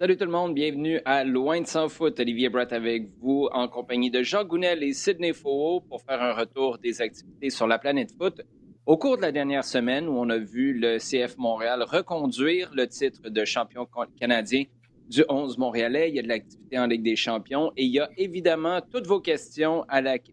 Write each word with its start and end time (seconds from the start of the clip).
Salut 0.00 0.16
tout 0.16 0.24
le 0.24 0.30
monde, 0.30 0.54
bienvenue 0.54 0.98
à 1.04 1.24
Loin 1.24 1.60
de 1.60 1.66
sans 1.66 1.90
foot. 1.90 2.18
Olivier 2.20 2.48
Brett 2.48 2.72
avec 2.72 3.10
vous 3.20 3.50
en 3.52 3.68
compagnie 3.68 4.10
de 4.10 4.22
Jean 4.22 4.46
Gounel 4.46 4.82
et 4.82 4.94
Sidney 4.94 5.34
Faux 5.34 5.82
pour 5.90 6.00
faire 6.00 6.22
un 6.22 6.32
retour 6.32 6.78
des 6.78 7.02
activités 7.02 7.50
sur 7.50 7.66
la 7.66 7.78
planète 7.78 8.10
foot. 8.16 8.40
Au 8.86 8.96
cours 8.96 9.18
de 9.18 9.20
la 9.20 9.30
dernière 9.30 9.62
semaine 9.62 10.08
où 10.08 10.12
on 10.12 10.30
a 10.30 10.38
vu 10.38 10.72
le 10.72 10.96
CF 10.96 11.36
Montréal 11.36 11.82
reconduire 11.82 12.70
le 12.72 12.86
titre 12.86 13.28
de 13.28 13.44
champion 13.44 13.86
canadien 14.18 14.64
du 15.10 15.22
11 15.28 15.58
montréalais, 15.58 16.08
il 16.08 16.16
y 16.16 16.18
a 16.18 16.22
de 16.22 16.28
l'activité 16.28 16.78
en 16.78 16.86
Ligue 16.86 17.02
des 17.02 17.16
champions 17.16 17.70
et 17.76 17.84
il 17.84 17.92
y 17.92 18.00
a 18.00 18.08
évidemment 18.16 18.80
toutes 18.80 19.06
vos 19.06 19.20
questions 19.20 19.84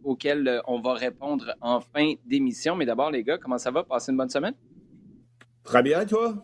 auxquelles 0.05 0.47
euh, 0.47 0.61
on 0.67 0.79
va 0.79 0.93
répondre 0.93 1.53
en 1.59 1.81
fin 1.81 2.13
d'émission. 2.25 2.77
Mais 2.77 2.85
d'abord 2.85 3.11
les 3.11 3.21
gars, 3.21 3.37
comment 3.37 3.57
ça 3.57 3.71
va? 3.71 3.83
Passez 3.83 4.13
une 4.13 4.17
bonne 4.17 4.29
semaine? 4.29 4.53
Très 5.65 5.83
bien, 5.83 6.05
toi? 6.05 6.41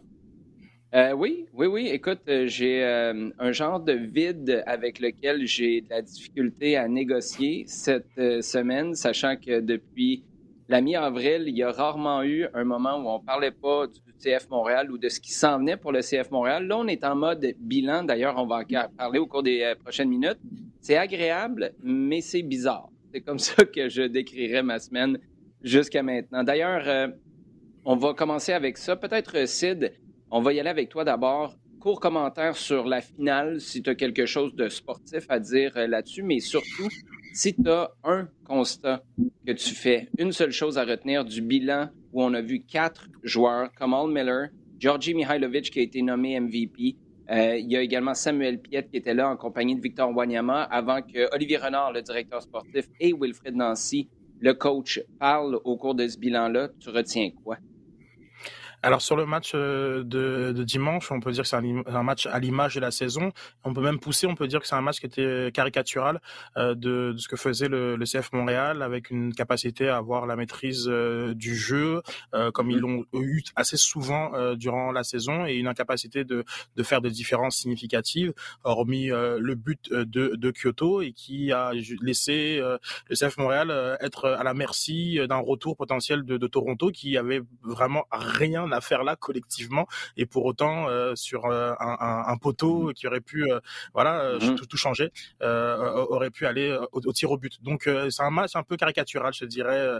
Euh, 0.93 1.11
oui, 1.13 1.47
oui, 1.53 1.65
oui. 1.65 1.87
Écoute, 1.87 2.19
euh, 2.27 2.45
j'ai 2.45 2.83
euh, 2.83 3.31
un 3.39 3.51
genre 3.51 3.79
de 3.79 3.93
vide 3.93 4.61
avec 4.67 4.99
lequel 4.99 5.47
j'ai 5.47 5.81
de 5.81 5.89
la 5.89 6.03
difficulté 6.03 6.77
à 6.77 6.87
négocier 6.87 7.63
cette 7.65 8.43
semaine, 8.43 8.93
sachant 8.93 9.35
que 9.35 9.59
depuis 9.59 10.23
la 10.69 10.81
mi-avril, 10.81 11.45
il 11.47 11.57
y 11.57 11.63
a 11.63 11.71
rarement 11.71 12.21
eu 12.21 12.45
un 12.53 12.63
moment 12.63 12.97
où 12.97 13.09
on 13.09 13.19
ne 13.19 13.25
parlait 13.25 13.49
pas 13.49 13.87
du 13.87 14.13
CF 14.19 14.47
Montréal 14.51 14.91
ou 14.91 14.99
de 14.99 15.09
ce 15.09 15.19
qui 15.19 15.33
s'en 15.33 15.57
venait 15.57 15.77
pour 15.77 15.91
le 15.91 16.01
CF 16.01 16.29
Montréal. 16.29 16.67
Là, 16.67 16.77
on 16.77 16.85
est 16.85 17.03
en 17.03 17.15
mode 17.15 17.43
bilan. 17.57 18.03
D'ailleurs, 18.03 18.35
on 18.37 18.45
va 18.45 18.57
en 18.59 18.89
parler 18.95 19.17
au 19.17 19.25
cours 19.25 19.41
des 19.41 19.73
prochaines 19.81 20.09
minutes. 20.09 20.39
C'est 20.79 20.97
agréable, 20.97 21.73
mais 21.81 22.21
c'est 22.21 22.43
bizarre. 22.43 22.89
C'est 23.11 23.21
comme 23.21 23.39
ça 23.39 23.65
que 23.65 23.89
je 23.89 24.03
décrirais 24.03 24.61
ma 24.61 24.77
semaine 24.77 25.17
jusqu'à 25.63 26.03
maintenant. 26.03 26.43
D'ailleurs, 26.43 27.09
on 27.83 27.95
va 27.95 28.13
commencer 28.13 28.53
avec 28.53 28.77
ça. 28.77 28.95
Peut-être, 28.95 29.47
Sid, 29.47 29.91
on 30.33 30.41
va 30.41 30.51
y 30.51 30.59
aller 30.59 30.69
avec 30.69 30.89
toi 30.89 31.03
d'abord. 31.03 31.55
Court 31.79 31.99
commentaire 31.99 32.57
sur 32.57 32.87
la 32.87 33.01
finale, 33.01 33.61
si 33.61 33.83
tu 33.83 33.89
as 33.91 33.95
quelque 33.95 34.25
chose 34.25 34.55
de 34.55 34.67
sportif 34.67 35.25
à 35.29 35.39
dire 35.39 35.73
euh, 35.75 35.85
là-dessus, 35.85 36.23
mais 36.23 36.39
surtout, 36.39 36.89
si 37.33 37.53
tu 37.53 37.69
as 37.69 37.91
un 38.03 38.27
constat 38.43 39.03
que 39.45 39.51
tu 39.51 39.75
fais, 39.75 40.09
une 40.17 40.31
seule 40.31 40.51
chose 40.51 40.79
à 40.79 40.85
retenir 40.85 41.23
du 41.23 41.41
bilan 41.43 41.89
où 42.13 42.23
on 42.23 42.33
a 42.33 42.41
vu 42.41 42.61
quatre 42.61 43.09
joueurs, 43.21 43.71
Kamal 43.73 44.07
Miller, 44.07 44.47
Georgi 44.79 45.13
Mihailovic 45.13 45.69
qui 45.69 45.79
a 45.79 45.83
été 45.83 46.01
nommé 46.01 46.39
MVP, 46.39 46.95
euh, 47.29 47.55
il 47.57 47.71
y 47.71 47.77
a 47.77 47.81
également 47.81 48.15
Samuel 48.15 48.59
Piet 48.59 48.87
qui 48.89 48.97
était 48.97 49.13
là 49.13 49.29
en 49.29 49.37
compagnie 49.37 49.75
de 49.75 49.81
Victor 49.81 50.09
Wanyama 50.15 50.63
avant 50.63 51.03
que 51.03 51.31
Olivier 51.35 51.57
Renard, 51.57 51.91
le 51.91 52.01
directeur 52.01 52.41
sportif, 52.41 52.87
et 52.99 53.13
Wilfred 53.13 53.55
Nancy, 53.55 54.09
le 54.39 54.53
coach, 54.55 54.99
parlent 55.19 55.59
au 55.63 55.77
cours 55.77 55.93
de 55.93 56.07
ce 56.07 56.17
bilan-là. 56.17 56.69
Tu 56.79 56.89
retiens 56.89 57.29
quoi? 57.43 57.57
Alors 58.85 59.01
sur 59.01 59.15
le 59.15 59.25
match 59.25 59.53
euh, 59.55 60.03
de, 60.03 60.51
de, 60.51 60.63
dimanche, 60.65 61.09
on 61.09 61.21
peut 61.21 61.31
dire 61.31 61.43
que 61.43 61.47
c'est 61.47 61.55
un, 61.55 62.03
match 62.03 62.25
à 62.25 62.37
l'image 62.39 62.75
de 62.75 62.81
la 62.81 62.91
saison. 62.91 63.31
On 63.63 63.73
peut 63.73 63.81
même 63.81 63.97
pousser, 63.97 64.27
on 64.27 64.35
peut 64.35 64.45
dire 64.45 64.59
que 64.59 64.67
c'est 64.67 64.75
un 64.75 64.81
match 64.81 64.99
qui 64.99 65.05
était 65.05 65.51
caricatural 65.53 66.19
euh, 66.57 66.75
de, 66.75 67.13
de, 67.13 67.17
ce 67.17 67.29
que 67.29 67.37
faisait 67.37 67.69
le, 67.69 67.95
le, 67.95 68.05
CF 68.05 68.33
Montréal, 68.33 68.81
avec 68.81 69.09
une 69.09 69.33
capacité 69.33 69.87
à 69.87 69.95
avoir 69.95 70.25
la 70.25 70.35
maîtrise 70.35 70.89
euh, 70.89 71.33
du 71.33 71.55
jeu, 71.55 72.01
euh, 72.33 72.51
comme 72.51 72.71
ils 72.71 72.79
l'ont 72.79 73.05
eu 73.13 73.41
assez 73.55 73.77
souvent 73.77 74.33
euh, 74.33 74.55
durant 74.55 74.91
la 74.91 75.05
saison, 75.05 75.45
et 75.45 75.53
une 75.53 75.67
incapacité 75.67 76.25
de, 76.25 76.43
de 76.75 76.83
faire 76.83 76.99
des 76.99 77.09
différences 77.09 77.55
significatives, 77.55 78.33
hormis 78.65 79.07
le 79.07 79.55
but 79.55 79.93
de, 79.93 80.35
de, 80.35 80.51
Kyoto, 80.51 81.01
et 81.01 81.13
qui 81.13 81.53
a 81.53 81.71
laissé 82.01 82.59
le 82.59 83.15
CF 83.15 83.37
Montréal 83.37 83.97
être 84.01 84.29
à 84.29 84.43
la 84.43 84.53
merci 84.53 85.19
d'un 85.25 85.37
retour 85.37 85.77
potentiel 85.77 86.25
de, 86.25 86.37
de 86.37 86.47
Toronto, 86.47 86.91
qui 86.91 87.17
avait 87.17 87.41
vraiment 87.63 88.05
rien 88.11 88.72
affaire 88.73 89.03
là 89.03 89.15
collectivement 89.15 89.87
et 90.17 90.25
pour 90.25 90.45
autant 90.45 90.87
euh, 90.89 91.15
sur 91.15 91.45
euh, 91.45 91.73
un, 91.79 92.23
un, 92.27 92.37
poteau 92.37 92.91
qui 92.95 93.07
aurait 93.07 93.21
pu 93.21 93.51
euh, 93.51 93.59
voilà 93.93 94.37
mhm. 94.41 94.55
tout, 94.55 94.65
tout, 94.65 94.77
changer 94.77 95.11
aurait 95.41 96.29
pu 96.29 96.45
aller 96.45 96.77
au, 96.91 97.13
tir 97.13 97.31
au 97.31 97.37
but. 97.37 97.61
Donc 97.63 97.89
c'est 98.09 98.23
un 98.23 98.29
match 98.29 98.55
un 98.55 98.63
peu 98.63 98.77
caricatural, 98.77 99.33
je 99.33 99.45
dirais, 99.45 99.99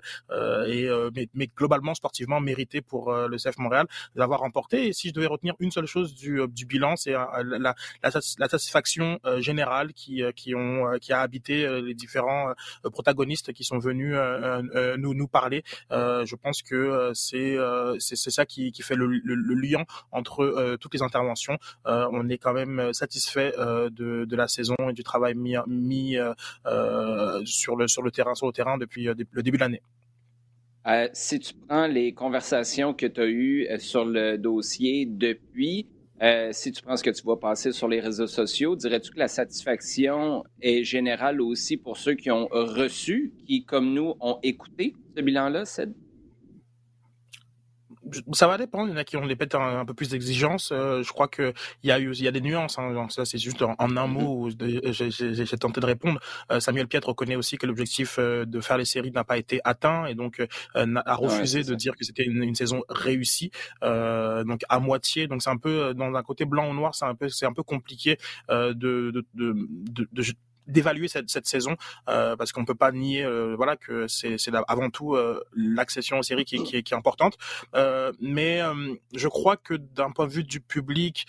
et 0.67 0.89
mais, 1.15 1.27
mais, 1.33 1.47
globalement 1.55 1.93
sportivement 1.93 2.39
mérité 2.39 2.81
pour 2.81 3.13
le 3.13 3.37
CF 3.37 3.57
Montréal 3.57 3.87
d'avoir 4.15 4.39
remporté. 4.39 4.87
Et 4.87 4.93
si 4.93 5.09
je 5.09 5.13
devais 5.13 5.27
retenir 5.27 5.53
une 5.59 5.71
seule 5.71 5.85
chose 5.85 6.15
du, 6.15 6.41
du 6.47 6.65
bilan, 6.65 6.95
c'est 6.95 7.11
la, 7.11 7.43
la, 7.43 7.75
la, 8.03 8.47
satisfaction 8.49 9.19
générale 9.37 9.93
qui 9.93 10.23
qui 10.35 10.55
ont 10.55 10.97
qui 10.99 11.13
a 11.13 11.21
habité 11.21 11.81
les 11.81 11.93
différents 11.93 12.53
protagonistes 12.91 13.53
qui 13.53 13.63
sont 13.63 13.79
venus 13.79 14.15
nous 14.97 15.13
nous 15.13 15.27
parler. 15.27 15.63
je 15.91 16.35
pense 16.35 16.61
que 16.61 17.11
c'est 17.13 17.57
c'est 17.99 18.31
ça 18.31 18.45
qui 18.45 18.62
qui, 18.71 18.81
fait 18.81 18.95
le, 18.95 19.05
lien 19.55 19.83
entre 20.11 20.41
euh, 20.41 20.77
toutes 20.77 20.93
les 20.93 21.01
interventions. 21.01 21.57
Euh, 21.87 22.07
on 22.11 22.29
est 22.29 22.37
quand 22.37 22.53
même 22.53 22.93
satisfait 22.93 23.53
euh, 23.57 23.89
de, 23.89 24.25
de, 24.25 24.35
la 24.35 24.47
saison 24.47 24.75
et 24.89 24.93
du 24.93 25.03
travail 25.03 25.35
mis, 25.35 25.55
sur, 27.45 27.75
le, 27.75 28.11
terrain, 28.11 28.35
sur 28.35 28.47
le 28.47 28.51
terrain 28.51 28.77
depuis 28.77 29.05
le 29.05 29.43
début 29.43 29.57
de 29.57 29.63
l'année. 29.63 29.81
si 31.13 31.39
tu 31.39 31.53
prends 31.67 31.87
les 31.87 32.13
conversations 32.13 32.93
que 32.93 33.05
tu 33.05 33.21
as 33.21 33.27
eues 33.27 33.67
sur 33.79 34.05
le 34.05 34.37
dossier 34.37 35.05
depuis, 35.05 35.87
si 36.51 36.71
tu 36.71 36.81
prends 36.81 36.97
ce 36.97 37.03
que 37.03 37.09
tu 37.09 37.23
vois 37.23 37.39
passer 37.39 37.71
sur 37.71 37.87
les 37.87 37.99
réseaux 37.99 38.27
sociaux, 38.27 38.75
dirais-tu 38.75 39.11
que 39.11 39.19
la 39.19 39.27
satisfaction 39.27 40.43
est 40.61 40.83
générale 40.83 41.41
aussi 41.41 41.77
pour 41.77 41.97
ceux 41.97 42.15
qui 42.15 42.31
ont 42.31 42.47
reçu, 42.51 43.33
qui, 43.45 43.63
comme 43.65 43.93
nous, 43.93 44.15
ont 44.19 44.39
écouté 44.43 44.93
ce 45.15 45.21
bilan-là? 45.21 45.65
Ça 48.33 48.47
va 48.47 48.57
dépendre. 48.57 48.89
Il 48.89 48.91
y 48.91 48.93
en 48.93 48.97
a 48.97 49.03
qui 49.03 49.17
ont 49.17 49.25
des 49.25 49.35
peut-être 49.35 49.55
un, 49.55 49.85
peu 49.85 49.93
plus 49.93 50.09
d'exigence. 50.09 50.71
Euh, 50.71 51.03
je 51.03 51.11
crois 51.11 51.27
que 51.27 51.53
il 51.83 51.89
y 51.89 51.91
a 51.91 51.99
eu, 51.99 52.11
il 52.13 52.23
y 52.23 52.27
a 52.27 52.31
des 52.31 52.41
nuances. 52.41 52.77
Hein, 52.79 53.07
ça, 53.09 53.25
c'est 53.25 53.37
juste 53.37 53.61
en, 53.61 53.75
un 53.79 53.87
mm-hmm. 53.87 54.07
mot. 54.07 54.49
J'ai 54.49 55.57
tenté 55.57 55.81
de 55.81 55.85
répondre. 55.85 56.19
Euh, 56.51 56.59
Samuel 56.59 56.87
Piet 56.87 56.99
reconnaît 57.03 57.35
aussi 57.35 57.57
que 57.57 57.65
l'objectif 57.65 58.17
euh, 58.19 58.45
de 58.45 58.61
faire 58.61 58.77
les 58.77 58.85
séries 58.85 59.11
n'a 59.11 59.23
pas 59.23 59.37
été 59.37 59.59
atteint 59.63 60.05
et 60.05 60.15
donc 60.15 60.45
a 60.75 61.15
refusé 61.15 61.63
de 61.63 61.75
dire 61.75 61.95
que 61.95 62.03
c'était 62.03 62.23
une, 62.23 62.43
une, 62.43 62.55
saison 62.55 62.83
réussie. 62.89 63.51
donc 63.81 64.61
à 64.69 64.79
moitié. 64.79 65.27
Donc 65.27 65.41
c'est 65.41 65.49
un 65.49 65.57
peu 65.57 65.93
dans 65.93 66.13
un 66.13 66.23
côté 66.23 66.45
blanc 66.45 66.69
ou 66.69 66.73
noir. 66.73 66.95
C'est 66.95 67.05
un 67.05 67.15
peu, 67.15 67.29
c'est 67.29 67.45
un 67.45 67.53
peu 67.53 67.63
compliqué 67.63 68.17
de, 68.49 68.73
de, 68.73 69.11
de, 69.11 69.25
de, 69.33 70.07
de 70.11 70.23
d'évaluer 70.67 71.07
cette, 71.07 71.29
cette, 71.29 71.47
saison 71.47 71.75
euh, 72.09 72.35
parce 72.35 72.51
qu'on 72.51 72.65
peut 72.65 72.75
pas 72.75 72.91
nier 72.91 73.23
euh, 73.23 73.55
voilà 73.55 73.75
que 73.75 74.07
c'est 74.07 74.37
avant 74.67 74.89
tout 74.89 75.15
euh, 75.15 75.43
l'accession 75.55 76.19
aux 76.19 76.23
séries 76.23 76.45
qui, 76.45 76.63
qui, 76.63 76.77
est, 76.77 76.83
qui 76.83 76.93
est 76.93 76.97
importante. 76.97 77.37
Euh, 77.75 78.11
mais 78.19 78.61
euh, 78.61 78.95
je 79.15 79.27
crois 79.27 79.57
que 79.57 79.73
d'un 79.73 80.11
point 80.11 80.27
de 80.27 80.31
vue 80.31 80.43
du 80.43 80.59
public 80.59 81.25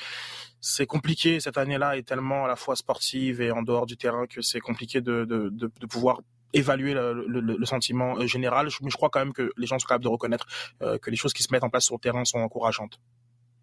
c'est 0.61 0.87
compliqué. 0.87 1.41
Cette 1.41 1.59
année-là 1.59 1.99
est 1.99 2.09
tellement 2.09 2.47
à 2.47 2.49
la 2.49 2.56
fois 2.56 2.75
sportive 2.75 3.41
et 3.41 3.50
en 3.50 3.62
dehors 3.62 3.87
du 3.87 3.97
terrain 3.97 4.27
que 4.27 4.41
c'est 4.41 4.61
compliqué 4.61 5.00
de, 5.00 5.25
de, 5.25 5.51
de, 5.51 5.71
de, 5.78 5.87
pouvoir 5.87 6.22
évaluer 6.55 6.95
le, 6.95 7.27
le, 7.28 7.41
le, 7.41 7.66
sentiment 7.66 8.27
général. 8.27 8.69
Mais 8.81 8.91
je 8.91 8.97
crois 8.97 9.11
quand 9.11 9.19
même 9.19 9.34
que 9.34 9.53
les 9.59 9.66
gens 9.66 9.78
sont 9.78 9.87
capables 9.87 10.05
de 10.05 10.09
reconnaître 10.09 10.47
que 10.81 11.11
les 11.11 11.16
choses 11.16 11.34
qui 11.34 11.43
se 11.43 11.53
mettent 11.53 11.65
en 11.65 11.69
place 11.69 11.84
sur 11.84 11.97
le 11.97 12.01
terrain 12.01 12.25
sont 12.25 12.39
encourageantes. 12.39 12.99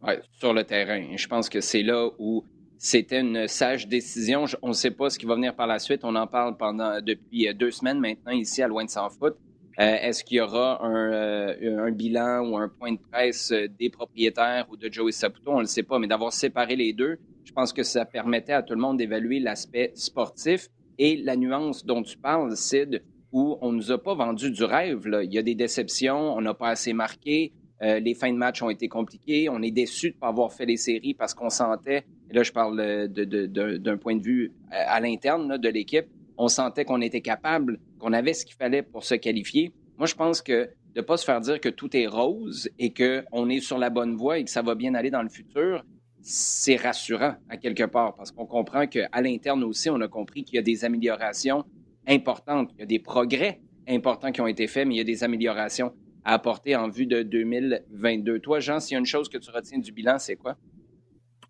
Ouais, 0.04 0.22
sur 0.40 0.54
le 0.54 0.64
terrain. 0.64 1.16
Je 1.16 1.28
pense 1.28 1.50
que 1.50 1.60
c'est 1.60 1.82
là 1.82 2.08
où 2.20 2.46
c'était 2.84 3.20
une 3.20 3.48
sage 3.48 3.88
décision. 3.88 4.46
On 4.64 4.70
ne 4.70 4.74
sait 4.74 4.90
pas 4.90 5.12
ce 5.12 5.20
qui 5.20 5.28
va 5.28 5.36
venir 5.36 5.56
par 5.56 5.68
la 5.68 5.78
suite. 5.78 6.04
On 6.04 6.16
en 6.16 6.26
parle 6.26 6.58
pendant 6.58 7.00
depuis 7.00 7.48
euh, 7.48 7.54
deux 7.54 7.70
semaines 7.70 8.00
maintenant 8.00 8.32
ici 8.32 8.64
à 8.64 8.68
Loin 8.68 8.84
de 8.84 8.90
Sans 8.90 9.08
Foot. 9.12 9.36
Euh, 9.80 9.98
est-ce 10.02 10.24
qu'il 10.24 10.38
y 10.38 10.42
aura 10.42 10.84
un, 10.84 11.14
euh, 11.14 11.86
un, 11.86 11.92
bilan 11.92 12.50
ou 12.50 12.58
un 12.58 12.70
point 12.70 12.94
de 12.94 12.98
presse 12.98 13.54
des 13.80 13.92
propriétaires 13.92 14.66
ou 14.72 14.78
de 14.78 14.92
Joey 14.92 15.12
Saputo? 15.12 15.52
On 15.52 15.58
ne 15.58 15.62
le 15.62 15.68
sait 15.68 15.84
pas, 15.84 16.00
mais 16.00 16.08
d'avoir 16.08 16.34
séparé 16.34 16.76
les 16.76 16.92
deux, 16.92 17.20
je 17.44 17.52
pense 17.54 17.72
que 17.72 17.84
ça 17.84 18.04
permettait 18.04 18.54
à 18.54 18.64
tout 18.64 18.74
le 18.74 18.82
monde 18.82 18.98
d'évaluer 18.98 19.40
l'aspect 19.40 19.92
sportif 19.94 20.68
et 20.98 21.18
la 21.18 21.36
nuance 21.36 21.86
dont 21.86 22.02
tu 22.02 22.18
parles, 22.18 22.58
Sid, 22.58 23.04
où 23.32 23.60
on 23.62 23.74
ne 23.74 23.78
nous 23.78 23.92
a 23.92 24.02
pas 24.02 24.16
vendu 24.16 24.50
du 24.50 24.64
rêve. 24.64 25.08
Il 25.24 25.32
y 25.32 25.38
a 25.38 25.44
des 25.44 25.56
déceptions, 25.56 26.34
on 26.34 26.42
n'a 26.42 26.56
pas 26.56 26.70
assez 26.70 26.94
marqué, 26.94 27.54
les 27.80 28.14
fins 28.16 28.32
de 28.32 28.38
match 28.38 28.62
ont 28.62 28.70
été 28.70 28.88
compliquées. 28.88 29.50
On 29.50 29.62
est 29.62 29.72
déçu 29.72 30.12
de 30.12 30.16
ne 30.16 30.20
pas 30.20 30.28
avoir 30.28 30.52
fait 30.54 30.66
les 30.66 30.78
séries 30.78 31.14
parce 31.16 31.34
qu'on 31.34 31.50
sentait, 31.50 32.06
et 32.32 32.36
là 32.36 32.44
je 32.44 32.52
parle 32.52 33.08
d'un 33.10 33.98
point 33.98 34.16
de 34.16 34.24
vue 34.24 34.52
euh, 34.72 34.76
à, 34.88 35.00
l'interne 35.00 35.58
de 35.58 35.70
l'équipe, 35.70 36.06
on 36.38 36.48
sentait 36.48 36.86
qu'on 36.86 37.02
était 37.02 37.22
capable, 37.22 37.80
qu'on 38.00 38.14
avait 38.14 38.34
ce 38.34 38.46
qu'il 38.46 38.56
fallait 38.56 38.82
pour 38.82 39.04
se 39.04 39.16
qualifier. 39.16 39.74
Moi, 39.98 40.08
je 40.08 40.16
pense 40.16 40.42
que 40.42 40.70
de 40.96 41.02
ne 41.02 41.02
pas 41.02 41.18
se 41.18 41.26
faire 41.26 41.40
dire 41.42 41.60
que 41.60 41.70
tout 41.70 41.96
est 41.96 42.08
rose 42.08 42.70
et 42.80 42.94
qu'on 42.94 43.50
est 43.50 43.60
sur 43.60 43.78
la 43.78 43.90
bonne 43.90 44.16
voie 44.16 44.40
et 44.40 44.44
que 44.44 44.50
ça 44.50 44.62
va 44.62 44.76
bien 44.76 44.96
aller 44.96 45.12
dans 45.12 45.22
le 45.22 45.30
futur, 45.30 45.86
c'est 46.22 46.78
rassurant 46.78 47.36
à 47.50 47.58
quelque 47.58 47.84
part 47.84 48.16
parce 48.16 48.32
qu'on 48.32 48.46
comprend 48.46 48.88
qu'à 48.88 49.10
l'interne 49.22 49.64
aussi, 49.64 49.90
on 49.90 50.00
a 50.02 50.08
compris 50.08 50.44
qu'il 50.44 50.56
y 50.56 50.60
a 50.60 50.64
des 50.64 50.86
améliorations 50.86 51.66
importantes, 52.08 52.72
il 52.76 52.80
y 52.80 52.84
a 52.84 52.88
des 52.88 53.00
progrès 53.00 53.62
importants 53.88 54.32
qui 54.32 54.42
ont 54.42 54.48
été 54.48 54.68
faits, 54.68 54.88
mais 54.88 54.96
il 54.96 54.98
y 54.98 55.02
a 55.02 55.06
des 55.06 55.24
améliorations 55.24 55.94
à 56.24 56.34
apporter 56.34 56.76
en 56.76 56.90
vue 56.90 57.08
de 57.08 57.24
2022. 57.24 58.40
Toi, 58.40 58.60
Jean, 58.60 58.80
s'il 58.80 58.94
y 58.94 58.96
a 58.96 59.00
une 59.00 59.06
chose 59.06 59.30
que 59.30 59.38
tu 59.38 59.50
retiens 59.50 59.80
du 59.80 59.92
bilan, 59.92 60.18
c'est 60.20 60.36
quoi? 60.36 60.56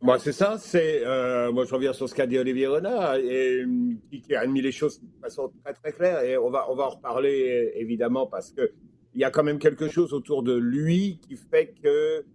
Moi, 0.01 0.17
c'est 0.19 0.33
ça. 0.33 0.57
C'est 0.57 1.05
euh, 1.05 1.51
moi, 1.51 1.65
je 1.65 1.73
reviens 1.73 1.93
sur 1.93 2.09
ce 2.09 2.15
qu'a 2.15 2.25
dit 2.25 2.37
Olivier 2.37 2.67
Renard 2.67 3.15
et 3.17 3.63
qui, 4.23 4.35
a 4.35 4.45
mis 4.47 4.61
les 4.61 4.71
choses 4.71 4.99
de 4.99 5.07
façon 5.21 5.51
très 5.63 5.73
très 5.73 5.91
claire. 5.91 6.21
Et 6.23 6.37
on 6.37 6.49
va 6.49 6.69
on 6.71 6.75
va 6.75 6.85
en 6.85 6.89
reparler 6.89 7.73
évidemment 7.75 8.25
parce 8.25 8.51
que 8.51 8.71
il 9.13 9.21
y 9.21 9.23
a 9.23 9.29
quand 9.29 9.43
même 9.43 9.59
quelque 9.59 9.89
chose 9.89 10.13
autour 10.13 10.41
de 10.41 10.55
lui 10.55 11.19
qui 11.27 11.35
fait 11.35 11.73
que 11.83 12.25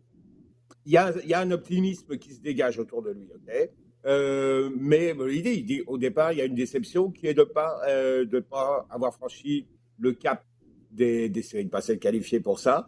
il 0.85 0.93
y 0.93 0.97
a 0.97 1.13
il 1.25 1.29
y 1.29 1.35
a 1.35 1.41
un 1.41 1.51
optimisme 1.51 2.17
qui 2.19 2.35
se 2.35 2.41
dégage 2.41 2.79
autour 2.79 3.03
de 3.03 3.11
lui. 3.11 3.29
Ok? 3.35 3.71
Euh, 4.07 4.71
mais 4.79 5.15
il 5.31 5.43
dit, 5.43 5.51
il 5.51 5.65
dit, 5.65 5.83
au 5.87 5.99
départ, 5.99 6.33
il 6.33 6.39
y 6.39 6.41
a 6.41 6.45
une 6.45 6.55
déception 6.55 7.11
qui 7.11 7.27
est 7.27 7.35
de 7.35 7.43
pas, 7.43 7.81
euh, 7.89 8.25
de 8.25 8.39
pas 8.39 8.87
avoir 8.89 9.13
franchi 9.13 9.67
le 9.99 10.13
cap 10.13 10.45
des, 10.93 11.29
des 11.29 11.43
séries 11.43 11.67
passées 11.67 11.99
qualifiées 11.99 12.39
pour 12.39 12.61
ça, 12.61 12.87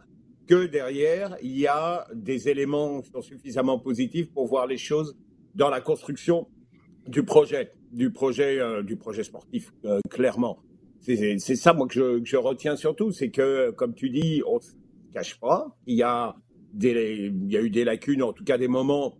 que 0.49 0.65
derrière, 0.65 1.37
il 1.43 1.59
y 1.59 1.67
a 1.67 2.07
des 2.11 2.49
éléments 2.49 3.01
qui 3.01 3.11
sont 3.11 3.21
suffisamment 3.21 3.77
positifs 3.77 4.31
pour 4.33 4.47
voir 4.47 4.65
les 4.65 4.77
choses 4.77 5.15
dans 5.53 5.69
la 5.69 5.79
construction 5.79 6.47
du 7.07 7.23
projet, 7.23 7.71
du 7.91 8.11
projet, 8.11 8.59
euh, 8.59 8.81
du 8.81 8.97
projet 8.97 9.23
sportif, 9.23 9.71
euh, 9.85 9.99
clairement. 10.09 10.57
C'est 11.01 11.37
ça, 11.37 11.73
moi, 11.73 11.87
que 11.87 12.21
je, 12.23 12.35
retiens 12.35 12.75
surtout, 12.75 13.11
c'est 13.11 13.29
que, 13.29 13.69
comme 13.71 13.93
tu 13.93 14.09
dis, 14.09 14.41
on 14.47 14.55
ne 14.55 14.59
se 14.59 14.71
cache 15.13 15.39
pas, 15.39 15.77
il 15.85 15.95
y, 15.95 16.03
a 16.03 16.35
des, 16.73 17.31
il 17.31 17.51
y 17.51 17.55
a 17.55 17.61
eu 17.61 17.69
des 17.69 17.83
lacunes, 17.83 18.23
en 18.23 18.33
tout 18.33 18.43
cas 18.43 18.57
des 18.57 18.67
moments 18.67 19.19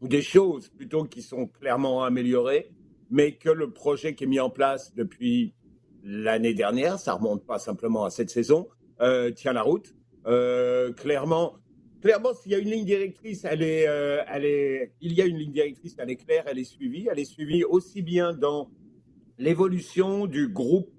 ou 0.00 0.06
des 0.06 0.22
choses 0.22 0.68
plutôt 0.68 1.02
qui 1.02 1.20
sont 1.20 1.48
clairement 1.48 2.04
améliorées, 2.04 2.70
mais 3.10 3.36
que 3.36 3.50
le 3.50 3.72
projet 3.72 4.14
qui 4.14 4.22
est 4.24 4.28
mis 4.28 4.40
en 4.40 4.50
place 4.50 4.94
depuis 4.94 5.52
l'année 6.04 6.54
dernière, 6.54 7.00
ça 7.00 7.14
remonte 7.14 7.44
pas 7.44 7.58
simplement 7.58 8.04
à 8.04 8.10
cette 8.10 8.30
saison, 8.30 8.68
euh, 9.00 9.32
tient 9.32 9.52
la 9.52 9.62
route. 9.62 9.94
Euh, 10.26 10.92
clairement, 10.92 11.54
clairement, 12.00 12.34
s'il 12.34 12.52
y 12.52 12.54
a 12.54 12.58
une 12.58 12.70
ligne 12.70 12.84
directrice, 12.84 13.44
elle 13.44 13.62
est, 13.62 13.88
euh, 13.88 14.22
elle 14.28 14.44
est, 14.44 14.92
il 15.00 15.12
y 15.12 15.22
a 15.22 15.26
une 15.26 15.36
ligne 15.36 15.52
directrice, 15.52 15.96
elle 15.98 16.10
est 16.10 16.16
claire, 16.16 16.44
elle 16.46 16.58
est 16.58 16.64
suivie, 16.64 17.08
elle 17.10 17.18
est 17.18 17.24
suivie 17.24 17.64
aussi 17.64 18.02
bien 18.02 18.32
dans 18.32 18.70
l'évolution 19.38 20.26
du 20.26 20.48
groupe 20.48 20.90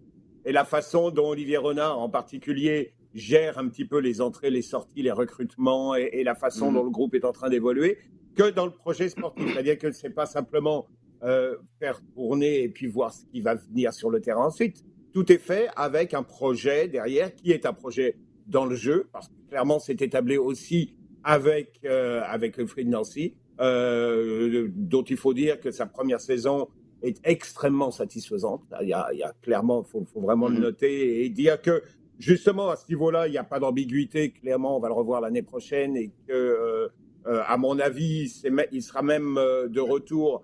et 0.46 0.52
la 0.52 0.66
façon 0.66 1.12
dont 1.12 1.30
Olivier 1.30 1.58
Renard, 1.58 2.00
en 2.00 2.10
particulier, 2.10 2.94
gère 3.14 3.58
un 3.58 3.68
petit 3.68 3.86
peu 3.86 4.00
les 4.00 4.22
entrées, 4.22 4.50
les 4.50 4.62
sorties, 4.62 5.04
les 5.04 5.12
recrutements 5.12 5.96
et, 5.96 6.24
la 6.24 6.36
façon 6.36 6.72
mmh. 6.72 6.74
dont 6.74 6.84
le 6.84 6.90
groupe 6.90 7.14
est 7.14 7.26
en 7.26 7.32
train 7.32 7.50
d'évoluer 7.50 7.98
que 8.36 8.50
dans 8.50 8.66
le 8.66 8.72
projet 8.72 9.10
sportif. 9.10 9.52
C'est-à-dire 9.52 9.78
que 9.78 9.92
ce 9.92 10.08
n'est 10.08 10.14
pas 10.14 10.26
simplement 10.26 10.88
euh, 11.24 11.58
faire 11.80 12.02
tourner 12.16 12.64
et 12.64 12.70
puis 12.70 12.88
voir 12.88 13.14
ce 13.14 13.26
qui 13.26 13.42
va 13.42 13.56
venir 13.56 13.94
sur 13.94 14.10
le 14.10 14.22
terrain 14.22 14.46
ensuite. 14.46 14.84
Tout 15.14 15.32
est 15.32 15.38
fait 15.38 15.70
avec 15.76 16.14
un 16.14 16.24
projet 16.24 16.88
derrière 16.88 17.36
qui 17.36 17.52
est 17.52 17.66
un 17.66 17.74
projet 17.74 18.16
dans 18.48 18.66
le 18.66 18.76
jeu, 18.76 19.10
parce 19.12 19.28
que 19.28 19.34
clairement 19.50 19.80
c'est 19.80 20.02
établi 20.02 20.38
aussi 20.38 20.96
avec, 21.24 21.80
euh, 21.86 22.22
avec 22.26 22.58
le 22.58 22.66
Free 22.66 22.86
Nancy, 22.86 23.36
euh, 23.60 24.68
dont 24.74 25.04
il 25.04 25.18
faut 25.18 25.34
dire 25.34 25.60
que 25.60 25.72
sa 25.72 25.86
première 25.86 26.20
saison 26.22 26.68
est 27.04 27.20
extrêmement 27.24 27.92
satisfaisante. 27.92 28.64
Il 28.82 28.90
y 28.90 28.94
a, 28.94 29.08
il 29.14 29.20
y 29.20 29.24
a 29.24 29.34
clairement, 29.42 29.84
il 29.86 29.90
faut, 29.90 30.06
faut, 30.06 30.22
vraiment 30.22 30.48
le 30.48 30.56
mm-hmm. 30.56 30.62
noter 30.62 31.26
et 31.26 31.30
dire 31.30 31.62
que 31.62 31.84
justement 32.22 32.70
à 32.70 32.76
ce 32.76 32.88
niveau-là, 32.90 33.28
il 33.28 33.32
n'y 33.32 33.38
a 33.38 33.44
pas 33.44 33.60
d'ambiguïté. 33.60 34.32
Clairement, 34.32 34.78
on 34.78 34.80
va 34.80 34.88
le 34.88 34.94
revoir 34.94 35.22
l'année 35.22 35.42
prochaine 35.42 35.98
et 35.98 36.12
que 36.28 36.34
euh, 36.34 36.88
euh, 37.28 37.44
à 37.46 37.58
mon 37.58 37.80
avis, 37.80 38.42
il 38.72 38.82
sera 38.82 39.02
même 39.02 39.38
euh, 39.38 39.68
de 39.68 39.80
retour 39.80 40.44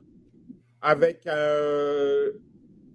avec 0.81 1.27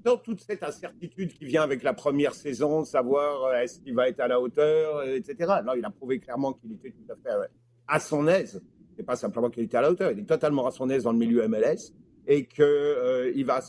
dans 0.05 0.17
toute 0.17 0.41
cette 0.41 0.63
incertitude 0.63 1.33
qui 1.35 1.45
vient 1.45 1.63
avec 1.63 1.83
la 1.83 1.95
première 1.95 2.35
saison, 2.35 2.85
savoir 2.85 3.55
est-ce 3.55 3.81
qu'il 3.81 3.95
va 3.95 4.09
être 4.09 4.21
à 4.21 4.29
la 4.29 4.41
hauteur, 4.41 5.05
etc. 5.05 5.53
Non, 5.65 5.75
il 5.77 5.85
a 5.85 5.91
prouvé 5.91 6.19
clairement 6.19 6.53
qu'il 6.53 6.73
était 6.73 6.91
tout 6.91 7.13
à 7.13 7.17
fait 7.17 7.49
à 7.87 8.01
son 8.01 8.27
aise. 8.27 8.63
C'est 8.97 9.05
pas 9.05 9.17
simplement 9.17 9.51
qu'il 9.51 9.63
était 9.63 9.77
à 9.77 9.83
la 9.83 9.91
hauteur, 9.91 10.11
il 10.11 10.19
est 10.21 10.27
totalement 10.27 10.67
à 10.67 10.71
son 10.71 10.91
aise 10.91 11.05
dans 11.05 11.13
le 11.13 11.19
milieu 11.19 11.47
MLS 11.49 11.93
et 12.27 12.45
que 12.45 13.33
il 13.35 13.45
va, 13.45 13.61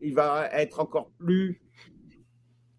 il 0.00 0.14
va 0.14 0.48
être 0.52 0.80
encore 0.80 1.10
plus, 1.18 1.62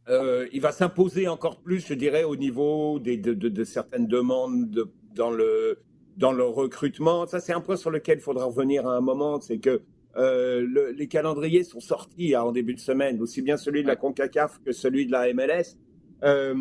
il 0.07 0.59
va 0.61 0.71
s'imposer 0.71 1.27
encore 1.27 1.61
plus, 1.61 1.85
je 1.87 1.93
dirais, 1.93 2.23
au 2.23 2.35
niveau 2.35 2.99
des, 2.99 3.17
de, 3.17 3.63
certaines 3.63 4.07
demandes 4.07 4.69
de, 4.69 4.91
dans 5.15 5.31
le 5.31 5.79
dans 6.17 6.31
le 6.31 6.43
recrutement. 6.43 7.25
Ça, 7.25 7.39
c'est 7.39 7.53
un 7.53 7.61
point 7.61 7.75
sur 7.75 7.89
lequel 7.89 8.19
il 8.19 8.21
faudra 8.21 8.45
revenir 8.45 8.87
à 8.87 8.95
un 8.95 9.01
moment. 9.01 9.39
C'est 9.41 9.59
que 9.59 9.81
euh, 10.15 10.93
les 10.95 11.07
calendriers 11.07 11.63
sont 11.63 11.79
sortis 11.79 12.35
hein, 12.35 12.43
en 12.43 12.51
début 12.51 12.75
de 12.75 12.79
semaine, 12.79 13.21
aussi 13.21 13.41
bien 13.41 13.57
celui 13.57 13.81
de 13.81 13.87
la 13.87 13.95
CONCACAF 13.95 14.59
que 14.63 14.71
celui 14.71 15.07
de 15.07 15.11
la 15.11 15.33
MLS. 15.33 15.77
Euh, 16.23 16.55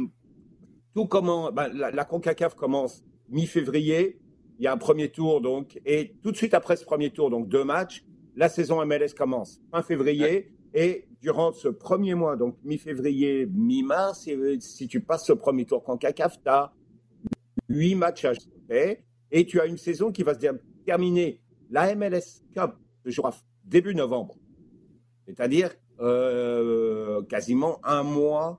tout 0.95 1.07
comment, 1.07 1.53
ben, 1.53 1.69
la, 1.69 2.05
CONCACAF 2.05 2.55
commence 2.55 3.05
mi-février. 3.29 4.19
Il 4.59 4.65
y 4.65 4.67
a 4.67 4.73
un 4.73 4.79
premier 4.79 5.11
tour, 5.11 5.41
donc, 5.41 5.81
et 5.85 6.15
tout 6.23 6.31
de 6.31 6.37
suite 6.37 6.55
après 6.55 6.77
ce 6.77 6.85
premier 6.85 7.11
tour, 7.11 7.31
donc 7.31 7.49
deux 7.49 7.65
matchs, 7.65 8.05
la 8.37 8.49
saison 8.49 8.85
MLS 8.87 9.15
commence 9.17 9.61
fin 9.71 9.83
février. 9.83 10.53
Et 10.75 11.07
durant 11.21 11.53
ce 11.53 11.69
premier 11.69 12.15
mois, 12.15 12.37
donc 12.37 12.57
mi-février, 12.65 13.47
mi-mars, 13.47 14.27
si, 14.61 14.89
tu 14.89 15.01
passes 15.01 15.27
ce 15.27 15.33
premier 15.35 15.67
tour 15.67 15.83
CONCACAF, 15.83 16.41
tu 16.43 16.49
as 16.49 16.73
huit 17.69 17.95
matchs 17.95 18.25
à 18.25 18.33
jouer 18.33 19.05
et 19.31 19.45
tu 19.45 19.61
as 19.61 19.67
une 19.67 19.77
saison 19.77 20.11
qui 20.11 20.23
va 20.23 20.35
se 20.35 20.47
terminer. 20.87 21.41
La 21.71 21.95
MLS 21.95 22.43
Cup 22.55 22.75
début 23.65 23.95
novembre, 23.95 24.37
c'est-à-dire 25.27 25.71
euh, 26.01 27.23
quasiment 27.23 27.79
un 27.85 28.03
mois 28.03 28.59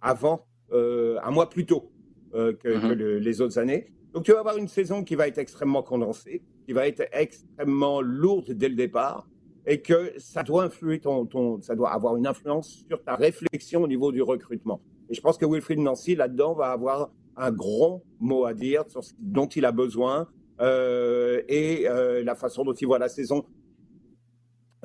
avant, 0.00 0.46
euh, 0.72 1.18
un 1.24 1.30
mois 1.30 1.48
plus 1.48 1.66
tôt 1.66 1.90
euh, 2.34 2.52
que, 2.52 2.68
mhm. 2.68 3.18
les 3.18 3.40
autres 3.40 3.58
années. 3.58 3.92
Donc 4.12 4.24
tu 4.24 4.32
vas 4.32 4.40
avoir 4.40 4.56
une 4.58 4.68
saison 4.68 5.02
qui 5.02 5.16
va 5.16 5.26
être 5.26 5.38
extrêmement 5.38 5.82
condensée, 5.82 6.42
qui 6.66 6.72
va 6.72 6.86
être 6.86 7.02
extrêmement 7.12 8.00
lourde 8.00 8.52
dès 8.52 8.68
le 8.68 8.76
départ, 8.76 9.28
et 9.66 9.82
que 9.82 10.12
ça 10.18 10.42
doit 10.42 10.64
influer 10.64 11.00
ton, 11.00 11.26
ton, 11.26 11.60
ça 11.60 11.74
doit 11.74 11.90
avoir 11.90 12.16
une 12.16 12.26
influence 12.26 12.84
sur 12.86 13.02
ta 13.02 13.16
réflexion 13.16 13.82
au 13.82 13.88
niveau 13.88 14.12
du 14.12 14.22
recrutement. 14.22 14.80
Et 15.10 15.14
je 15.14 15.20
pense 15.20 15.36
que 15.36 15.46
Wilfried 15.46 15.80
Nancy 15.80 16.14
là-dedans 16.14 16.54
va 16.54 16.70
avoir 16.70 17.10
un 17.36 17.50
grand 17.50 18.02
mot 18.20 18.44
à 18.44 18.54
dire 18.54 18.84
sur 18.88 19.02
ce 19.02 19.14
dont 19.18 19.46
il 19.46 19.64
a 19.64 19.72
besoin 19.72 20.28
et 20.60 21.86
la 22.24 22.34
façon 22.34 22.64
dont 22.64 22.72
il 22.72 22.86
voit 22.86 22.98
la 22.98 23.08
saison 23.08 23.44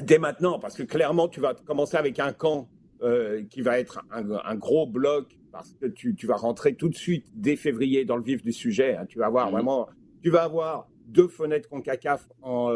dès 0.01 0.17
maintenant, 0.17 0.59
parce 0.59 0.75
que 0.75 0.83
clairement, 0.83 1.27
tu 1.27 1.39
vas 1.39 1.53
commencer 1.53 1.97
avec 1.97 2.19
un 2.19 2.33
camp 2.33 2.69
euh, 3.01 3.43
qui 3.49 3.61
va 3.61 3.79
être 3.79 4.01
un, 4.11 4.55
gros 4.55 4.87
bloc, 4.87 5.37
parce 5.51 5.73
que 5.73 5.87
tu, 5.87 6.15
vas 6.25 6.35
rentrer 6.35 6.75
tout 6.75 6.89
de 6.89 6.95
suite 6.95 7.27
dès 7.35 7.55
février 7.55 8.05
dans 8.05 8.17
le 8.17 8.23
vif 8.23 8.41
du 8.41 8.51
sujet. 8.51 8.95
Hein. 8.95 9.05
Tu 9.07 9.19
vas 9.19 9.27
avoir 9.27 9.47
mhm. 9.47 9.51
vraiment, 9.51 9.87
tu 10.21 10.29
vas 10.29 10.43
avoir 10.43 10.87
deux 11.07 11.27
fenêtres 11.27 11.69
CONCACAF 11.69 12.27
en, 12.41 12.69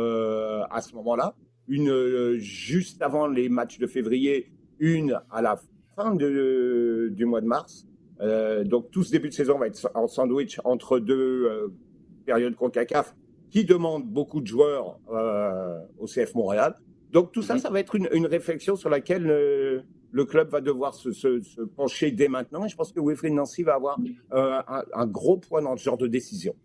à 0.69 0.81
ce 0.81 0.93
moment-là, 0.95 1.35
une 1.67 2.35
juste 2.37 3.01
avant 3.01 3.27
les 3.27 3.49
matchs 3.49 3.79
de 3.79 3.87
février, 3.87 4.51
une 4.79 5.21
à 5.31 5.41
la 5.41 5.59
fin 5.95 6.15
du 6.15 7.25
mois 7.25 7.41
de 7.41 7.47
mars. 7.47 7.87
Euh, 8.21 8.63
donc 8.63 8.89
tout 8.91 9.03
ce 9.03 9.11
début 9.11 9.29
de 9.29 9.33
saison 9.33 9.57
va 9.59 9.67
être 9.67 9.91
en 9.93 10.07
sandwich 10.07 10.59
entre 10.63 10.99
deux 10.99 11.45
euh, 11.45 11.67
périodes 12.25 12.55
CONCACAF 12.55 13.15
qui 13.51 13.63
demandent 13.63 14.07
beaucoup 14.07 14.41
de 14.41 14.47
joueurs 14.47 14.99
euh, 15.11 15.79
au 15.99 16.05
CF 16.05 16.33
Montréal. 16.35 16.75
Donc 17.11 17.31
tout 17.31 17.41
ça, 17.41 17.55
mhm. 17.55 17.59
ça 17.59 17.69
va 17.69 17.79
être 17.79 17.95
une, 17.95 18.09
une 18.11 18.25
réflexion 18.25 18.75
sur 18.75 18.89
laquelle 18.89 19.23
le 19.23 20.25
club 20.25 20.49
va 20.49 20.61
devoir 20.61 20.93
se, 20.93 21.11
se, 21.11 21.41
se, 21.41 21.61
pencher 21.61 22.11
dès 22.11 22.27
maintenant. 22.27 22.65
Et 22.65 22.69
je 22.69 22.75
pense 22.75 22.91
que 22.91 22.99
Wilfried 22.99 23.33
Nancy 23.33 23.63
va 23.63 23.75
avoir 23.75 23.99
un, 24.31 24.63
un, 24.93 25.07
gros 25.07 25.37
poids 25.37 25.61
dans 25.61 25.75
ce 25.77 25.83
genre 25.83 25.97
de 25.97 26.07
décision. 26.07 26.55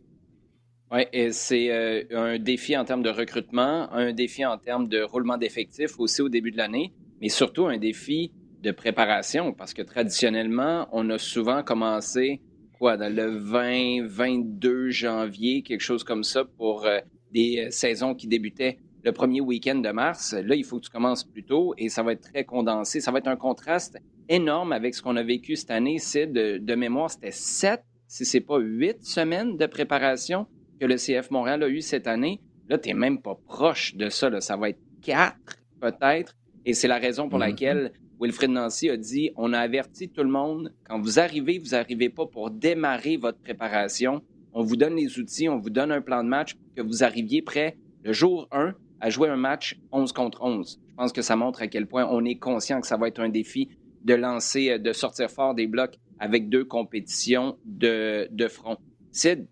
Oui, 0.91 1.03
et 1.13 1.33
c'est 1.33 2.13
un 2.13 2.39
défi 2.39 2.77
en 2.77 2.85
termes 2.85 3.03
de 3.03 3.11
recrutement, 3.11 3.91
un 3.93 4.13
défi 4.13 4.45
en 4.45 4.59
termes 4.59 4.89
de 4.89 5.03
roulement 5.03 5.39
d'effectifs 5.39 5.99
aussi 5.99 6.23
au 6.23 6.29
début 6.29 6.51
de 6.51 6.59
l'année, 6.59 6.93
mais 7.21 7.29
surtout 7.29 7.67
un 7.67 7.79
défi 7.79 8.33
de 8.63 8.71
préparation 8.71 9.53
parce 9.53 9.75
que 9.75 9.83
traditionnellement, 9.83 10.89
on 10.93 11.09
a 11.11 11.19
souvent 11.19 11.63
commencé 11.63 12.41
quoi, 12.79 12.97
dans 12.97 13.15
le 13.15 13.27
20, 13.27 14.07
22 14.07 14.91
janvier, 14.91 15.63
quelque 15.63 15.83
chose 15.83 16.05
comme 16.05 16.25
ça 16.25 16.45
pour 16.45 16.85
euh, 16.85 16.99
des 17.33 17.67
euh, 17.67 17.71
saisons 17.71 18.15
qui 18.15 18.27
débutaient 18.27 18.79
le 19.05 19.13
premier 19.13 19.41
week-end 19.41 19.77
de 19.77 19.91
mars. 19.91 20.33
Là, 20.33 20.55
il 20.55 20.65
faut 20.65 20.79
que 20.79 20.85
tu 20.85 20.91
commences 20.91 21.25
plus 21.25 21.45
tôt 21.45 21.75
et 21.77 21.89
ça 21.89 22.03
va 22.03 22.13
être 22.13 22.23
très 22.23 22.45
condensé. 22.45 23.01
Ça 23.01 23.11
va 23.11 23.19
être 23.19 23.29
un 23.29 23.37
contraste 23.37 23.99
énorme 24.29 24.73
avec 24.73 24.95
ce 24.95 25.03
qu'on 25.03 25.17
a 25.17 25.23
vécu 25.23 25.57
cette 25.57 25.71
année. 25.71 25.99
C'est 25.99 26.27
de, 26.27 26.59
de, 26.59 26.75
mémoire, 26.75 27.11
c'était 27.11 27.33
sept, 27.33 27.83
si 28.07 28.25
c'est 28.25 28.41
pas 28.41 28.59
huit 28.59 29.05
semaines 29.05 29.57
de 29.57 29.67
préparation 29.67 30.47
que 30.81 30.87
le 30.87 30.97
CF 30.97 31.31
Montréal 31.31 31.63
a 31.63 31.69
eu 31.69 31.81
cette 31.81 32.07
année. 32.07 32.41
Là, 32.69 32.79
tu 32.79 32.89
n'es 32.89 32.95
même 32.95 33.21
pas 33.21 33.39
proche 33.47 33.97
de 33.97 34.09
ça. 34.09 34.31
Là. 34.31 34.41
Ça 34.41 34.57
va 34.57 34.71
être 34.71 34.81
quatre, 35.03 35.59
peut-être. 35.81 36.37
Et 36.65 36.75
c'est 36.75 36.89
la 36.89 36.99
raison 36.99 37.29
pour 37.29 37.39
mm-hmm. 37.39 37.51
laquelle 37.51 37.93
Wilfred 38.21 38.51
Nancy 38.51 38.89
a 38.89 38.97
dit 38.97 39.33
on 39.37 39.53
a 39.53 39.59
averti 39.59 40.09
tout 40.09 40.23
le 40.23 40.31
monde, 40.31 40.73
quand 40.85 41.01
vous 41.01 41.19
arrivez, 41.19 41.59
vous 41.59 41.71
n'arrivez 41.71 42.09
pas 42.09 42.27
pour 42.27 42.53
démarrer 42.53 43.17
votre 43.17 43.39
préparation. 43.39 44.23
On 44.53 44.63
vous 44.63 44.77
donne 44.77 44.95
les 44.95 45.19
outils, 45.19 45.49
on 45.49 45.59
vous 45.59 45.71
donne 45.71 45.91
un 45.91 46.01
plan 46.01 46.23
de 46.23 46.29
match 46.29 46.55
pour 46.55 46.75
que 46.77 46.83
vous 46.83 47.03
arriviez 47.03 47.43
prêt 47.43 47.77
le 48.05 48.13
jour 48.13 48.47
1 48.53 48.75
à 49.03 49.11
jouer 49.11 49.29
un 49.29 49.37
match 49.37 49.79
11 49.91 50.13
contre 50.13 50.43
11. 50.43 50.81
Je 50.89 50.95
pense 50.95 51.13
que 51.13 51.23
ça 51.23 51.35
montre 51.35 51.61
à 51.61 51.67
quel 51.67 51.87
point 51.87 52.07
on 52.09 52.25
est 52.25 52.39
conscient 52.39 52.81
que 52.81 52.87
ça 52.87 52.97
va 52.97 53.09
être 53.09 53.19
un 53.19 53.29
défi 53.29 53.69
de 54.05 54.15
lancer, 54.15 54.79
de 54.79 54.93
sortir 54.93 55.29
fort 55.29 55.55
des 55.55 55.67
blocs 55.67 55.99
avec 56.21 56.49
deux 56.49 56.65
compétitions 56.65 57.59
de, 57.65 58.29
de 58.31 58.47
front. 58.47 58.79
Sid, 59.11 59.49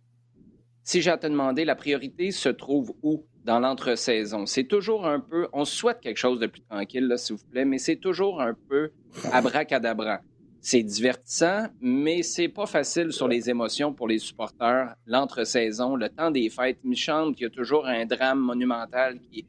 si 0.84 1.02
j'ai 1.02 1.10
à 1.10 1.18
te 1.18 1.26
demander, 1.26 1.64
la 1.64 1.74
priorité 1.74 2.30
se 2.30 2.48
trouve 2.48 2.94
où 3.02 3.26
dans 3.44 3.58
l'entre-saison? 3.58 4.46
C'est 4.46 4.64
toujours 4.64 5.04
un 5.04 5.18
peu, 5.18 5.48
on 5.52 5.64
souhaite 5.64 6.00
quelque 6.00 6.18
chose 6.18 6.38
de 6.38 6.46
plus 6.46 6.62
tranquille, 6.62 7.12
s'il 7.16 7.36
vous 7.36 7.46
plaît, 7.50 7.64
mais 7.64 7.78
c'est 7.78 7.96
toujours 7.96 8.40
un 8.40 8.54
peu 8.68 8.92
abracadabra. 9.32 10.20
C'est 10.62 10.82
divertissant, 10.82 11.68
mais 11.80 12.22
c'est 12.22 12.48
pas 12.48 12.66
facile 12.66 13.12
sur 13.12 13.28
les 13.28 13.48
émotions 13.48 13.94
pour 13.94 14.08
les 14.08 14.18
supporters. 14.18 14.94
L'entre-saison, 15.06 15.96
le 15.96 16.10
temps 16.10 16.30
des 16.30 16.50
fêtes, 16.50 16.78
il 16.84 16.94
qu'il 16.94 17.42
y 17.42 17.46
a 17.46 17.50
toujours 17.50 17.86
un 17.86 18.04
drame 18.04 18.40
monumental 18.40 19.18
qui, 19.20 19.46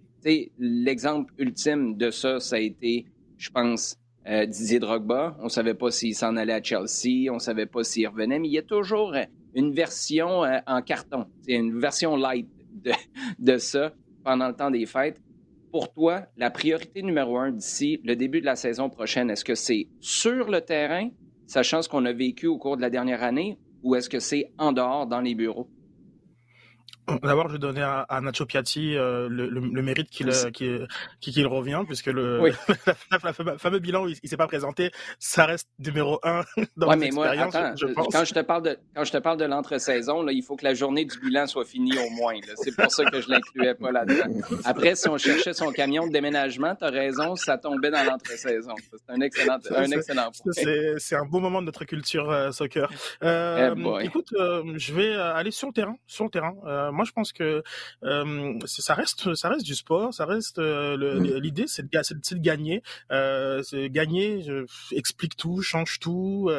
l'exemple 0.58 1.34
ultime 1.38 1.98
de 1.98 2.12
ça, 2.12 2.40
ça 2.40 2.56
a 2.56 2.60
été, 2.60 3.06
je 3.38 3.50
pense, 3.50 3.98
euh, 4.28 4.46
Didier 4.46 4.80
Drogba. 4.80 5.36
On 5.42 5.50
savait 5.50 5.74
pas 5.74 5.92
s'il 5.92 6.16
s'en 6.16 6.38
allait 6.38 6.54
à 6.54 6.64
Chelsea, 6.64 7.30
on 7.30 7.40
savait 7.40 7.66
pas 7.66 7.84
s'il 7.84 8.08
revenait, 8.08 8.40
mais 8.40 8.48
il 8.48 8.54
y 8.54 8.60
a 8.60 8.64
toujours 8.64 9.14
une 9.54 9.74
version 9.74 10.46
euh, 10.46 10.60
en 10.66 10.82
carton, 10.82 11.26
une 11.48 11.78
version 11.80 12.16
light 12.16 12.48
de, 12.72 12.92
de 13.40 13.58
ça 13.58 13.92
pendant 14.24 14.48
le 14.48 14.56
temps 14.56 14.72
des 14.72 14.86
fêtes. 14.86 15.20
Pour 15.72 15.94
toi, 15.94 16.24
la 16.36 16.52
priorité 16.52 17.02
numéro 17.02 17.38
un 17.38 17.52
d'ici 17.52 18.02
le 18.04 18.18
début 18.18 18.42
de 18.42 18.46
la 18.46 18.58
saison 18.58 18.90
prochaine, 18.90 19.30
est-ce 19.30 19.46
que 19.46 19.56
c'est 19.56 19.88
sur 20.02 20.52
le 20.52 20.60
terrain, 20.60 21.10
sachant 21.48 21.82
ce 21.82 21.88
qu'on 21.88 22.04
a 22.04 22.12
vécu 22.12 22.48
au 22.48 22.58
cours 22.58 22.76
de 22.76 22.82
la 22.82 22.90
dernière 22.90 23.24
année, 23.24 23.58
ou 23.82 23.96
est-ce 23.96 24.10
que 24.10 24.20
c'est 24.20 24.52
en 24.58 24.74
dehors, 24.74 25.08
dans 25.08 25.22
les 25.22 25.34
bureaux? 25.34 25.70
D'abord, 27.24 27.48
je 27.48 27.54
vais 27.54 27.60
donner 27.60 27.82
à, 27.82 28.22
Nacho 28.22 28.46
Piatti 28.46 28.96
euh, 28.96 29.28
le, 29.30 29.48
le, 29.48 29.82
mérite 29.82 30.10
qu'il 30.10 30.30
qu'il 31.20 31.48
revient, 31.48 31.82
puisque 31.86 32.08
le, 32.08 32.52
fameux 33.58 33.80
bilan, 33.80 34.08
il, 34.08 34.18
ne 34.24 34.28
s'est 34.28 34.38
pas 34.38 34.48
présenté. 34.48 34.92
Ça 35.20 35.46
reste 35.46 35.70
numéro 35.80 36.20
un 36.24 36.44
dans 36.78 36.90
ouais, 36.90 36.96
mais 36.96 37.12
moi, 37.12 37.34
je 37.36 37.86
pense. 37.88 38.08
Quand 38.12 38.26
je 38.26 38.34
te 38.34 38.40
parle 38.40 38.64
de 38.64 38.78
quand 38.96 39.04
je 39.04 39.12
te 39.12 39.18
parle 39.18 39.38
de 39.38 39.46
l'entre-saison, 39.46 40.28
il 40.28 40.44
faut 40.44 40.56
que 40.56 40.66
la 40.66 40.74
journée 40.74 41.06
du 41.06 41.20
bilan 41.20 41.48
soit 41.48 41.66
finie 41.66 41.98
au 41.98 42.10
moins. 42.12 42.34
C'est 42.56 42.76
pour 42.76 42.92
ça 42.92 43.06
que 43.06 43.22
je 43.22 43.30
l'incluais 43.30 43.76
pas 43.76 43.92
là-dedans. 43.92 44.34
Après, 44.66 44.96
si 44.96 45.08
on 45.10 45.18
cherchait 45.18 45.54
son 45.54 45.72
camion 45.72 46.08
de 46.08 46.12
déménagement, 46.12 46.76
tu 46.76 46.86
as 46.86 46.90
raison, 46.90 47.36
ça 47.36 47.58
tombait 47.58 47.92
dans 47.92 48.04
l'entre-saison. 48.04 48.76
C'est 48.92 49.14
un 49.14 49.22
excellent, 49.22 49.58
un 49.76 49.92
excellent 49.92 50.32
point. 50.32 50.54
C'est 50.98 51.16
un 51.16 51.26
beau 51.26 51.40
moment 51.40 51.62
de 51.62 51.68
notre 51.68 51.86
culture 51.86 52.30
euh, 52.30 52.52
soccer. 52.52 52.92
Euh, 53.24 53.76
eh 54.02 54.06
écoute, 54.06 54.30
je 54.32 54.94
vais 54.94 55.16
aller 55.16 55.52
sur 55.52 55.68
le 55.68 55.74
terrain, 55.74 55.96
sur 56.08 56.26
le 56.26 56.30
terrain 56.30 56.54
moi, 56.92 57.01
je 57.04 57.12
pense 57.12 57.32
que 57.34 57.64
euh, 58.04 58.60
ça 58.66 58.94
reste, 58.94 59.36
ça 59.36 59.50
reste 59.50 59.66
du 59.66 59.76
sport, 59.76 60.14
ça 60.14 60.26
reste 60.26 60.60
euh, 60.60 60.98
mmh. 60.98 61.40
l'idée, 61.40 61.66
c'est 61.68 61.84
de, 61.84 61.88
de, 61.90 62.40
gagner, 62.40 62.82
euh, 63.12 63.62
gagner, 63.90 64.42
je, 64.42 64.66
explique 64.96 65.36
tout, 65.36 65.62
change 65.62 66.00
tout, 66.00 66.50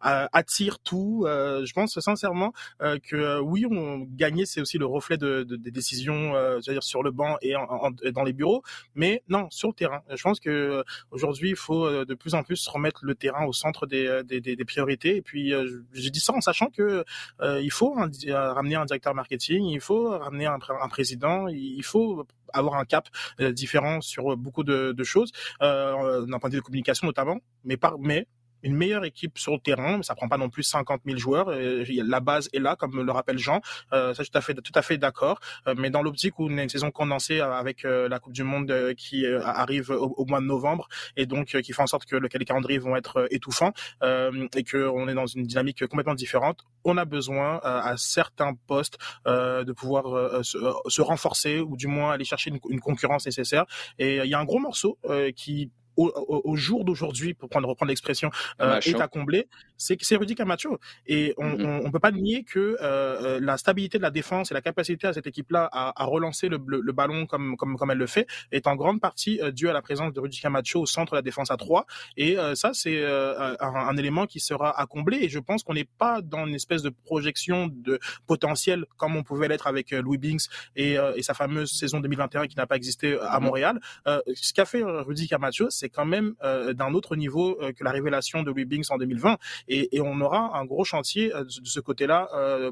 attire 0.00 0.78
tout. 0.78 1.24
Je 1.26 1.72
pense 1.72 1.98
sincèrement 1.98 2.52
que 2.80 3.40
oui, 3.40 3.66
on 3.70 3.98
gagner, 3.98 4.46
c'est 4.46 4.60
aussi 4.60 4.78
le 4.78 4.86
reflet 4.86 5.16
de, 5.16 5.42
de 5.42 5.56
des 5.56 5.70
décisions, 5.70 6.32
c'est-à-dire 6.60 6.82
sur 6.82 7.02
le 7.02 7.10
banc 7.10 7.36
et 7.42 7.56
en, 7.56 7.90
dans 8.12 8.24
les 8.24 8.32
bureaux, 8.32 8.62
mais 8.94 9.22
non, 9.28 9.48
sur 9.50 9.68
le 9.68 9.74
terrain. 9.74 10.02
Je 10.14 10.22
pense 10.22 10.40
que 10.40 10.84
aujourd'hui, 11.10 11.50
il 11.50 11.56
faut 11.56 12.04
de 12.04 12.14
plus 12.14 12.34
en 12.34 12.42
plus 12.42 12.66
remettre 12.68 13.04
le 13.04 13.14
terrain 13.14 13.44
au 13.44 13.52
centre 13.52 13.86
des, 13.86 14.22
des, 14.24 14.40
des, 14.40 14.56
des 14.56 14.64
priorités. 14.64 15.16
Et 15.16 15.22
puis, 15.22 15.52
j'ai 15.92 16.10
dit 16.10 16.20
ça 16.20 16.32
en 16.34 16.40
sachant 16.40 16.68
que 16.68 17.04
il 17.40 17.70
faut 17.70 17.94
ramener 17.94 18.76
un 18.76 18.84
directeur 18.84 19.14
marketing, 19.14 19.64
il 19.64 19.80
faut 19.82 20.10
ramener 20.10 20.46
un, 20.46 20.58
président, 20.88 21.48
il 21.48 21.82
faut 21.82 22.26
avoir 22.52 22.76
un 22.76 22.84
cap 22.84 23.08
euh, 23.40 23.52
différent 23.52 24.00
sur 24.00 24.36
beaucoup 24.36 24.64
de, 24.64 25.04
choses, 25.04 25.32
euh, 25.62 26.24
d'un 26.26 26.38
point 26.38 26.50
de 26.50 26.54
vue 26.54 26.60
de 26.60 26.64
communication 26.64 27.06
notamment, 27.06 27.38
mais, 27.64 27.76
par, 27.76 27.98
mais 27.98 28.26
une 28.62 28.76
meilleure 28.76 29.04
équipe 29.04 29.38
sur 29.38 29.52
le 29.52 29.58
terrain, 29.58 29.98
mais 29.98 30.02
ça 30.02 30.14
prend 30.14 30.28
pas 30.28 30.38
non 30.38 30.48
plus 30.48 30.62
50 30.62 31.02
000 31.04 31.18
joueurs. 31.18 31.50
la 31.50 32.20
base 32.20 32.48
est 32.52 32.58
là, 32.58 32.76
comme 32.76 33.02
le 33.02 33.12
rappelle 33.12 33.38
Jean. 33.38 33.60
Euh, 33.92 34.14
ça, 34.14 34.24
tout 34.24 34.38
à 34.38 34.40
fait, 34.40 34.54
tout 34.54 34.72
à 34.74 34.82
fait 34.82 34.98
d'accord. 34.98 35.38
Euh, 35.66 35.74
mais 35.76 35.90
dans 35.90 36.02
l'optique 36.02 36.38
où 36.38 36.46
on 36.48 36.58
a 36.58 36.62
une 36.62 36.68
saison 36.68 36.90
condensée 36.90 37.40
avec 37.40 37.84
euh, 37.84 38.08
la 38.08 38.18
Coupe 38.18 38.32
du 38.32 38.44
Monde 38.44 38.70
euh, 38.70 38.94
qui 38.94 39.26
arrive 39.26 39.90
au, 39.90 40.24
mois 40.26 40.40
de 40.40 40.46
novembre 40.46 40.88
et 41.16 41.26
donc 41.26 41.60
qui 41.60 41.72
fait 41.72 41.82
en 41.82 41.86
sorte 41.86 42.04
que 42.06 42.16
le, 42.16 42.28
les 42.32 42.44
calendriers 42.44 42.78
vont 42.78 42.96
être 42.96 43.26
étouffants 43.30 43.72
et 44.02 44.64
qu'on 44.64 45.08
est 45.08 45.14
dans 45.14 45.26
une 45.26 45.44
dynamique 45.44 45.86
complètement 45.86 46.14
différente, 46.14 46.64
on 46.84 46.96
a 46.96 47.04
besoin 47.04 47.60
à 47.62 47.96
certains 47.96 48.54
postes 48.66 48.98
de 49.26 49.72
pouvoir 49.72 50.44
se, 50.44 50.58
se, 50.86 51.02
renforcer 51.02 51.60
ou 51.60 51.76
du 51.76 51.86
moins 51.86 52.12
aller 52.12 52.24
chercher 52.24 52.50
une, 52.50 52.58
une 52.68 52.80
concurrence 52.80 53.26
nécessaire. 53.26 53.66
Et 53.98 54.16
il 54.18 54.30
y 54.30 54.34
a 54.34 54.38
un 54.38 54.44
gros 54.44 54.58
morceau 54.58 54.98
qui 55.36 55.70
au, 55.96 56.56
jour 56.56 56.84
d'aujourd'hui, 56.84 57.34
pour 57.34 57.48
prendre, 57.48 57.68
reprendre 57.68 57.90
l'expression, 57.90 58.30
euh, 58.60 58.80
est 58.80 59.00
à 59.00 59.08
combler, 59.08 59.48
c'est 59.76 60.16
Rudy 60.16 60.34
Camacho. 60.34 60.78
Et 61.06 61.34
on, 61.36 61.50
mm-hmm. 61.50 61.82
on, 61.86 61.90
peut 61.90 61.98
pas 61.98 62.12
nier 62.12 62.44
que 62.44 62.58
euh, 62.58 62.76
euh, 62.82 63.40
la 63.40 63.56
stabilité 63.56 63.98
de 63.98 64.02
la 64.02 64.10
défense 64.10 64.50
et 64.50 64.54
la 64.54 64.60
capacité 64.60 65.06
à 65.06 65.12
cette 65.12 65.26
équipe-là 65.26 65.68
à, 65.72 66.02
à, 66.02 66.04
relancer 66.04 66.48
le, 66.48 66.58
le, 66.66 66.92
ballon 66.92 67.26
comme, 67.26 67.56
comme, 67.56 67.76
comme 67.76 67.90
elle 67.90 67.98
le 67.98 68.06
fait 68.06 68.26
est 68.52 68.66
en 68.66 68.76
grande 68.76 69.00
partie 69.00 69.40
due 69.52 69.68
à 69.68 69.72
la 69.72 69.82
présence 69.82 70.12
de 70.12 70.20
Rudy 70.20 70.40
Camacho 70.40 70.80
au 70.80 70.86
centre 70.86 71.12
de 71.12 71.16
la 71.16 71.22
défense 71.22 71.50
à 71.50 71.56
3. 71.56 71.86
Et 72.16 72.38
euh, 72.38 72.54
ça, 72.54 72.70
c'est 72.74 73.04
un, 73.04 73.56
un, 73.60 73.96
élément 73.96 74.26
qui 74.26 74.40
sera 74.40 74.78
à 74.78 74.86
combler. 74.86 75.18
Et 75.22 75.28
je 75.28 75.38
pense 75.38 75.62
qu'on 75.62 75.74
n'est 75.74 75.88
pas 75.98 76.20
dans 76.22 76.46
une 76.46 76.54
espèce 76.54 76.82
de 76.82 76.90
projection 77.04 77.68
de 77.68 77.98
potentiel 78.26 78.84
comme 78.96 79.16
on 79.16 79.22
pouvait 79.22 79.48
l'être 79.48 79.66
avec 79.66 79.90
Louis 79.90 80.18
Binks 80.18 80.42
et, 80.76 80.96
et, 81.16 81.22
sa 81.22 81.34
fameuse 81.34 81.72
saison 81.72 82.00
2021 82.00 82.46
qui 82.46 82.56
n'a 82.56 82.66
pas 82.66 82.76
existé 82.76 83.18
à 83.18 83.38
mm-hmm. 83.38 83.42
Montréal. 83.42 83.80
ce 84.06 84.52
qu'a 84.52 84.64
fait 84.64 84.82
Rudy 84.82 85.28
Camacho, 85.28 85.70
c'est 85.82 85.88
quand 85.88 86.04
même 86.04 86.34
euh, 86.44 86.72
d'un 86.74 86.94
autre 86.94 87.16
niveau 87.16 87.60
euh, 87.60 87.72
que 87.72 87.82
la 87.82 87.90
révélation 87.90 88.44
de 88.44 88.50
Louis 88.50 88.66
en 88.90 88.98
2020. 88.98 89.36
Et, 89.68 90.00
on 90.00 90.20
aura 90.20 90.56
un 90.56 90.64
gros 90.64 90.84
chantier 90.84 91.34
euh, 91.34 91.44
de 91.44 91.70
ce 91.76 91.80
côté-là 91.80 92.28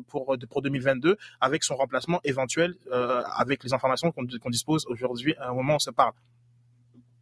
pour, 0.08 0.36
pour 0.50 0.62
2022 0.62 1.16
avec 1.40 1.64
son 1.64 1.74
remplacement 1.76 2.20
éventuel 2.24 2.74
avec 2.90 3.64
les 3.64 3.72
informations 3.72 4.12
qu'on 4.12 4.50
dispose 4.50 4.84
aujourd'hui 4.86 5.34
à 5.38 5.50
un 5.50 5.54
moment 5.54 5.76
on 5.76 5.78
se 5.78 5.90
parle. 5.90 6.12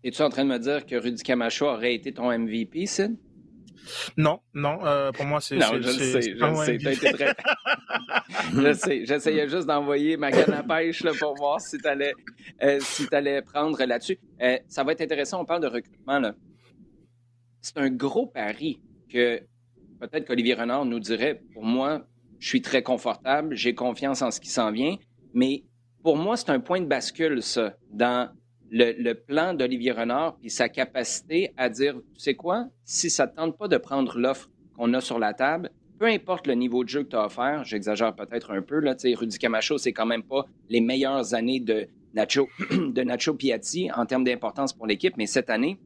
Es-tu 0.05 0.23
en 0.23 0.31
train 0.31 0.45
de 0.45 0.51
me 0.51 0.59
dire 0.59 0.87
que 0.87 0.97
Rudy 0.97 1.23
Camacho 1.23 1.67
aurait 1.67 1.95
été 1.95 2.13
ton 2.13 2.27
MVP, 2.37 2.87
Sid? 2.87 3.17
Non, 4.17 4.41
non, 4.55 4.79
pour 5.13 5.25
moi, 5.25 5.41
c'est. 5.41 5.57
Non, 5.57 5.67
je 5.81 5.89
sais, 5.89 6.23
je 6.23 6.55
sais, 6.65 6.75
été 6.77 7.13
très. 7.13 7.35
je 8.55 8.73
sais, 8.73 9.05
j'essayais 9.05 9.49
juste 9.49 9.67
d'envoyer 9.67 10.17
ma 10.17 10.31
canne 10.31 10.53
à 10.53 10.63
pêche 10.63 11.03
là, 11.03 11.13
pour 11.19 11.35
voir 11.35 11.61
si 11.61 11.79
tu 11.79 11.87
allais, 11.87 12.13
euh, 12.63 12.79
si 12.81 13.07
allais 13.13 13.43
prendre 13.43 13.83
là-dessus. 13.83 14.19
Euh, 14.41 14.59
ça 14.69 14.85
va 14.85 14.93
être 14.93 15.01
intéressant, 15.01 15.41
on 15.41 15.45
parle 15.45 15.63
de 15.63 15.69
recrutement. 15.69 16.19
Là. 16.19 16.35
C'est 17.61 17.79
un 17.79 17.91
gros 17.91 18.27
pari 18.27 18.81
que 19.11 19.41
peut-être 20.01 20.27
qu'Olivier 20.27 20.55
Renard 20.55 20.85
nous 20.85 21.01
dirait, 21.01 21.43
pour 21.53 21.65
moi, 21.65 22.07
je 22.39 22.49
suis 22.49 22.63
très 22.63 22.83
confortable, 22.83 23.55
j'ai 23.57 23.75
confiance 23.75 24.23
en 24.23 24.31
ce 24.31 24.41
qui 24.41 24.49
s'en 24.49 24.71
vient, 24.71 24.97
mais 25.35 25.65
pour 26.03 26.17
moi, 26.17 26.37
c'est 26.37 26.51
un 26.51 26.61
point 26.61 26.81
de 26.81 26.87
bascule, 26.87 27.43
ça, 27.43 27.77
dans 27.91 28.31
le, 28.71 29.13
plan 29.15 29.55
d'Olivier 29.55 29.93
Renard 29.93 30.37
puis 30.37 30.51
sa 30.51 30.69
capacité 30.69 31.53
à 31.57 31.69
dire, 31.69 31.95
tu 31.95 32.21
sais 32.21 32.35
quoi, 32.35 32.69
si 32.85 33.11
ça 33.11 33.27
ne 33.27 33.33
tente 33.33 33.59
pas 33.59 33.69
de 33.69 33.77
prendre 33.77 34.19
l'offre 34.19 34.51
qu'on 34.77 34.93
a 34.95 35.01
sur 35.01 35.19
la 35.19 35.35
table, 35.35 35.71
peu 35.99 36.07
importe 36.07 36.47
le 36.47 36.55
niveau 36.55 36.85
de 36.85 36.89
jeu 36.89 37.03
que 37.03 37.09
tu 37.09 37.17
as 37.17 37.27
offert, 37.27 37.65
j'exagère 37.65 38.15
peut-être 38.15 38.53
un 38.53 38.63
peu, 38.63 38.79
là, 38.79 38.95
Rudy 39.03 39.39
Camacho, 39.39 39.79
c'est 39.79 39.93
quand 39.93 40.07
même 40.07 40.23
pas 40.23 40.47
les 40.69 40.81
meilleures 40.81 41.35
années 41.35 41.61
de 41.61 41.89
Nacho, 42.15 42.49
de 42.71 43.03
Nacho 43.03 43.35
Piatti 43.35 43.91
en 43.93 44.07
termes 44.07 44.25
d'importance 44.25 44.73
pour 44.73 44.87
l'équipe, 44.87 45.15
mais 45.17 45.27
cette 45.27 45.51
année, 45.51 45.79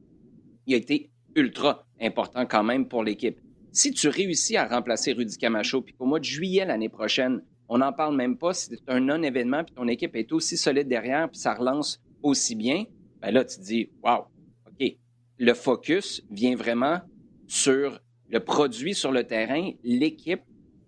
il 0.67 0.75
a 0.75 0.77
été 0.77 1.09
ultra 1.35 1.87
important 1.99 2.45
quand 2.45 2.63
même 2.63 2.87
pour 2.87 3.03
l'équipe. 3.03 3.39
Si 3.71 3.91
tu 3.91 4.07
réussis 4.07 4.55
à 4.55 4.67
remplacer 4.67 5.13
Rudy 5.13 5.37
Camacho, 5.37 5.81
puis 5.81 5.95
qu'au 5.95 6.05
mois 6.05 6.19
de 6.19 6.25
juillet 6.25 6.63
l'année 6.63 6.89
prochaine, 6.89 7.41
on 7.69 7.79
n'en 7.79 7.91
parle 7.91 8.15
même 8.15 8.37
pas, 8.37 8.53
c'est 8.53 8.77
un 8.87 8.99
non-événement, 8.99 9.63
puis 9.63 9.73
ton 9.73 9.87
équipe 9.87 10.15
est 10.15 10.31
aussi 10.31 10.57
solide 10.57 10.87
derrière, 10.87 11.29
puis 11.29 11.39
ça 11.39 11.55
relance 11.55 12.02
aussi 12.23 12.55
bien, 12.55 12.85
ben 13.21 13.31
là, 13.31 13.45
tu 13.45 13.57
te 13.57 13.61
dis, 13.61 13.89
wow, 14.03 14.25
OK, 14.67 14.97
le 15.37 15.53
focus 15.53 16.23
vient 16.31 16.55
vraiment 16.55 17.01
sur 17.47 17.99
le 18.29 18.39
produit 18.39 18.95
sur 18.95 19.11
le 19.11 19.25
terrain, 19.25 19.71
l'équipe, 19.83 20.41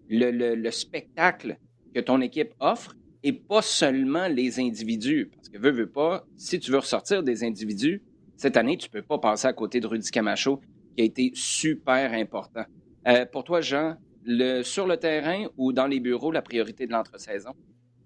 le, 0.09 0.69
spectacle 0.71 1.57
que 1.93 1.99
ton 1.99 2.19
équipe 2.21 2.53
offre 2.59 2.95
et 3.23 3.33
pas 3.33 3.61
seulement 3.61 4.27
les 4.27 4.59
individus. 4.59 5.29
Parce 5.35 5.49
que 5.49 5.57
veux, 5.57 5.71
veux 5.71 5.89
pas, 5.89 6.25
si 6.37 6.59
tu 6.59 6.71
veux 6.71 6.79
ressortir 6.79 7.23
des 7.23 7.43
individus, 7.43 8.01
cette 8.35 8.57
année, 8.57 8.77
tu 8.77 8.89
peux 8.89 9.01
pas 9.01 9.19
passer 9.19 9.47
à 9.47 9.53
côté 9.53 9.79
de 9.79 9.87
Rudy 9.87 10.09
Camacho, 10.09 10.59
qui 10.95 11.03
a 11.03 11.05
été 11.05 11.31
super 11.33 12.13
important. 12.13 12.65
Euh, 13.07 13.25
pour 13.25 13.43
toi, 13.43 13.61
Jean, 13.61 13.95
le, 14.25 14.63
sur 14.63 14.87
le 14.87 14.97
terrain 14.97 15.45
ou 15.57 15.71
dans 15.71 15.87
les 15.87 15.99
bureaux, 15.99 16.31
la 16.31 16.41
priorité 16.41 16.87
de 16.87 16.91
l'entre-saison? 16.91 17.51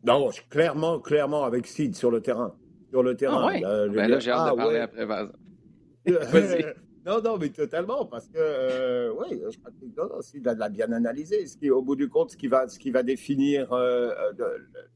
Non, 0.04 0.30
clairement, 0.50 1.00
clairement 1.00 1.44
avec 1.44 1.66
Sid 1.66 1.96
sur 1.96 2.12
le 2.12 2.22
terrain. 2.22 2.54
Sur 2.90 3.04
le 3.04 3.16
terrain. 3.16 3.52
Ah 3.54 3.88
ben 3.88 4.08
là, 4.08 4.20
j'ai 4.20 4.32
hâte 4.32 4.48
de 4.48 4.52
ah 4.52 4.56
parler 4.56 4.80
après. 4.80 5.06
Vas-y. 6.06 6.66
Non, 7.06 7.22
non, 7.24 7.38
mais 7.38 7.50
totalement, 7.50 8.06
parce 8.06 8.28
que, 8.28 8.38
euh, 8.38 9.12
oui, 9.14 9.42
je 9.50 9.58
crois 9.58 9.72
que 9.72 10.60
la 10.60 10.70
bien. 10.70 10.88
Ce 10.88 11.58
qui, 11.58 11.72
au 11.72 11.82
bout 11.82 11.96
du 11.96 12.10
compte, 12.10 12.32
ce 12.32 12.38
qui 12.38 12.48
va, 12.48 12.68
ce 12.68 12.78
qui 12.78 12.92
va 12.92 13.04
définir 13.04 13.72
euh, 13.72 14.14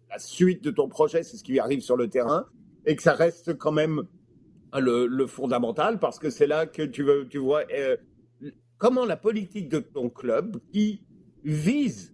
la 0.09 0.19
suite 0.19 0.63
de 0.63 0.71
ton 0.71 0.88
projet, 0.89 1.23
c'est 1.23 1.38
ce 1.38 1.43
qui 1.43 1.59
arrive 1.59 1.81
sur 1.81 1.95
le 1.95 2.09
terrain, 2.09 2.45
et 2.85 2.95
que 2.95 3.01
ça 3.01 3.13
reste 3.13 3.57
quand 3.57 3.71
même 3.71 4.03
le, 4.77 5.25
fondamental, 5.27 5.97
parce 6.00 6.19
que 6.19 6.29
c'est 6.29 6.47
là 6.47 6.65
que 6.65 6.83
tu, 6.83 7.03
veux, 7.03 7.27
tu 7.27 7.38
vois 7.38 7.63
euh, 7.73 7.95
comment 8.77 9.05
la 9.05 9.17
politique 9.17 9.69
de 9.69 9.79
ton 9.79 10.09
club, 10.09 10.57
qui 10.71 11.01
vise, 11.43 12.13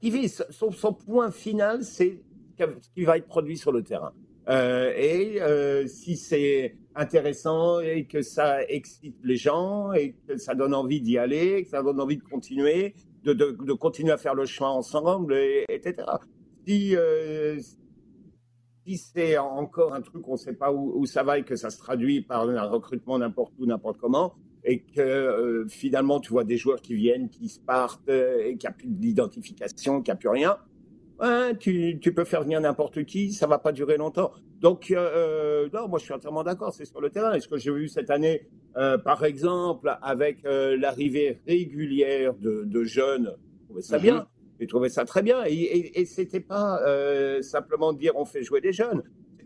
qui 0.00 0.10
vise 0.10 0.46
son, 0.50 0.70
son 0.70 0.92
point 0.92 1.30
final, 1.30 1.84
c'est 1.84 2.22
ce 2.58 2.90
qui 2.94 3.04
va 3.04 3.18
être 3.18 3.26
produit 3.26 3.58
sur 3.58 3.72
le 3.72 3.82
terrain. 3.82 4.14
Euh, 4.48 4.92
et 4.96 5.40
euh, 5.40 5.86
si 5.86 6.16
c'est 6.16 6.76
intéressant 6.94 7.80
et 7.80 8.06
que 8.06 8.22
ça 8.22 8.62
excite 8.64 9.16
les 9.22 9.36
gens 9.36 9.92
et 9.92 10.14
que 10.26 10.36
ça 10.36 10.54
donne 10.54 10.74
envie 10.74 11.00
d'y 11.00 11.16
aller, 11.16 11.62
que 11.62 11.70
ça 11.70 11.82
donne 11.82 12.00
envie 12.00 12.16
de 12.16 12.22
continuer, 12.22 12.94
de, 13.24 13.32
de, 13.32 13.72
continuer 13.72 14.12
à 14.12 14.18
faire 14.18 14.34
le 14.34 14.44
chemin 14.44 14.70
ensemble, 14.70 15.34
et, 15.34 15.64
etc. 15.68 15.94
Si, 16.66 16.96
euh, 16.96 17.58
si 18.84 18.98
c'est 18.98 19.38
encore 19.38 19.94
un 19.94 20.00
truc, 20.02 20.26
on 20.26 20.32
ne 20.32 20.36
sait 20.36 20.54
pas 20.54 20.72
où, 20.72 21.06
ça 21.06 21.22
va 21.22 21.38
et 21.38 21.44
que 21.44 21.56
ça 21.56 21.70
se 21.70 21.78
traduit 21.78 22.20
par 22.20 22.48
un 22.48 22.64
recrutement 22.64 23.18
n'importe 23.18 23.52
où, 23.58 23.66
n'importe 23.66 23.98
comment, 23.98 24.34
et 24.64 24.82
que 24.82 25.64
finalement 25.68 26.20
tu 26.20 26.30
vois 26.30 26.44
des 26.44 26.56
joueurs 26.56 26.82
qui 26.82 26.94
viennent, 26.94 27.28
qui 27.28 27.48
se 27.48 27.60
partent, 27.60 28.08
et 28.08 28.56
qu'il 28.58 28.68
n'y 28.68 28.74
a 28.74 28.76
plus 28.76 28.88
d'identification, 28.88 30.02
qu'il 30.02 30.12
n'y 30.12 30.16
a 30.16 30.20
plus 30.20 30.28
rien, 30.28 30.58
tu, 31.58 32.12
peux 32.14 32.24
faire 32.24 32.42
venir 32.42 32.60
n'importe 32.60 33.04
qui, 33.04 33.32
ça 33.32 33.46
va 33.46 33.58
pas 33.58 33.72
durer 33.72 33.96
longtemps. 33.96 34.32
Donc, 34.60 34.90
euh, 34.90 35.68
non, 35.72 35.88
moi 35.88 35.98
je 35.98 36.04
suis 36.04 36.14
entièrement 36.14 36.44
d'accord, 36.44 36.72
c'est 36.72 36.84
sur 36.84 37.00
le 37.00 37.10
terrain. 37.10 37.34
Et 37.34 37.40
ce 37.40 37.48
que 37.48 37.56
j'ai 37.56 37.72
vu 37.72 37.88
cette 37.88 38.10
année, 38.10 38.48
par 38.74 39.24
exemple, 39.24 39.96
avec 40.02 40.38
l'arrivée 40.44 41.40
régulière 41.46 42.34
de, 42.34 42.84
jeunes, 42.84 43.34
je 43.74 43.80
ça 43.80 43.96
mhm. 43.96 44.02
bien. 44.02 44.26
J'ai 44.60 44.66
trouvé 44.66 44.88
ça 44.88 45.04
très 45.04 45.22
bien. 45.22 45.44
Et, 45.44 45.54
et, 45.54 46.00
et 46.00 46.04
c'était 46.04 46.40
pas 46.40 46.80
simplement 47.42 47.92
dire 47.92 48.12
on 48.16 48.24
fait 48.24 48.42
jouer 48.42 48.60
des 48.60 48.72
jeunes. 48.72 49.02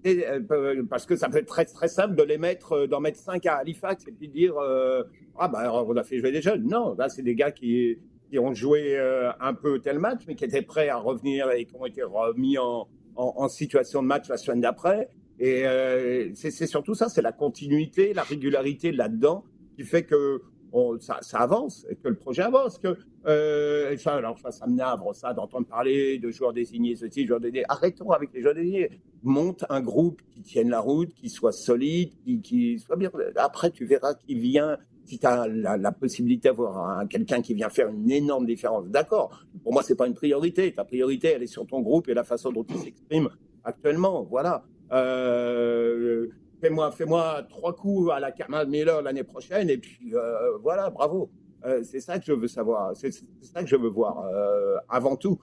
Euh, 0.06 0.82
parce 0.88 1.06
que 1.06 1.16
ça 1.16 1.28
peut 1.28 1.38
être 1.38 1.46
très, 1.46 1.64
très 1.64 1.88
simple 1.88 2.14
de 2.14 2.22
les 2.22 2.38
mettre, 2.38 2.72
euh, 2.72 2.86
d'en 2.86 3.00
mettre 3.00 3.18
5 3.18 3.44
à 3.46 3.56
Halifax 3.56 4.06
et 4.06 4.12
puis 4.12 4.28
dire 4.28 4.56
euh, 4.58 5.02
Ah, 5.38 5.48
ben 5.48 5.68
on 5.70 5.96
a 5.96 6.04
fait 6.04 6.18
jouer 6.18 6.30
des 6.30 6.42
jeunes. 6.42 6.66
Non, 6.66 6.94
là, 6.96 7.08
c'est 7.08 7.22
des 7.22 7.34
gars 7.34 7.50
qui, 7.50 7.98
qui 8.28 8.38
ont 8.38 8.54
joué 8.54 8.98
un 9.40 9.54
peu 9.54 9.78
tel 9.80 9.98
match, 9.98 10.22
mais 10.26 10.34
qui 10.34 10.44
étaient 10.44 10.62
prêts 10.62 10.88
à 10.88 10.96
revenir 10.96 11.50
et 11.50 11.64
qui 11.64 11.74
ont 11.76 11.86
été 11.86 12.02
remis 12.02 12.58
en, 12.58 12.88
en, 13.14 13.48
situation 13.48 14.02
de 14.02 14.08
match 14.08 14.28
la 14.28 14.36
semaine 14.36 14.60
d'après. 14.60 15.08
Et 15.38 15.64
c'est 16.34 16.66
surtout 16.66 16.94
ça, 16.94 17.08
c'est 17.08 17.22
la 17.22 17.32
continuité, 17.32 18.14
la 18.14 18.22
régularité 18.22 18.92
là-dedans 18.92 19.44
qui 19.76 19.84
fait 19.84 20.04
que 20.04 20.42
ça, 21.00 21.38
avance, 21.38 21.86
que 22.02 22.08
le 22.08 22.16
projet 22.16 22.42
avance. 22.42 22.78
Que, 22.78 22.96
euh, 23.26 23.96
alors 24.06 24.38
ça, 24.38 24.50
ça 24.50 24.66
me 24.66 24.74
navre, 24.74 25.14
ça, 25.14 25.32
d'entendre 25.32 25.66
parler 25.66 26.18
de 26.18 26.30
joueurs 26.30 26.52
désignés, 26.52 26.96
ceci, 26.96 27.26
joueurs 27.26 27.40
désignés. 27.40 27.64
Arrêtons 27.68 28.10
avec 28.10 28.32
les 28.32 28.42
joueurs 28.42 28.54
désignés. 28.54 28.90
Monte 29.22 29.64
un 29.68 29.80
groupe 29.80 30.20
qui 30.30 30.42
tienne 30.42 30.70
la 30.70 30.80
route, 30.80 31.12
qui 31.14 31.28
soit 31.28 31.52
solide, 31.52 32.12
qui, 32.24 32.40
qui 32.40 32.78
soit 32.78 32.96
bien. 32.96 33.10
Après, 33.36 33.70
tu 33.70 33.84
verras 33.84 34.14
qui 34.14 34.34
vient. 34.34 34.78
Si 35.06 35.18
tu 35.18 35.26
as 35.26 35.46
la, 35.46 35.92
possibilité 35.92 36.48
d'avoir 36.48 37.06
quelqu'un 37.08 37.40
qui 37.40 37.54
vient 37.54 37.68
faire 37.68 37.88
une 37.88 38.10
énorme 38.10 38.44
différence, 38.44 38.86
d'accord. 38.88 39.44
Pour 39.62 39.72
moi, 39.72 39.82
c'est 39.82 39.94
pas 39.94 40.06
une 40.06 40.14
priorité. 40.14 40.74
Ta 40.74 40.84
priorité, 40.84 41.28
elle 41.28 41.44
est 41.44 41.46
sur 41.46 41.66
ton 41.66 41.80
groupe 41.80 42.08
et 42.08 42.14
la 42.14 42.24
façon 42.24 42.50
dont 42.50 42.66
il 42.68 42.76
s'exprime 42.78 43.28
actuellement. 43.64 44.26
Voilà. 44.28 44.64
Euh, 44.92 46.28
fais-moi 46.60 46.92
fais-moi 46.92 47.42
trois 47.48 47.74
coups 47.74 48.10
à 48.12 48.20
la 48.20 48.30
Carmen 48.30 48.68
Miller 48.68 49.02
l'année 49.02 49.24
prochaine 49.24 49.68
et 49.68 49.78
puis 49.78 50.14
euh, 50.14 50.56
voilà, 50.62 50.90
bravo. 50.90 51.30
Euh, 51.64 51.82
c'est 51.82 52.00
ça 52.00 52.18
que 52.18 52.24
je 52.24 52.32
veux 52.32 52.48
savoir, 52.48 52.94
c'est 52.94 53.10
ça 53.12 53.62
que 53.62 53.68
je 53.68 53.76
veux 53.76 53.88
voir 53.88 54.24
avant 54.88 55.16
tout. 55.16 55.38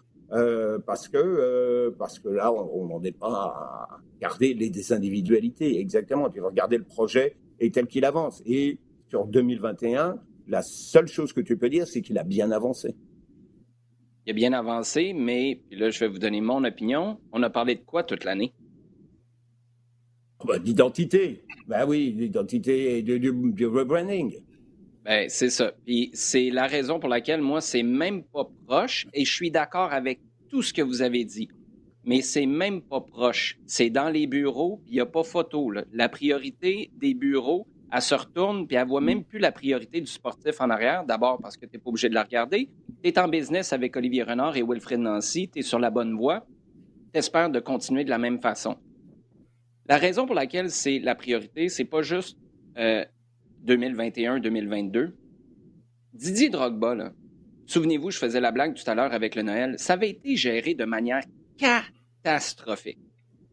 parce 0.86 1.08
que 1.08 1.90
parce 2.00 2.18
que 2.20 2.30
là 2.30 2.52
on 2.52 2.88
n'en 2.88 3.04
est 3.04 3.18
pas 3.18 3.28
à 3.28 4.00
garder 4.20 4.54
les 4.54 4.70
des 4.70 4.92
individualités 4.92 5.80
exactement 5.80 6.28
tu 6.30 6.40
vas 6.40 6.48
regarder 6.48 6.78
le 6.78 6.86
projet 6.86 7.36
et 7.60 7.70
tel 7.70 7.86
qu'il 7.86 8.04
avance 8.04 8.42
et 8.46 8.80
sur 9.14 9.28
2021 9.28 10.18
la 10.48 10.64
seule 10.64 11.08
chose 11.08 11.34
que 11.34 11.42
tu 11.42 11.56
peux 11.56 11.70
dire 11.70 11.86
c'est 11.86 12.02
qu'il 12.02 12.18
a 12.18 12.24
bien 12.24 12.50
avancé 12.50 12.96
il 14.26 14.32
a 14.32 14.34
bien 14.34 14.54
avancé 14.54 15.14
mais 15.14 15.62
là 15.70 15.92
je 15.92 16.00
vais 16.00 16.08
vous 16.08 16.18
donner 16.18 16.42
mon 16.42 16.64
opinion 16.64 17.20
on 17.32 17.44
a 17.44 17.52
parlé 17.52 17.76
de 17.76 17.82
quoi 17.82 18.04
toute 18.04 18.24
l'année? 18.24 18.54
Bah, 20.46 20.60
d'identité. 20.60 21.46
Ben 21.68 21.86
oui, 21.88 22.14
l'identité 22.18 22.98
et 22.98 23.02
du, 23.04 23.66
rebranding. 23.66 24.36
Ben, 25.06 25.30
c'est 25.30 25.50
ça. 25.50 25.72
Puis 25.86 26.10
c'est 26.14 26.50
la 26.50 26.68
raison 26.68 27.00
pour 27.00 27.10
laquelle 27.10 27.42
moi, 27.42 27.62
c'est 27.62 27.84
même 27.84 28.24
pas 28.24 28.50
proche 28.66 29.08
et 29.14 29.26
je 29.26 29.34
suis 29.34 29.52
d'accord 29.52 29.94
avec 29.94 30.20
tout 30.50 30.62
ce 30.62 30.74
que 30.74 30.82
vous 30.82 31.02
avez 31.02 31.24
dit. 31.24 31.50
Mais 32.04 32.22
c'est 32.22 32.46
même 32.46 32.82
pas 32.82 33.00
proche. 33.00 33.60
C'est 33.66 33.90
dans 33.90 34.10
les 34.10 34.28
bureaux, 34.28 34.82
il 34.88 34.94
n'y 34.96 35.00
a 35.00 35.06
pas 35.06 35.24
photo. 35.24 35.72
La 35.94 36.10
priorité 36.10 36.92
des 36.98 37.14
bureaux, 37.14 37.66
elle 37.96 38.02
se 38.02 38.16
retourne, 38.16 38.66
puis 38.66 38.76
elle 38.76 38.88
voit 38.88 39.02
même 39.02 39.24
plus 39.24 39.38
la 39.38 39.52
priorité 39.52 40.02
du 40.02 40.08
sportif 40.08 40.60
en 40.60 40.72
arrière. 40.72 41.06
D'abord 41.06 41.38
parce 41.40 41.56
que 41.56 41.68
tu 41.68 41.74
n'es 41.74 41.80
pas 41.80 41.90
obligé 41.90 42.10
de 42.10 42.16
la 42.16 42.24
regarder. 42.24 42.72
Tu 43.04 43.10
es 43.10 43.20
en 43.20 43.28
business 43.28 43.72
avec 43.72 43.96
Olivier 43.96 44.24
Renard 44.24 44.58
et 44.58 44.64
Wilfred 44.64 45.00
Nancy, 45.00 45.48
tu 45.48 45.60
es 45.60 45.62
sur 45.62 45.78
la 45.78 45.92
bonne 45.92 46.18
voie. 46.18 46.44
Tu 47.14 47.20
espères 47.20 47.52
de 47.52 47.60
continuer 47.60 48.04
de 48.04 48.10
la 48.10 48.18
même 48.18 48.42
façon. 48.42 48.78
La 49.88 49.98
raison 49.98 50.26
pour 50.26 50.34
laquelle 50.34 50.72
c'est 50.72 50.98
la 50.98 51.14
priorité, 51.14 51.70
c'est 51.70 51.86
pas 51.86 52.02
juste 52.02 52.36
2021-2022. 53.68 54.98
Euh, 54.98 55.12
Didier 56.14 56.50
Drogba, 56.50 57.12
souvenez-vous, 57.68 58.10
je 58.10 58.18
faisais 58.18 58.42
la 58.42 58.52
blague 58.52 58.74
tout 58.74 58.90
à 58.90 58.96
l'heure 58.96 59.14
avec 59.14 59.36
le 59.36 59.44
Noël, 59.44 59.76
ça 59.78 59.94
avait 59.94 60.10
été 60.10 60.36
géré 60.36 60.74
de 60.74 60.86
manière 60.86 61.22
catastrophique. 61.60 62.98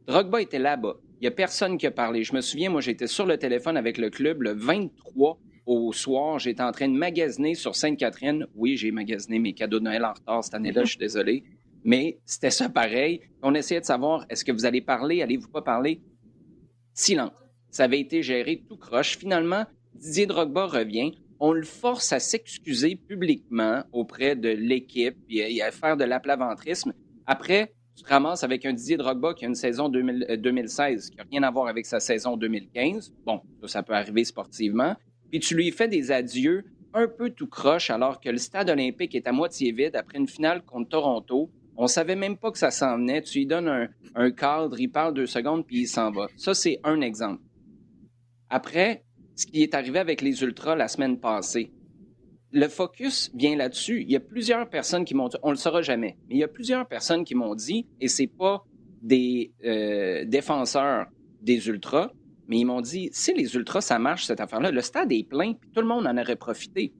Drogba 0.07 0.40
était 0.40 0.59
là-bas. 0.59 0.96
Il 1.21 1.25
n'y 1.25 1.29
a 1.29 1.33
personne 1.33 1.77
qui 1.77 1.87
a 1.87 1.91
parlé. 1.91 2.25
Je 2.25 2.35
me 2.35 2.41
souviens, 2.41 2.71
moi, 2.71 2.81
j'étais 2.81 3.07
sur 3.07 3.27
le 3.27 3.37
téléphone 3.37 3.77
avec 3.77 3.99
le 3.99 4.09
club 4.09 4.41
le 4.41 4.53
23 4.55 5.39
au 5.67 5.93
soir. 5.93 6.39
J'étais 6.39 6.63
en 6.63 6.73
train 6.73 6.89
de 6.89 6.97
magasiner 6.97 7.55
sur 7.55 7.77
Sainte-Catherine. 7.77 8.47
Oui, 8.55 8.79
j'ai 8.79 8.91
magasiné 8.91 9.39
mes 9.39 9.53
cadeaux 9.53 9.81
de 9.81 9.85
Noël 9.85 10.05
en 10.05 10.15
retard 10.15 10.43
cette 10.43 10.55
année-là, 10.55 10.85
je 10.85 10.91
suis 10.91 10.99
désolé. 10.99 11.45
Mais 11.85 12.19
c'était 12.25 12.51
ça 12.51 12.71
pareil. 12.71 13.21
On 13.43 13.55
essayait 13.55 13.81
de 13.81 13.87
savoir, 13.87 14.25
est-ce 14.31 14.47
que 14.47 14.53
vous 14.53 14.65
allez 14.65 14.81
parler, 14.81 15.21
allez-vous 15.21 15.49
pas 15.49 15.61
parler? 15.63 16.01
silence. 16.95 17.33
Ça 17.71 17.85
avait 17.85 18.01
été 18.01 18.23
géré 18.23 18.65
tout 18.69 18.77
croche. 18.77 19.17
Finalement, 19.19 19.65
Didier 19.95 20.27
Drogba 20.27 20.67
revient. 20.67 21.13
On 21.39 21.53
le 21.53 21.63
force 21.63 22.13
à 22.13 22.19
s'excuser 22.19 22.97
publiquement 22.97 23.83
auprès 23.93 24.37
de 24.37 24.49
l'équipe 24.49 25.17
et 25.29 25.63
à 25.63 25.71
faire 25.71 25.97
de 25.97 26.05
l'aplaventrisme. 26.05 26.93
Après, 27.27 27.73
tu 28.01 28.05
te 28.05 28.09
ramasses 28.15 28.45
avec 28.45 28.65
un 28.65 28.73
Didier 28.73 28.97
Drogba 28.97 29.35
qui 29.35 29.45
a 29.45 29.49
une 29.49 29.55
saison 29.55 29.91
2016 29.91 31.07
euh, 31.07 31.11
qui 31.11 31.17
n'a 31.19 31.25
rien 31.31 31.43
à 31.43 31.51
voir 31.51 31.67
avec 31.67 31.85
sa 31.85 32.01
saison 32.01 32.39
2015. 32.39 33.13
Bon, 33.27 33.43
ça, 33.67 33.83
peut 33.83 33.93
arriver 33.93 34.25
sportivement. 34.25 34.97
Puis 35.29 35.41
tu 35.41 35.55
lui 35.55 35.71
fais 35.71 35.87
des 35.87 36.11
adieux 36.11 36.65
un 36.95 37.07
peu 37.09 37.29
tout 37.29 37.47
croche 37.47 37.91
alors 37.91 38.19
que 38.19 38.31
le 38.31 38.39
stade 38.39 38.71
olympique 38.71 39.15
est 39.15 39.27
à 39.27 39.33
moitié 39.33 39.71
vide 39.73 39.97
après 39.97 40.17
une 40.17 40.27
finale 40.27 40.63
contre 40.63 40.89
Toronto. 40.89 41.51
On 41.77 41.89
savait 41.89 42.17
même 42.17 42.39
pas 42.39 42.51
que 42.51 42.57
ça 42.57 42.71
s'en 42.71 42.97
venait. 42.97 43.21
Tu 43.21 43.41
lui 43.41 43.47
donnes 43.47 43.91
un, 44.15 44.31
cadre, 44.31 44.81
il 44.81 44.89
parle 44.89 45.13
deux 45.13 45.27
secondes, 45.27 45.67
puis 45.67 45.81
il 45.81 45.87
s'en 45.87 46.11
va. 46.11 46.29
Ça, 46.39 46.55
c'est 46.55 46.81
un 46.85 47.03
exemple. 47.03 47.43
Après, 48.49 49.05
ce 49.37 49.45
qui 49.45 49.63
est 49.63 49.75
arrivé 49.75 49.99
avec 49.99 50.23
les 50.23 50.43
Ultras 50.43 50.75
la 50.75 50.89
semaine 50.89 51.21
passée, 51.21 51.71
le 52.53 52.69
focus 52.69 53.31
vient 53.35 53.57
là-dessus. 53.57 54.03
Il 54.03 54.11
y 54.11 54.17
a 54.17 54.21
plusieurs 54.21 54.69
personnes 54.69 55.05
qui 55.05 55.15
m'ont 55.15 55.29
dit, 55.29 55.37
on 55.43 55.51
le 55.51 55.57
saura 55.57 55.83
jamais, 55.83 56.17
mais 56.29 56.37
il 56.37 56.39
y 56.39 56.45
a 56.45 56.49
plusieurs 56.49 56.87
personnes 56.87 57.25
qui 57.25 57.35
m'ont 57.35 57.55
dit, 57.55 57.87
et 58.01 58.09
c'est 58.09 58.27
pas 58.27 58.65
des 59.03 59.53
euh, 59.65 60.25
défenseurs 60.25 61.07
des 61.41 61.69
Ultras, 61.69 62.11
mais 62.49 62.59
ils 62.59 62.65
m'ont 62.65 62.81
dit, 62.81 63.09
si 63.13 63.33
les 63.33 63.55
Ultras, 63.55 63.83
ça 63.83 63.99
marche, 63.99 64.27
cette 64.27 64.41
affaire-là, 64.41 64.71
le 64.73 64.81
stade 64.81 65.13
est 65.13 65.23
plein, 65.23 65.55
puis 65.55 65.71
tout 65.71 65.81
le 65.81 65.87
monde 65.87 66.07
en 66.07 66.19
aurait 66.19 66.37
profité. 66.37 66.93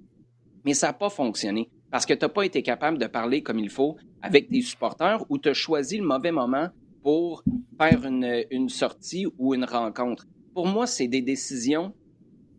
Mais 0.65 0.75
ça 0.75 0.89
n'a 0.89 0.93
pas 0.93 1.11
fonctionné 1.11 1.69
parce 1.91 2.07
que 2.07 2.15
tu 2.15 2.25
n'as 2.25 2.29
pas 2.29 2.45
été 2.45 2.63
capable 2.63 2.99
de 2.99 3.07
parler 3.07 3.43
comme 3.43 3.59
il 3.59 3.69
faut 3.69 3.97
avec 4.23 4.49
tes 4.49 4.63
supporters 4.63 5.25
ou 5.29 5.39
tu 5.39 5.49
as 5.49 5.55
choisi 5.55 5.99
le 5.99 6.05
mauvais 6.05 6.33
moment 6.33 6.69
pour 7.03 7.43
faire 7.79 8.05
une, 8.05 8.69
sortie 8.69 9.27
ou 9.39 9.55
une 9.55 9.65
rencontre. 9.65 10.27
Pour 10.55 10.67
moi, 10.67 10.87
c'est 10.87 11.09
des 11.09 11.23
décisions 11.23 11.95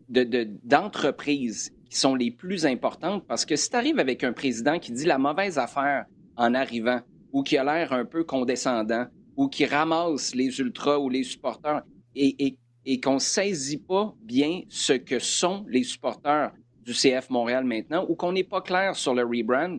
d'entreprise 0.08 1.70
de, 1.70 1.76
qui 1.92 1.98
sont 1.98 2.14
les 2.14 2.30
plus 2.30 2.64
importantes 2.64 3.22
parce 3.28 3.44
que 3.44 3.54
si 3.54 3.68
tu 3.68 3.76
arrives 3.76 3.98
avec 3.98 4.24
un 4.24 4.32
président 4.32 4.78
qui 4.78 4.92
dit 4.92 5.04
la 5.04 5.18
mauvaise 5.18 5.58
affaire 5.58 6.06
en 6.38 6.54
arrivant 6.54 7.02
ou 7.32 7.42
qui 7.42 7.58
a 7.58 7.64
l'air 7.64 7.92
un 7.92 8.06
peu 8.06 8.24
condescendant 8.24 9.04
ou 9.36 9.48
qui 9.48 9.66
ramasse 9.66 10.34
les 10.34 10.58
ultras 10.58 10.96
ou 10.96 11.10
les 11.10 11.22
supporters 11.22 11.82
et, 12.14 12.56
et, 12.86 12.98
qu'on 12.98 13.14
ne 13.14 13.18
saisit 13.18 13.76
pas 13.76 14.14
bien 14.22 14.62
ce 14.70 14.94
que 14.94 15.18
sont 15.18 15.66
les 15.68 15.82
supporters 15.82 16.52
du 16.82 16.94
CF 16.94 17.28
Montréal 17.28 17.66
maintenant 17.66 18.06
ou 18.08 18.14
qu'on 18.14 18.32
n'est 18.32 18.42
pas 18.42 18.62
clair 18.62 18.96
sur 18.96 19.14
le 19.14 19.22
rebrand, 19.22 19.76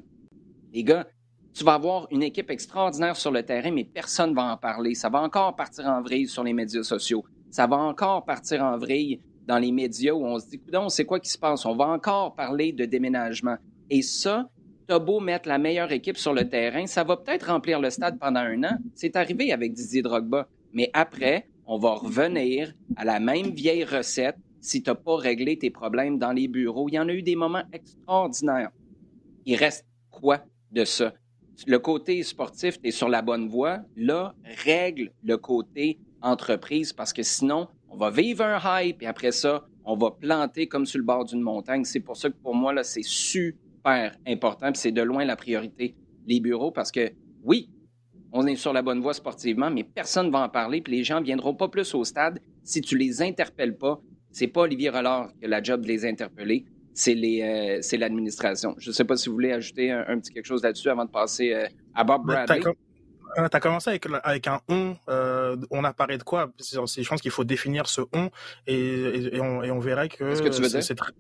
les 0.71 0.84
gars, 0.84 1.08
tu 1.52 1.63
vas 1.63 1.73
avoir 1.73 2.06
une 2.12 2.21
équipe 2.21 2.52
extraordinaire 2.52 3.15
sur 3.15 3.32
le 3.32 3.41
terrain, 3.41 3.71
mais 3.71 3.86
personne 3.86 4.30
ne 4.32 4.36
va 4.36 4.54
en 4.54 4.58
parler. 4.58 4.93
Ça 4.93 5.10
va 5.10 5.19
encore 5.19 5.56
partir 5.56 5.88
en 5.88 6.04
vrille 6.04 6.28
sur 6.28 6.43
les 6.43 6.54
médias 6.54 6.84
sociaux. 6.84 7.26
Ça 7.49 7.65
va 7.65 7.78
encore 7.78 8.23
partir 8.23 8.62
en 8.63 8.78
vrille 8.78 9.19
dans 9.47 9.58
les 9.58 9.71
médias 9.71 10.13
où 10.13 10.25
on 10.25 10.39
se 10.39 10.47
dit, 10.47 10.62
on 10.73 10.89
sait 10.89 11.06
quoi 11.06 11.19
qui 11.19 11.29
se 11.29 11.38
passe? 11.38 11.65
On 11.65 11.75
va 11.75 11.88
encore 11.88 12.36
parler 12.36 12.71
de 12.71 12.86
déménagement. 12.86 13.58
Et 13.89 14.01
ça, 14.01 14.49
t'as 14.88 14.99
beau 14.99 15.19
mettre 15.19 15.47
la 15.49 15.58
meilleure 15.58 15.91
équipe 15.91 16.17
sur 16.17 16.34
le 16.34 16.47
terrain, 16.47 16.86
ça 16.88 17.03
va 17.03 17.17
peut-être 17.17 17.47
remplir 17.47 17.79
le 17.79 17.89
stade 17.89 18.19
pendant 18.19 18.41
un 18.41 18.63
an. 18.63 18.77
C'est 18.95 19.15
arrivé 19.15 19.51
avec 19.51 19.73
Didier 19.73 20.01
Drogba. 20.01 20.47
Mais 20.73 20.89
après, 20.93 21.47
on 21.65 21.77
va 21.77 21.93
revenir 21.93 22.73
à 22.95 23.06
la 23.06 23.19
même 23.19 23.51
vieille 23.51 23.84
recette 23.84 24.38
si 24.60 24.82
tu 24.82 24.89
n'as 24.89 24.95
pas 24.95 25.17
réglé 25.17 25.58
tes 25.58 25.69
problèmes 25.69 26.17
dans 26.17 26.32
les 26.32 26.47
bureaux. 26.47 26.88
Il 26.89 26.95
y 26.95 26.99
en 26.99 27.10
a 27.10 27.13
eu 27.13 27.21
des 27.21 27.36
moments 27.36 27.63
extraordinaires. 27.71 28.71
Il 29.45 29.56
reste 29.56 29.86
quoi 30.10 30.41
de 30.71 30.86
ça? 30.86 31.13
Le 31.67 31.77
côté 31.79 32.23
sportif, 32.23 32.82
tu 32.82 32.88
es 32.88 32.91
sur 32.91 33.10
la 33.10 33.21
bonne 33.21 33.47
voie. 33.47 33.82
Là, 33.95 34.34
règle 34.63 35.12
le 35.23 35.38
côté 35.38 35.99
entreprise 36.21 36.93
parce 36.93 37.13
que 37.13 37.23
sinon, 37.23 37.67
on 37.93 37.97
va 37.97 38.10
vivre 38.10 38.43
un 38.43 38.60
hype 38.82 39.03
et 39.03 39.06
après 39.06 39.32
ça, 39.32 39.65
on 39.86 39.95
va 39.95 40.10
planter 40.10 40.67
comme 40.67 40.86
sur 40.86 40.97
le 40.97 41.06
bord 41.06 41.25
d'une 41.25 41.41
montagne. 41.41 41.84
C'est 41.84 41.99
pour 41.99 42.17
ça 42.17 42.29
que 42.29 42.36
pour 42.41 42.56
moi, 42.56 42.73
là, 42.73 42.84
c'est 42.84 43.03
super 43.03 44.15
important. 44.25 44.71
C'est 44.73 44.91
de 44.91 45.01
loin 45.01 45.25
la 45.25 45.36
priorité, 45.36 45.95
les 46.25 46.39
bureaux, 46.39 46.71
parce 46.71 46.91
que 46.91 47.12
oui, 47.43 47.69
on 48.32 48.47
est 48.47 48.56
sur 48.56 48.73
la 48.73 48.82
bonne 48.82 48.99
voie 48.99 49.13
sportivement, 49.13 49.69
mais 49.69 49.84
personne 49.84 50.27
ne 50.27 50.32
va 50.32 50.39
en 50.39 50.49
parler, 50.49 50.82
puis 50.82 50.93
les 50.93 51.03
gens 51.03 51.19
ne 51.19 51.25
viendront 51.25 51.53
pas 51.53 51.67
plus 51.67 51.93
au 51.93 52.03
stade 52.03 52.39
si 52.63 52.82
tu 52.82 52.97
les 52.97 53.21
interpelles 53.21 53.77
pas. 53.77 54.01
C'est 54.32 54.47
pas 54.47 54.62
Olivier 54.62 54.89
Rollard 54.89 55.32
qui 55.36 55.45
a 55.45 55.47
la 55.47 55.62
job 55.62 55.82
de 55.82 55.88
les 55.88 56.03
interpeller, 56.06 56.65
c'est 56.95 57.13
les, 57.13 57.41
euh, 57.43 57.97
l'administration. 57.99 58.73
Je 58.79 58.89
ne 58.89 58.93
sais 58.93 59.06
pas 59.06 59.17
si 59.17 59.29
vous 59.29 59.36
voulez 59.36 59.51
ajouter 59.51 59.91
un, 59.91 60.19
petit 60.19 60.34
quelque 60.34 60.45
chose 60.45 60.63
là-dessus 60.63 60.89
avant 60.89 61.06
de 61.06 61.12
passer 61.12 61.53
euh, 61.53 61.67
à 61.93 62.03
Bob 62.03 62.25
ben, 62.25 62.45
Bradley. 62.45 62.73
Euh, 63.38 63.50
tu 63.50 63.58
as 63.58 63.60
commencé 63.60 63.89
avec, 63.89 64.06
avec 64.24 64.48
un 64.48 64.62
on. 64.69 64.96
Euh, 65.10 65.56
on 65.72 65.84
apparaît 65.84 66.17
de 66.17 66.24
quoi? 66.24 66.52
Je 66.60 67.08
pense 67.08 67.22
qu'il 67.22 67.32
faut 67.32 67.43
définir 67.43 67.88
ce 67.88 68.02
on 68.13 68.30
et, 68.67 69.36
et, 69.36 69.41
on, 69.41 69.63
et 69.63 69.72
on, 69.72 69.80
verrait 69.80 70.10
que, 70.10 70.34
c'est 70.36 70.96
très, 70.96 71.12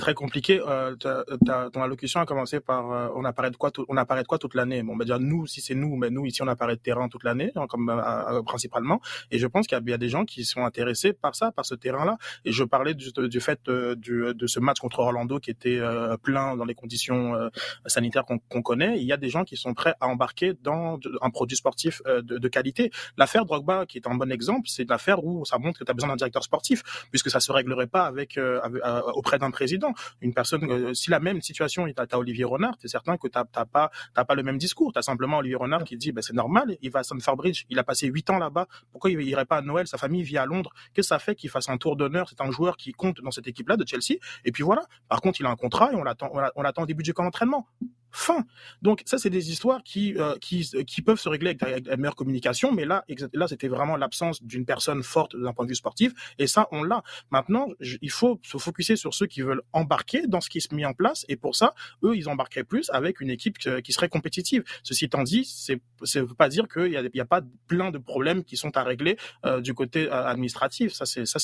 très, 0.00 0.14
compliqué. 0.14 0.60
Euh, 0.66 0.96
ton 0.96 1.82
allocution 1.82 2.20
a 2.20 2.26
commencé 2.26 2.60
par 2.60 2.92
euh, 2.92 3.08
on 3.14 3.24
apparaît 3.24 3.50
de 3.50 3.56
quoi 3.56 3.70
On 3.88 3.96
apparaît 3.96 4.22
de 4.22 4.28
quoi 4.28 4.38
toute 4.38 4.54
l'année? 4.54 4.82
Bon, 4.82 4.94
on 4.94 4.96
va 4.96 5.04
dire 5.04 5.20
nous, 5.20 5.46
si 5.46 5.60
c'est 5.60 5.74
nous, 5.74 5.96
mais 5.96 6.10
nous 6.10 6.26
ici 6.26 6.42
on 6.42 6.48
apparaît 6.48 6.76
de 6.76 6.80
terrain 6.80 7.08
toute 7.08 7.24
l'année, 7.24 7.52
hein, 7.56 7.66
comme 7.68 7.88
euh, 7.88 8.42
principalement. 8.42 9.00
Et 9.30 9.38
je 9.38 9.46
pense 9.46 9.66
qu'il 9.66 9.78
y, 9.78 9.90
y, 9.90 9.94
a 9.94 9.98
des 9.98 10.08
gens 10.08 10.24
qui 10.24 10.44
sont 10.44 10.64
intéressés 10.64 11.12
par 11.12 11.34
ça, 11.34 11.52
par 11.52 11.64
ce 11.64 11.74
terrain-là. 11.74 12.16
Et 12.44 12.52
je 12.52 12.64
parlais 12.64 12.94
du, 12.94 13.10
du 13.12 13.40
fait 13.40 13.60
du, 13.96 14.34
de 14.34 14.46
ce 14.46 14.60
match 14.60 14.78
contre 14.80 15.00
Orlando 15.00 15.38
qui 15.38 15.50
était 15.50 15.80
plein 16.22 16.56
dans 16.56 16.64
les 16.64 16.74
conditions 16.74 17.50
sanitaires 17.86 18.24
qu'on 18.24 18.62
connaît. 18.62 18.98
Il 18.98 19.04
y 19.04 19.12
a 19.12 19.16
des 19.16 19.28
gens 19.28 19.44
qui 19.44 19.56
sont 19.56 19.74
prêts 19.74 19.94
à 20.00 20.08
embarquer 20.08 20.54
dans 20.62 20.98
un 21.20 21.29
produit 21.30 21.56
sportif 21.56 22.02
euh, 22.06 22.22
de, 22.22 22.48
qualité. 22.48 22.90
L'affaire 23.16 23.44
Drogba, 23.44 23.86
qui 23.86 23.98
est 23.98 24.06
un 24.06 24.14
bon 24.14 24.30
exemple, 24.30 24.68
c'est 24.68 24.88
l'affaire 24.88 25.24
où 25.24 25.44
ça 25.44 25.58
montre 25.58 25.78
que 25.78 25.84
tu 25.84 25.90
as 25.90 25.94
besoin 25.94 26.10
d'un 26.10 26.16
directeur 26.16 26.42
sportif, 26.42 26.82
puisque 27.10 27.30
ça 27.30 27.40
se 27.40 27.52
réglerait 27.52 27.86
pas 27.86 28.06
avec, 28.06 28.36
euh, 28.36 28.60
euh, 28.84 29.00
auprès 29.14 29.38
d'un 29.38 29.50
président. 29.50 29.92
Une 30.20 30.34
personne, 30.34 30.94
si 30.94 31.10
la 31.10 31.20
même 31.20 31.40
situation 31.42 31.86
est 31.86 31.98
à 31.98 32.18
Olivier 32.18 32.44
Renard, 32.44 32.74
es 32.82 32.88
certain 32.88 33.16
que 33.16 33.28
tu 33.28 33.38
n'as 33.38 33.64
pas, 33.64 33.90
pas 34.14 34.34
le 34.34 34.42
même 34.42 34.58
discours. 34.58 34.92
Tu 34.92 34.98
as 34.98 35.02
simplement 35.02 35.38
Olivier 35.38 35.56
Renard 35.56 35.84
qui 35.84 35.96
dit, 35.96 36.12
ben, 36.12 36.22
c'est 36.22 36.34
normal, 36.34 36.76
il 36.82 36.90
va 36.90 37.00
à 37.00 37.02
Stanford 37.02 37.36
Bridge, 37.36 37.64
il 37.70 37.78
a 37.78 37.84
passé 37.84 38.06
huit 38.06 38.28
ans 38.30 38.38
là-bas, 38.38 38.66
pourquoi 38.92 39.10
il 39.10 39.20
irait 39.22 39.44
pas 39.44 39.58
à 39.58 39.62
Noël, 39.62 39.86
sa 39.86 39.98
famille 39.98 40.22
vit 40.22 40.38
à 40.38 40.46
Londres, 40.46 40.72
que 40.94 41.02
ça 41.02 41.18
fait 41.18 41.34
qu'il 41.34 41.50
fasse 41.50 41.68
un 41.68 41.78
tour 41.78 41.96
d'honneur, 41.96 42.28
c'est 42.28 42.40
un 42.40 42.50
joueur 42.50 42.76
qui 42.76 42.92
compte 42.92 43.20
dans 43.22 43.30
cette 43.30 43.46
équipe-là 43.46 43.76
de 43.76 43.86
Chelsea, 43.86 44.18
et 44.44 44.52
puis 44.52 44.62
voilà. 44.62 44.86
Par 45.08 45.20
contre, 45.20 45.40
il 45.40 45.46
a 45.46 45.50
un 45.50 45.56
contrat 45.56 45.92
et 45.92 45.96
on 45.96 46.02
l'attend 46.02 46.82
au 46.82 46.86
début 46.86 47.02
du 47.02 47.14
camp 47.14 47.24
d'entraînement. 47.24 47.66
Fin. 48.12 48.44
Donc 48.82 49.02
ça, 49.06 49.18
c'est 49.18 49.30
des 49.30 49.50
histoires 49.50 49.82
qui, 49.82 50.16
euh, 50.16 50.36
qui, 50.40 50.68
qui 50.86 51.02
peuvent 51.02 51.20
se 51.20 51.28
régler 51.28 51.56
avec, 51.60 51.86
la 51.86 51.96
meilleure 51.96 52.16
communication, 52.16 52.72
mais 52.72 52.84
là, 52.84 53.04
là, 53.32 53.48
c'était 53.48 53.68
vraiment 53.68 53.96
l'absence 53.96 54.42
d'une 54.42 54.64
personne 54.64 55.02
forte 55.02 55.36
d'un 55.36 55.52
point 55.52 55.64
de 55.64 55.70
vue 55.70 55.76
sportif, 55.76 56.12
et 56.38 56.46
ça, 56.46 56.68
on 56.72 56.82
l'a. 56.82 57.02
Maintenant, 57.30 57.68
il 57.80 58.10
faut 58.10 58.40
se 58.42 58.58
focuser 58.58 58.96
sur 58.96 59.14
ceux 59.14 59.26
qui 59.26 59.42
veulent 59.42 59.62
embarquer 59.72 60.26
dans 60.26 60.40
ce 60.40 60.50
qui 60.50 60.60
se 60.60 60.74
met 60.74 60.84
en 60.84 60.94
place, 60.94 61.24
et 61.28 61.36
pour 61.36 61.56
ça, 61.56 61.74
eux, 62.02 62.16
ils 62.16 62.28
embarqueraient 62.28 62.64
plus 62.64 62.90
avec 62.90 63.20
une 63.20 63.30
équipe 63.30 63.58
qui 63.58 63.92
serait 63.92 64.08
compétitive. 64.08 64.64
Ceci 64.82 65.04
étant 65.04 65.22
dit, 65.22 65.44
c'est, 65.44 65.80
ça 66.02 66.22
veut 66.22 66.34
pas 66.34 66.48
dire 66.48 66.68
qu'il 66.68 66.92
y 66.92 66.96
a, 66.96 67.22
a 67.22 67.24
pas 67.24 67.42
plein 67.66 67.90
de 67.90 67.98
problèmes 67.98 68.44
qui 68.44 68.56
sont 68.56 68.76
à 68.76 68.82
régler 68.82 69.16
euh, 69.46 69.60
du 69.60 69.74
côté 69.74 70.06
euh, 70.06 70.26
administratif. 70.26 70.92
Ça, 70.92 71.06
c'est 71.06 71.26
ça, 71.26 71.38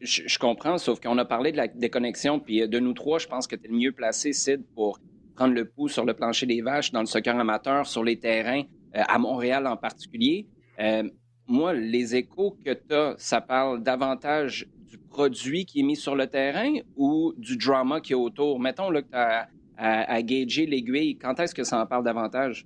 je, 0.00 0.38
comprends, 0.38 0.78
sauf 0.78 1.00
qu'on 1.00 1.18
a 1.18 1.24
parlé 1.24 1.52
de 1.52 1.56
la 1.56 1.68
déconnexion, 1.68 2.40
puis 2.40 2.62
euh, 2.62 2.66
de 2.66 2.78
nous 2.78 2.94
trois, 2.94 3.18
je 3.18 3.26
pense 3.26 3.46
que 3.46 3.56
tu 3.56 3.66
es 3.66 3.68
le 3.68 3.76
mieux 3.76 3.92
placé, 3.92 4.32
Sid, 4.32 4.64
pour 4.74 4.98
prendre 5.34 5.54
le 5.54 5.66
pouls 5.66 5.88
sur 5.88 6.04
le 6.04 6.14
plancher 6.14 6.46
des 6.46 6.62
vaches, 6.62 6.92
dans 6.92 7.00
le 7.00 7.06
soccer 7.06 7.38
amateur, 7.38 7.86
sur 7.86 8.02
les 8.02 8.18
terrains, 8.18 8.62
euh, 8.96 9.02
à 9.06 9.18
Montréal 9.18 9.66
en 9.66 9.76
particulier. 9.76 10.46
Euh, 10.80 11.02
moi, 11.46 11.74
les 11.74 12.16
échos 12.16 12.56
que 12.64 12.72
tu 12.72 12.94
as, 12.94 13.14
ça 13.18 13.40
parle 13.40 13.82
davantage 13.82 14.66
du 14.88 14.98
produit 14.98 15.66
qui 15.66 15.80
est 15.80 15.84
mis 15.84 15.96
sur 15.96 16.16
le 16.16 16.26
terrain 16.26 16.72
ou 16.96 17.34
du 17.36 17.56
drama 17.56 18.00
qui 18.00 18.12
est 18.12 18.16
autour? 18.16 18.58
Mettons 18.58 18.90
là, 18.90 19.02
que 19.02 19.10
tu 19.10 19.16
as 19.16 19.48
à 19.78 20.22
gager 20.22 20.64
l'aiguille. 20.64 21.18
Quand 21.18 21.38
est-ce 21.38 21.54
que 21.54 21.62
ça 21.62 21.78
en 21.80 21.86
parle 21.86 22.02
davantage? 22.02 22.64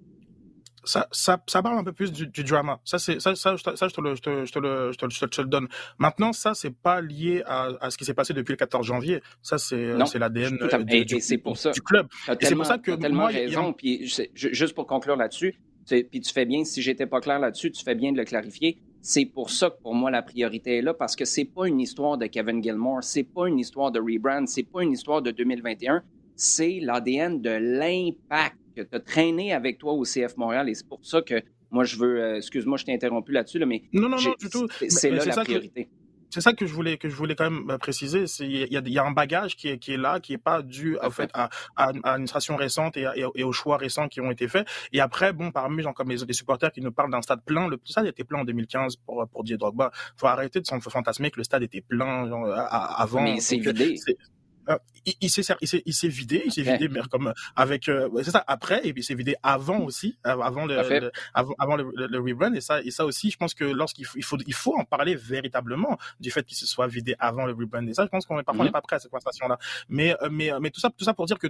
Ça, 0.84 1.08
ça, 1.10 1.42
ça 1.46 1.62
parle 1.62 1.78
un 1.78 1.84
peu 1.84 1.92
plus 1.92 2.12
du, 2.12 2.26
du 2.26 2.44
drama. 2.44 2.80
Ça, 2.84 2.98
c'est 2.98 3.20
ça, 3.20 3.34
ça, 3.34 3.56
ça, 3.56 3.88
je 3.88 3.94
te 3.94 4.00
le, 4.00 4.14
je 4.14 4.22
te, 4.22 4.44
je 4.44 4.52
te 4.52 4.58
le, 4.58 4.92
je 4.92 4.98
te, 4.98 5.06
je 5.10 5.26
te 5.26 5.40
le 5.40 5.48
donne. 5.48 5.68
Maintenant, 5.98 6.32
ça, 6.32 6.54
c'est 6.54 6.74
pas 6.74 7.00
lié 7.00 7.42
à, 7.46 7.70
à 7.80 7.90
ce 7.90 7.98
qui 7.98 8.04
s'est 8.04 8.14
passé 8.14 8.32
depuis 8.32 8.52
le 8.52 8.56
14 8.56 8.86
janvier. 8.86 9.22
Ça, 9.42 9.58
c'est, 9.58 9.94
c'est 10.06 10.18
l'ADN 10.18 10.58
euh, 10.60 11.04
du, 11.04 11.16
et, 11.16 11.20
c'est 11.20 11.38
pour 11.38 11.56
ça, 11.56 11.70
du 11.70 11.82
club. 11.82 12.08
c'est 12.40 12.54
pour 12.54 12.66
ça 12.66 12.78
que 12.78 12.92
tellement 12.92 13.22
moi, 13.22 13.28
raison. 13.28 13.72
Puis, 13.72 14.12
juste 14.34 14.74
pour 14.74 14.86
conclure 14.86 15.16
là-dessus, 15.16 15.58
puis 15.86 16.20
tu 16.20 16.32
fais 16.32 16.46
bien. 16.46 16.64
Si 16.64 16.82
j'étais 16.82 17.06
pas 17.06 17.20
clair 17.20 17.38
là-dessus, 17.38 17.70
tu 17.70 17.82
fais 17.82 17.94
bien 17.94 18.12
de 18.12 18.16
le 18.16 18.24
clarifier. 18.24 18.78
C'est 19.02 19.24
pour 19.24 19.50
ça 19.50 19.70
que 19.70 19.80
pour 19.80 19.94
moi 19.94 20.10
la 20.10 20.22
priorité 20.22 20.76
est 20.76 20.82
là 20.82 20.92
parce 20.92 21.16
que 21.16 21.24
c'est 21.24 21.46
pas 21.46 21.66
une 21.66 21.80
histoire 21.80 22.18
de 22.18 22.26
Kevin 22.26 22.62
Gilmore, 22.62 23.02
c'est 23.02 23.24
pas 23.24 23.48
une 23.48 23.58
histoire 23.58 23.90
de 23.90 23.98
rebrand, 23.98 24.46
c'est 24.46 24.62
pas 24.62 24.82
une 24.82 24.92
histoire 24.92 25.22
de 25.22 25.30
2021, 25.30 26.02
c'est 26.36 26.80
l'ADN 26.80 27.40
de 27.40 27.50
l'impact 27.50 28.59
que 28.74 28.82
tu 28.82 28.94
as 28.94 29.00
traîné 29.00 29.52
avec 29.52 29.78
toi 29.78 29.92
au 29.92 30.04
CF 30.04 30.36
Montréal 30.36 30.68
et 30.68 30.74
c'est 30.74 30.88
pour 30.88 31.04
ça 31.04 31.22
que 31.22 31.42
moi 31.70 31.84
je 31.84 31.96
veux. 31.96 32.20
Euh, 32.20 32.36
excuse-moi, 32.36 32.76
je 32.76 32.84
t'ai 32.84 32.92
interrompu 32.92 33.32
là-dessus, 33.32 33.64
mais. 33.64 33.82
Non, 33.92 34.08
non, 34.08 34.16
non, 34.20 34.34
du 34.38 34.48
tout. 34.50 34.66
C'est 34.88 35.10
là 35.10 35.24
la 35.24 35.44
priorité. 35.44 35.88
c'est 36.30 36.40
ça 36.40 36.52
que 36.52 36.66
je 36.66 36.72
voulais 36.72 36.96
que 36.96 37.08
je 37.08 37.14
voulais 37.14 37.34
quand 37.34 37.50
même 37.50 37.70
euh, 37.70 37.78
préciser. 37.78 38.24
Il 38.40 38.50
y, 38.50 38.90
y, 38.92 38.98
a 38.98 39.04
un 39.04 39.12
bagage 39.12 39.56
qui 39.56 39.68
est, 39.68 39.78
qui 39.78 39.92
est 39.92 39.96
là, 39.96 40.20
qui 40.20 40.32
est 40.32 40.38
pas 40.38 40.62
dû 40.62 40.98
en 41.02 41.10
fait 41.10 41.30
à, 41.32 41.48
à, 41.76 41.92
l'administration 41.92 42.56
récente 42.56 42.96
et, 42.96 43.06
et, 43.34 43.44
aux 43.44 43.52
choix 43.52 43.76
récents 43.76 44.08
qui 44.08 44.20
ont 44.20 44.30
été 44.30 44.48
faits. 44.48 44.66
Et 44.92 45.00
après, 45.00 45.32
bon, 45.32 45.52
parmi 45.52 45.82
gens 45.82 45.92
comme 45.92 46.10
les, 46.10 46.18
les 46.26 46.32
supporters 46.32 46.72
qui 46.72 46.80
nous 46.80 46.92
parlent 46.92 47.10
d'un 47.10 47.22
stade 47.22 47.44
plein, 47.44 47.68
le 47.68 47.78
stade 47.84 48.06
était 48.06 48.24
plein 48.24 48.40
en 48.40 48.44
2015 48.44 48.96
pour 48.96 49.26
pour 49.28 49.44
Didier 49.44 49.58
Drogba. 49.58 49.90
Faut 50.16 50.26
arrêter 50.26 50.60
de 50.60 50.66
s'en 50.66 50.80
fantasmer 50.80 51.30
que 51.30 51.38
le 51.38 51.44
stade 51.44 51.62
était 51.62 51.82
plein 51.82 52.28
genre, 52.28 52.46
avant. 52.48 53.22
Mais 53.22 53.40
c'est 53.40 53.58
vidé. 53.58 53.96
Euh, 54.70 54.78
il, 55.06 55.14
il 55.22 55.30
s'est 55.30 55.42
il 55.86 55.94
s'est 55.94 56.08
vidé 56.08 56.42
il 56.44 56.52
s'est 56.52 56.62
vidé 56.62 56.88
mais 56.88 57.00
comme 57.10 57.32
avec 57.56 57.88
euh, 57.88 58.08
c'est 58.22 58.30
ça 58.30 58.44
après 58.46 58.86
et 58.86 58.92
puis 58.92 59.00
il 59.02 59.04
s'est 59.04 59.14
vidé 59.14 59.34
avant 59.42 59.80
aussi 59.80 60.18
avant 60.22 60.66
le, 60.66 60.78
avant, 61.32 61.54
avant 61.58 61.76
le, 61.76 61.90
le, 61.94 62.18
rebrand 62.20 62.52
et 62.52 62.60
ça 62.60 62.82
et 62.82 62.90
ça 62.90 63.06
aussi 63.06 63.30
je 63.30 63.38
pense 63.38 63.54
que 63.54 63.64
lorsqu'il 63.64 64.04
faut 64.04 64.18
il 64.18 64.24
faut 64.24 64.36
il 64.46 64.54
faut 64.54 64.76
en 64.76 64.84
parler 64.84 65.14
véritablement 65.14 65.98
du 66.20 66.30
fait 66.30 66.44
qu'il 66.44 66.56
se 66.56 66.66
soit 66.66 66.86
vidé 66.86 67.16
avant 67.18 67.46
le 67.46 67.52
rebrand 67.54 67.86
et 67.86 67.94
ça 67.94 68.04
je 68.04 68.08
pense 68.08 68.26
qu'on 68.26 68.42
parfois 68.42 68.60
on 68.60 68.64
n'est 68.64 68.70
mm-hmm. 68.70 68.72
pas 68.72 68.82
prêt 68.82 68.96
à 68.96 68.98
cette 68.98 69.10
conversation 69.10 69.48
là 69.48 69.58
mais 69.88 70.14
euh, 70.22 70.28
mais 70.30 70.50
mais 70.60 70.70
tout 70.70 70.80
ça 70.80 70.90
tout 70.90 71.04
ça 71.04 71.14
pour 71.14 71.24
dire 71.26 71.38
que 71.38 71.48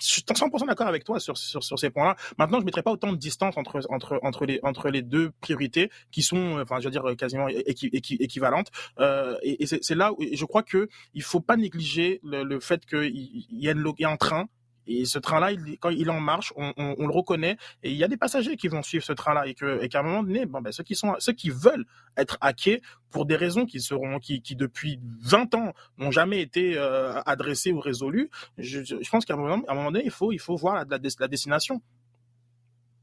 je 0.00 0.06
suis 0.06 0.22
100% 0.22 0.66
d'accord 0.66 0.86
avec 0.86 1.04
toi 1.04 1.20
sur, 1.20 1.36
sur, 1.36 1.62
sur 1.62 1.78
ces 1.78 1.90
points-là. 1.90 2.16
Maintenant, 2.38 2.60
je 2.60 2.64
mettrai 2.64 2.82
pas 2.82 2.90
autant 2.90 3.12
de 3.12 3.16
distance 3.16 3.56
entre, 3.56 3.80
entre, 3.90 4.18
entre, 4.22 4.46
les, 4.46 4.60
entre 4.62 4.90
les 4.90 5.02
deux 5.02 5.30
priorités 5.40 5.90
qui 6.10 6.22
sont, 6.22 6.58
enfin, 6.60 6.80
je 6.80 6.84
veux 6.84 6.90
dire, 6.90 7.04
quasiment 7.16 7.48
équivalentes. 7.48 8.70
Euh, 9.00 9.36
et, 9.42 9.62
et 9.62 9.66
c'est 9.66 9.94
là 9.94 10.12
où 10.12 10.18
je 10.20 10.44
crois 10.44 10.62
que 10.62 10.88
il 11.14 11.22
faut 11.22 11.40
pas 11.40 11.56
négliger 11.56 12.20
le, 12.22 12.42
le 12.42 12.60
fait 12.60 12.86
qu'il 12.86 13.10
y, 13.50 13.68
a 13.68 13.74
y 13.98 14.04
a 14.04 14.10
un 14.10 14.16
train 14.16 14.48
et 14.88 15.04
ce 15.04 15.18
train-là, 15.18 15.50
quand 15.80 15.90
il 15.90 16.10
en 16.10 16.20
marche, 16.20 16.52
on, 16.56 16.72
le 16.76 17.12
reconnaît. 17.12 17.56
Et 17.82 17.90
il 17.90 17.96
y 17.96 18.04
a 18.04 18.08
des 18.08 18.16
passagers 18.16 18.56
qui 18.56 18.68
vont 18.68 18.82
suivre 18.82 19.04
ce 19.04 19.12
train-là 19.12 19.46
et 19.46 19.54
qu'à 19.54 20.00
un 20.00 20.02
moment 20.02 20.22
donné, 20.22 20.46
ben, 20.46 20.72
ceux 20.72 20.82
qui 20.82 20.94
sont, 20.94 21.14
ceux 21.18 21.34
qui 21.34 21.50
veulent 21.50 21.84
être 22.16 22.38
hackés 22.40 22.80
pour 23.10 23.26
des 23.26 23.36
raisons 23.36 23.66
qui 23.66 23.80
seront, 23.80 24.18
qui, 24.18 24.40
depuis 24.56 24.98
20 25.20 25.54
ans 25.54 25.72
n'ont 25.98 26.10
jamais 26.10 26.40
été 26.40 26.76
euh, 26.76 27.20
adressées 27.26 27.72
ou 27.72 27.80
résolues, 27.80 28.30
je, 28.56 28.96
pense 29.10 29.24
qu'à 29.24 29.34
un 29.34 29.36
moment, 29.36 29.90
donné, 29.90 30.02
il 30.04 30.10
faut, 30.10 30.32
il 30.32 30.40
faut 30.40 30.56
voir 30.56 30.86
la, 30.86 30.98
la, 31.20 31.28
destination. 31.28 31.82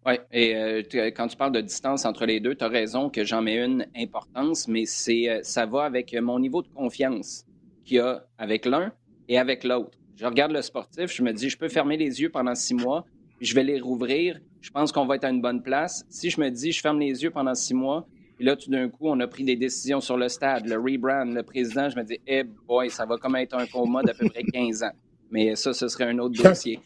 Oui, 0.07 0.15
et 0.31 0.55
euh, 0.55 0.81
quand 1.15 1.27
tu 1.27 1.37
parles 1.37 1.51
de 1.51 1.61
distance 1.61 2.05
entre 2.05 2.25
les 2.25 2.39
deux, 2.39 2.55
tu 2.55 2.63
as 2.63 2.67
raison 2.67 3.09
que 3.09 3.23
j'en 3.23 3.41
mets 3.41 3.63
une 3.63 3.87
importance, 3.95 4.67
mais 4.67 4.85
c'est 4.85 5.29
euh, 5.29 5.39
ça 5.41 5.65
va 5.65 5.83
avec 5.83 6.13
mon 6.13 6.39
niveau 6.39 6.61
de 6.61 6.67
confiance 6.67 7.45
qu'il 7.85 7.97
y 7.97 7.99
a 7.99 8.23
avec 8.37 8.65
l'un 8.65 8.93
et 9.27 9.39
avec 9.39 9.63
l'autre. 9.63 9.97
Je 10.15 10.25
regarde 10.25 10.51
le 10.51 10.61
sportif, 10.61 11.11
je 11.11 11.21
me 11.23 11.33
dis, 11.33 11.49
je 11.49 11.57
peux 11.57 11.67
fermer 11.67 11.97
les 11.97 12.21
yeux 12.21 12.29
pendant 12.29 12.55
six 12.55 12.73
mois, 12.73 13.05
je 13.41 13.53
vais 13.53 13.63
les 13.63 13.79
rouvrir. 13.79 14.39
Je 14.61 14.71
pense 14.71 14.91
qu'on 14.91 15.05
va 15.05 15.15
être 15.15 15.25
à 15.25 15.29
une 15.29 15.41
bonne 15.41 15.61
place. 15.61 16.05
Si 16.09 16.29
je 16.29 16.39
me 16.39 16.49
dis, 16.49 16.71
je 16.71 16.81
ferme 16.81 16.99
les 16.99 17.21
yeux 17.21 17.31
pendant 17.31 17.53
six 17.53 17.73
mois, 17.73 18.07
et 18.39 18.43
là, 18.43 18.55
tout 18.55 18.69
d'un 18.69 18.89
coup, 18.89 19.07
on 19.07 19.19
a 19.19 19.27
pris 19.27 19.43
des 19.43 19.55
décisions 19.55 20.01
sur 20.01 20.17
le 20.17 20.27
stade, 20.27 20.67
le 20.67 20.75
rebrand, 20.75 21.25
le 21.25 21.43
président, 21.43 21.89
je 21.89 21.95
me 21.97 22.03
dis, 22.03 22.19
eh 22.27 22.43
boy, 22.43 22.89
ça 22.89 23.05
va 23.05 23.17
comme 23.17 23.35
être 23.35 23.55
un 23.55 23.65
coma 23.65 24.03
d'à 24.03 24.13
peu 24.13 24.27
près 24.27 24.43
15 24.43 24.83
ans. 24.83 24.91
Mais 25.31 25.55
ça, 25.55 25.73
ce 25.73 25.87
serait 25.87 26.05
un 26.05 26.19
autre 26.19 26.41
dossier. 26.43 26.79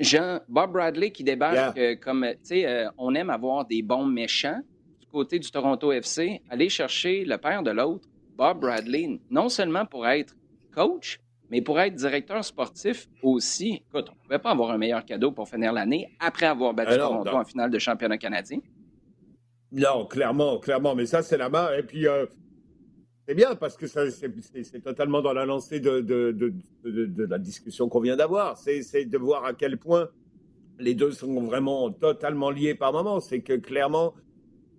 Jean, 0.00 0.40
Bob 0.48 0.72
Bradley 0.72 1.10
qui 1.10 1.24
débarque 1.24 1.78
euh, 1.78 1.96
comme, 1.96 2.26
tu 2.30 2.36
sais, 2.42 2.66
euh, 2.66 2.88
on 2.98 3.14
aime 3.14 3.30
avoir 3.30 3.64
des 3.66 3.82
bons 3.82 4.06
méchants 4.06 4.60
du 5.00 5.06
côté 5.06 5.38
du 5.38 5.50
Toronto 5.50 5.92
FC. 5.92 6.42
Aller 6.50 6.68
chercher 6.68 7.24
le 7.24 7.38
père 7.38 7.62
de 7.62 7.70
l'autre, 7.70 8.08
Bob 8.36 8.60
Bradley, 8.60 9.20
non 9.30 9.48
seulement 9.48 9.86
pour 9.86 10.06
être 10.06 10.34
coach, 10.74 11.20
mais 11.52 11.60
pour 11.60 11.78
être 11.78 11.94
directeur 11.94 12.42
sportif 12.42 13.10
aussi, 13.22 13.82
écoute, 13.86 14.06
on 14.08 14.14
ne 14.14 14.22
pouvait 14.22 14.38
pas 14.38 14.52
avoir 14.52 14.70
un 14.70 14.78
meilleur 14.78 15.04
cadeau 15.04 15.32
pour 15.32 15.46
finir 15.46 15.74
l'année 15.74 16.08
après 16.18 16.46
avoir 16.46 16.72
battu 16.72 16.96
Toronto 16.96 17.28
en 17.28 17.44
finale 17.44 17.70
de 17.70 17.78
championnat 17.78 18.16
canadien. 18.16 18.58
Non, 19.70 20.06
clairement, 20.06 20.58
clairement. 20.58 20.94
Mais 20.94 21.04
ça, 21.04 21.22
c'est 21.22 21.36
la 21.36 21.50
main. 21.50 21.68
Et 21.76 21.82
puis, 21.82 22.08
euh, 22.08 22.24
c'est 23.28 23.34
bien 23.34 23.54
parce 23.54 23.76
que 23.76 23.86
c'est 23.86 24.80
totalement 24.82 25.20
dans 25.20 25.34
la 25.34 25.44
lancée 25.44 25.78
de, 25.78 26.00
de, 26.00 26.30
de, 26.30 26.54
de 26.84 27.24
la 27.26 27.38
discussion 27.38 27.90
qu'on 27.90 28.00
vient 28.00 28.16
d'avoir. 28.16 28.56
C'est 28.56 29.04
de 29.04 29.18
voir 29.18 29.44
à 29.44 29.52
quel 29.52 29.76
point 29.76 30.08
les 30.78 30.94
deux 30.94 31.12
sont 31.12 31.38
vraiment 31.42 31.90
totalement 31.92 32.50
liés 32.50 32.74
par 32.74 32.94
moment. 32.94 33.20
C'est 33.20 33.42
que 33.42 33.56
clairement, 33.58 34.14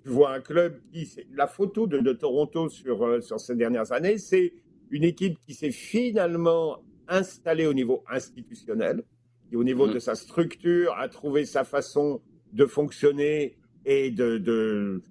tu 0.02 0.10
vois 0.10 0.34
un 0.34 0.40
club 0.40 0.80
qui. 0.92 1.08
La 1.36 1.46
photo 1.46 1.86
de, 1.86 2.14
Toronto 2.14 2.68
sur, 2.68 3.06
euh, 3.06 3.22
sur 3.22 3.40
ces 3.40 3.56
dernières 3.56 3.92
années, 3.92 4.18
c'est 4.18 4.54
une 4.94 5.04
équipe 5.04 5.40
qui 5.40 5.56
s'est 5.56 5.72
finalement 5.72 6.84
installée 7.08 7.66
au 7.66 7.74
niveau 7.74 8.04
institutionnel, 8.08 9.04
qui 9.50 9.56
au 9.56 9.64
niveau 9.64 9.88
mmh. 9.88 9.94
de 9.94 10.00
sa 10.00 10.14
structure 10.14 10.94
a 10.98 11.10
trouvé 11.10 11.46
sa 11.46 11.64
façon 11.64 12.22
de 12.54 12.68
fonctionner 12.68 13.58
et 13.86 14.12
de, 14.12 14.38
de, 14.38 15.02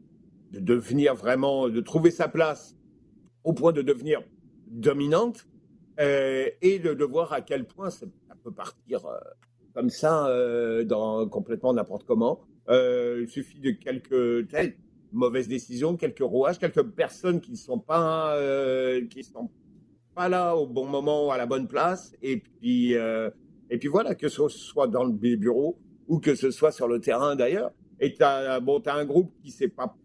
de 0.52 0.60
devenir 0.60 1.16
vraiment, 1.16 1.68
de 1.68 1.80
trouver 1.80 2.12
sa 2.12 2.28
place 2.28 2.76
au 3.42 3.54
point 3.54 3.72
de 3.72 3.82
devenir 3.82 4.22
dominante 4.68 5.48
euh, 5.98 6.48
et 6.62 6.78
de, 6.78 6.94
de, 6.94 7.04
voir 7.04 7.32
à 7.32 7.40
quel 7.40 7.66
point 7.66 7.90
ça 7.90 8.06
peut 8.44 8.52
partir 8.52 9.04
euh, 9.04 9.18
comme 9.74 9.90
ça 9.90 10.28
euh, 10.28 10.84
dans 10.84 11.26
complètement 11.28 11.74
n'importe 11.74 12.04
comment. 12.04 12.40
Euh, 12.68 13.22
il 13.22 13.28
suffit 13.28 13.58
de 13.58 13.72
quelques 13.72 14.46
mauvaises 15.10 15.48
décisions, 15.48 15.96
quelques 15.96 16.20
rouages, 16.20 16.60
quelques 16.60 16.84
personnes 16.84 17.40
qui 17.40 17.50
ne 17.50 17.56
sont 17.56 17.80
pas 17.80 18.38
qui 19.10 19.24
sont 19.24 19.50
pas 20.14 20.28
là 20.28 20.56
au 20.56 20.66
bon 20.66 20.86
moment, 20.86 21.30
à 21.30 21.38
la 21.38 21.46
bonne 21.46 21.68
place, 21.68 22.14
et 22.22 22.38
puis 22.38 22.94
et 23.72 23.78
puis 23.78 23.88
voilà 23.88 24.14
que 24.14 24.28
ce 24.28 24.48
soit 24.48 24.86
dans 24.86 25.02
le 25.02 25.12
bureau 25.12 25.78
ou 26.06 26.18
que 26.18 26.34
ce 26.34 26.50
soit 26.50 26.72
sur 26.72 26.88
le 26.88 27.00
terrain 27.00 27.36
d'ailleurs. 27.36 27.72
Et 28.00 28.12
tu 28.12 28.22
as, 28.22 28.60
bon, 28.60 28.82
as 28.84 28.94
un 28.94 29.06
groupe 29.06 29.32
qui 29.42 29.50
s'est 29.50 29.68
pas 29.68 29.96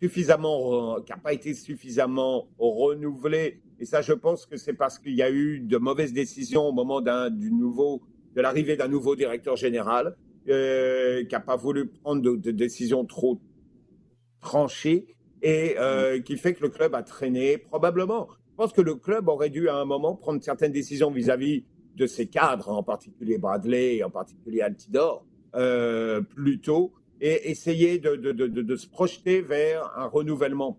suffisamment, 0.00 0.98
n'a 1.00 1.16
pas 1.16 1.32
été 1.32 1.54
suffisamment 1.54 2.48
renouvelé. 2.56 3.62
Et 3.80 3.84
ça, 3.84 4.00
je 4.00 4.12
pense 4.12 4.46
que 4.46 4.56
c'est 4.56 4.74
parce 4.74 4.98
qu'il 5.00 5.14
y 5.14 5.22
a 5.22 5.30
eu 5.30 5.58
de 5.58 5.76
mauvaises 5.76 6.12
décisions 6.12 6.68
au 6.68 6.72
moment 6.72 7.00
du 7.30 7.50
nouveau, 7.50 8.02
de 8.36 8.40
l'arrivée 8.40 8.76
d'un 8.76 8.86
nouveau 8.86 9.16
directeur 9.16 9.56
général, 9.56 10.16
euh, 10.48 11.24
qui 11.24 11.34
n'a 11.34 11.40
pas 11.40 11.56
voulu 11.56 11.88
prendre 11.88 12.22
de, 12.22 12.50
décisions 12.50 13.04
trop 13.04 13.40
tranchées 14.40 15.06
et 15.42 15.76
euh, 15.78 16.20
qui 16.20 16.36
fait 16.36 16.54
que 16.54 16.62
le 16.62 16.68
club 16.68 16.94
a 16.94 17.02
traîné. 17.02 17.58
Probablement, 17.58 18.28
je 18.54 18.56
pense 18.56 18.72
que 18.72 18.82
le 18.82 18.94
club 18.94 19.26
aurait 19.26 19.50
dû 19.50 19.68
à 19.68 19.74
un 19.74 19.84
moment 19.84 20.14
prendre 20.14 20.40
certaines 20.40 20.70
décisions 20.70 21.10
vis-à-vis 21.10 21.64
de 21.96 22.06
ses 22.06 22.28
cadres, 22.28 22.68
en 22.68 22.84
particulier 22.84 23.36
Bradley 23.36 24.04
en 24.04 24.10
particulier 24.10 24.60
Altidor, 24.60 25.26
euh, 25.56 26.20
plus 26.20 26.60
tôt, 26.60 26.92
et 27.20 27.50
essayer 27.50 27.98
de, 27.98 28.76
se 28.76 28.86
projeter 28.86 29.40
vers 29.40 29.90
un 29.96 30.06
renouvellement 30.06 30.78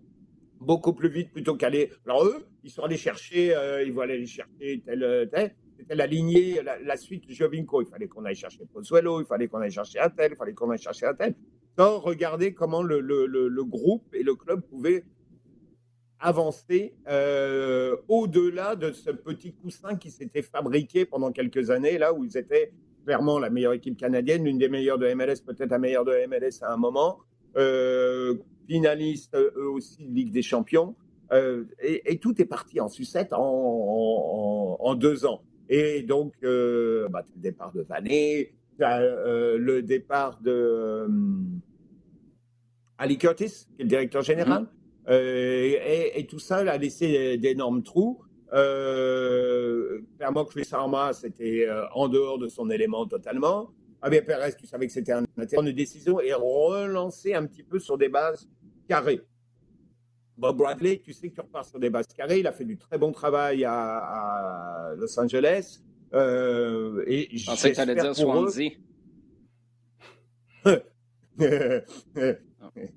beaucoup 0.58 0.94
plus 0.94 1.10
vite 1.10 1.30
plutôt 1.32 1.54
qu'aller. 1.54 1.90
Alors 2.06 2.24
eux, 2.24 2.46
ils 2.64 2.70
sont 2.70 2.82
allés 2.82 2.96
chercher, 2.96 3.54
euh, 3.54 3.82
ils 3.82 3.92
vont 3.92 4.00
aller 4.00 4.24
chercher 4.24 4.82
tel, 4.86 5.02
euh, 5.02 5.26
tel. 5.26 5.54
C'était 5.76 5.96
la 5.96 6.06
lignée, 6.06 6.62
la, 6.62 6.78
la 6.78 6.96
suite 6.96 7.30
Jovinko. 7.30 7.82
Il 7.82 7.88
fallait 7.88 8.08
qu'on 8.08 8.24
aille 8.24 8.36
chercher 8.36 8.64
Pozzuelo, 8.72 9.20
il 9.20 9.26
fallait 9.26 9.48
qu'on 9.48 9.60
aille 9.60 9.70
chercher 9.70 9.98
un 9.98 10.08
tel, 10.08 10.32
il 10.32 10.36
fallait 10.36 10.54
qu'on 10.54 10.70
aille 10.70 10.78
chercher 10.78 11.04
un 11.04 11.14
tel. 11.14 11.34
Sans 11.76 11.98
regarder 11.98 12.54
comment 12.54 12.82
le 12.82 13.64
groupe 13.64 14.06
et 14.14 14.22
le 14.22 14.34
club 14.34 14.62
pouvaient 14.62 15.04
avancer 16.20 16.94
euh, 17.08 17.96
au-delà 18.08 18.76
de 18.76 18.92
ce 18.92 19.10
petit 19.10 19.52
coussin 19.52 19.96
qui 19.96 20.10
s'était 20.10 20.42
fabriqué 20.42 21.04
pendant 21.04 21.32
quelques 21.32 21.70
années, 21.70 21.98
là 21.98 22.12
où 22.12 22.24
ils 22.24 22.36
étaient 22.36 22.72
clairement 23.04 23.38
la 23.38 23.50
meilleure 23.50 23.74
équipe 23.74 23.96
canadienne, 23.96 24.44
l'une 24.44 24.58
des 24.58 24.68
meilleures 24.68 24.98
de 24.98 25.12
MLS, 25.14 25.40
peut-être 25.46 25.70
la 25.70 25.78
meilleure 25.78 26.04
de 26.04 26.26
MLS 26.26 26.62
à 26.62 26.72
un 26.72 26.76
moment, 26.76 27.18
euh, 27.56 28.34
finaliste 28.68 29.34
eux 29.36 29.68
aussi 29.68 30.06
de 30.06 30.14
Ligue 30.14 30.32
des 30.32 30.42
Champions. 30.42 30.94
Euh, 31.32 31.64
et, 31.80 32.18
tout 32.18 32.40
est 32.40 32.46
parti 32.46 32.80
en 32.80 32.88
sucette 32.88 33.32
en, 33.32 34.94
deux 34.94 35.26
ans. 35.26 35.42
Et 35.68 36.02
donc, 36.02 36.34
bah, 36.42 36.46
le 36.48 37.40
départ 37.40 37.72
de 37.72 37.82
Vanet, 37.82 38.52
le 38.78 39.80
départ 39.80 40.40
de 40.40 41.08
Ali 42.98 43.18
Curtis, 43.18 43.66
qui 43.74 43.80
est 43.80 43.84
le 43.84 43.88
directeur 43.88 44.22
général. 44.22 44.62
Mm 44.62 44.66
-hmm. 44.66 44.75
Et, 45.08 46.18
et, 46.18 46.26
tout 46.26 46.38
ça 46.38 46.56
a 46.58 46.76
laissé 46.76 47.38
d'énormes 47.38 47.82
trous. 47.82 48.22
Euh, 48.52 50.00
clairement, 50.16 50.44
Chris 50.44 50.68
Arma, 50.72 51.12
c'était 51.12 51.66
euh, 51.68 51.84
en 51.94 52.08
dehors 52.08 52.38
de 52.38 52.48
son 52.48 52.70
élément 52.70 53.06
totalement. 53.06 53.70
Javier 54.02 54.22
Perez, 54.22 54.54
tu 54.54 54.66
savais 54.66 54.86
que 54.86 54.92
c'était 54.92 55.12
un 55.12 55.22
de 55.22 55.70
décision 55.72 56.20
et 56.20 56.32
relancer 56.32 57.34
un 57.34 57.44
petit 57.46 57.64
peu 57.64 57.78
sur 57.80 57.98
des 57.98 58.08
bases 58.08 58.48
carrées. 58.88 59.20
Bob 60.38 60.58
Bradley, 60.58 61.00
tu 61.02 61.12
sais 61.12 61.28
que 61.30 61.34
tu 61.34 61.40
repars 61.40 61.64
sur 61.64 61.80
des 61.80 61.90
bases 61.90 62.06
carrées. 62.08 62.38
Il 62.40 62.46
a 62.46 62.52
fait 62.52 62.64
du 62.64 62.76
très 62.76 62.98
bon 62.98 63.10
travail 63.10 63.64
à, 63.64 63.96
à 63.98 64.94
Los 64.96 65.18
Angeles. 65.18 65.80
Euh, 66.14 67.02
et 67.06 67.36
Je 67.36 67.46
pensais 67.46 67.70
que 67.70 67.74
tu 67.74 67.80
allais 67.80 67.94
dire 67.94 68.14
Swansea. 68.14 68.70
ok. 72.64 72.90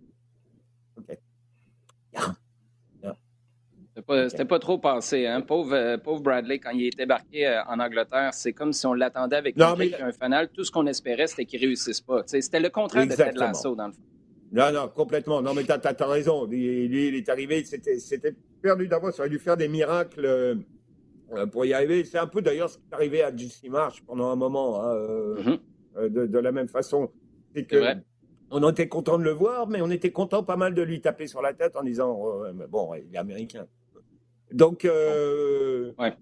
C'était 4.09 4.45
pas, 4.45 4.55
pas, 4.55 4.59
trop 4.59 4.77
passé. 4.77 5.27
Hein? 5.27 5.41
Pauvre, 5.41 5.73
euh, 5.73 5.97
pauvre 5.97 6.21
Bradley, 6.21 6.59
quand 6.59 6.71
il 6.71 6.87
est 6.87 6.97
débarqué 6.97 7.47
euh, 7.47 7.63
en 7.65 7.79
Angleterre, 7.79 8.33
c'est 8.33 8.53
comme 8.53 8.73
si 8.73 8.85
on 8.87 8.93
l'attendait 8.93 9.35
avec 9.35 9.55
non, 9.55 9.75
mais... 9.77 9.93
un 10.01 10.11
fanal. 10.11 10.49
Tout 10.49 10.63
ce 10.63 10.71
qu'on 10.71 10.87
espérait, 10.87 11.27
c'était 11.27 11.45
qu'il 11.45 11.59
réussisse 11.59 12.01
pas. 12.01 12.23
C'était 12.25 12.59
le 12.59 12.69
contraire 12.69 13.03
Exactement. 13.03 13.33
de 13.33 13.39
Ted 13.39 13.45
Lasso, 13.45 13.75
dans 13.75 13.87
le 13.87 13.93
fond. 13.93 14.01
Non, 14.51 14.71
non, 14.71 14.87
complètement. 14.87 15.41
Non, 15.41 15.53
mais 15.53 15.63
tu 15.63 15.71
as, 15.71 16.07
raison. 16.07 16.45
Lui, 16.45 17.07
il 17.07 17.15
est 17.15 17.29
arrivé, 17.29 17.63
c'était 17.63 18.35
perdu 18.61 18.87
d'avance. 18.87 19.17
Il 19.17 19.21
aurait 19.21 19.29
dû 19.29 19.39
faire 19.39 19.57
des 19.57 19.67
miracles 19.67 20.25
euh, 20.25 21.45
pour 21.51 21.65
y 21.65 21.73
arriver. 21.73 22.03
C'est 22.03 22.17
un 22.17 22.27
peu 22.27 22.41
d'ailleurs 22.41 22.69
ce 22.69 22.77
qui 22.77 22.83
est 22.91 22.95
arrivé 22.95 23.23
à 23.23 23.35
JC 23.35 23.69
March 23.69 24.01
pendant 24.07 24.31
un 24.31 24.35
moment, 24.35 24.81
hein, 24.81 24.95
euh, 24.95 25.35
-hmm. 25.37 26.09
de, 26.09 26.25
de, 26.25 26.39
la 26.39 26.51
même 26.51 26.67
façon. 26.67 27.11
C'est 27.53 27.65
que 27.65 27.77
on 28.51 28.67
était 28.71 28.87
content 28.87 29.19
de 29.19 29.23
le 29.23 29.31
voir, 29.33 29.67
mais 29.67 29.81
on 29.81 29.91
était 29.91 30.11
content 30.11 30.43
pas 30.43 30.55
mal 30.55 30.73
de 30.73 30.81
lui 30.81 31.01
taper 31.01 31.27
sur 31.27 31.43
la 31.43 31.53
tête 31.53 31.75
en 31.75 31.83
disant 31.83 32.17
oh, 32.19 32.45
bon, 32.67 32.95
il 32.95 33.13
est 33.13 33.17
américain. 33.19 33.67
Donc, 34.51 34.85
euh, 34.85 35.91
ouais. 35.99 36.13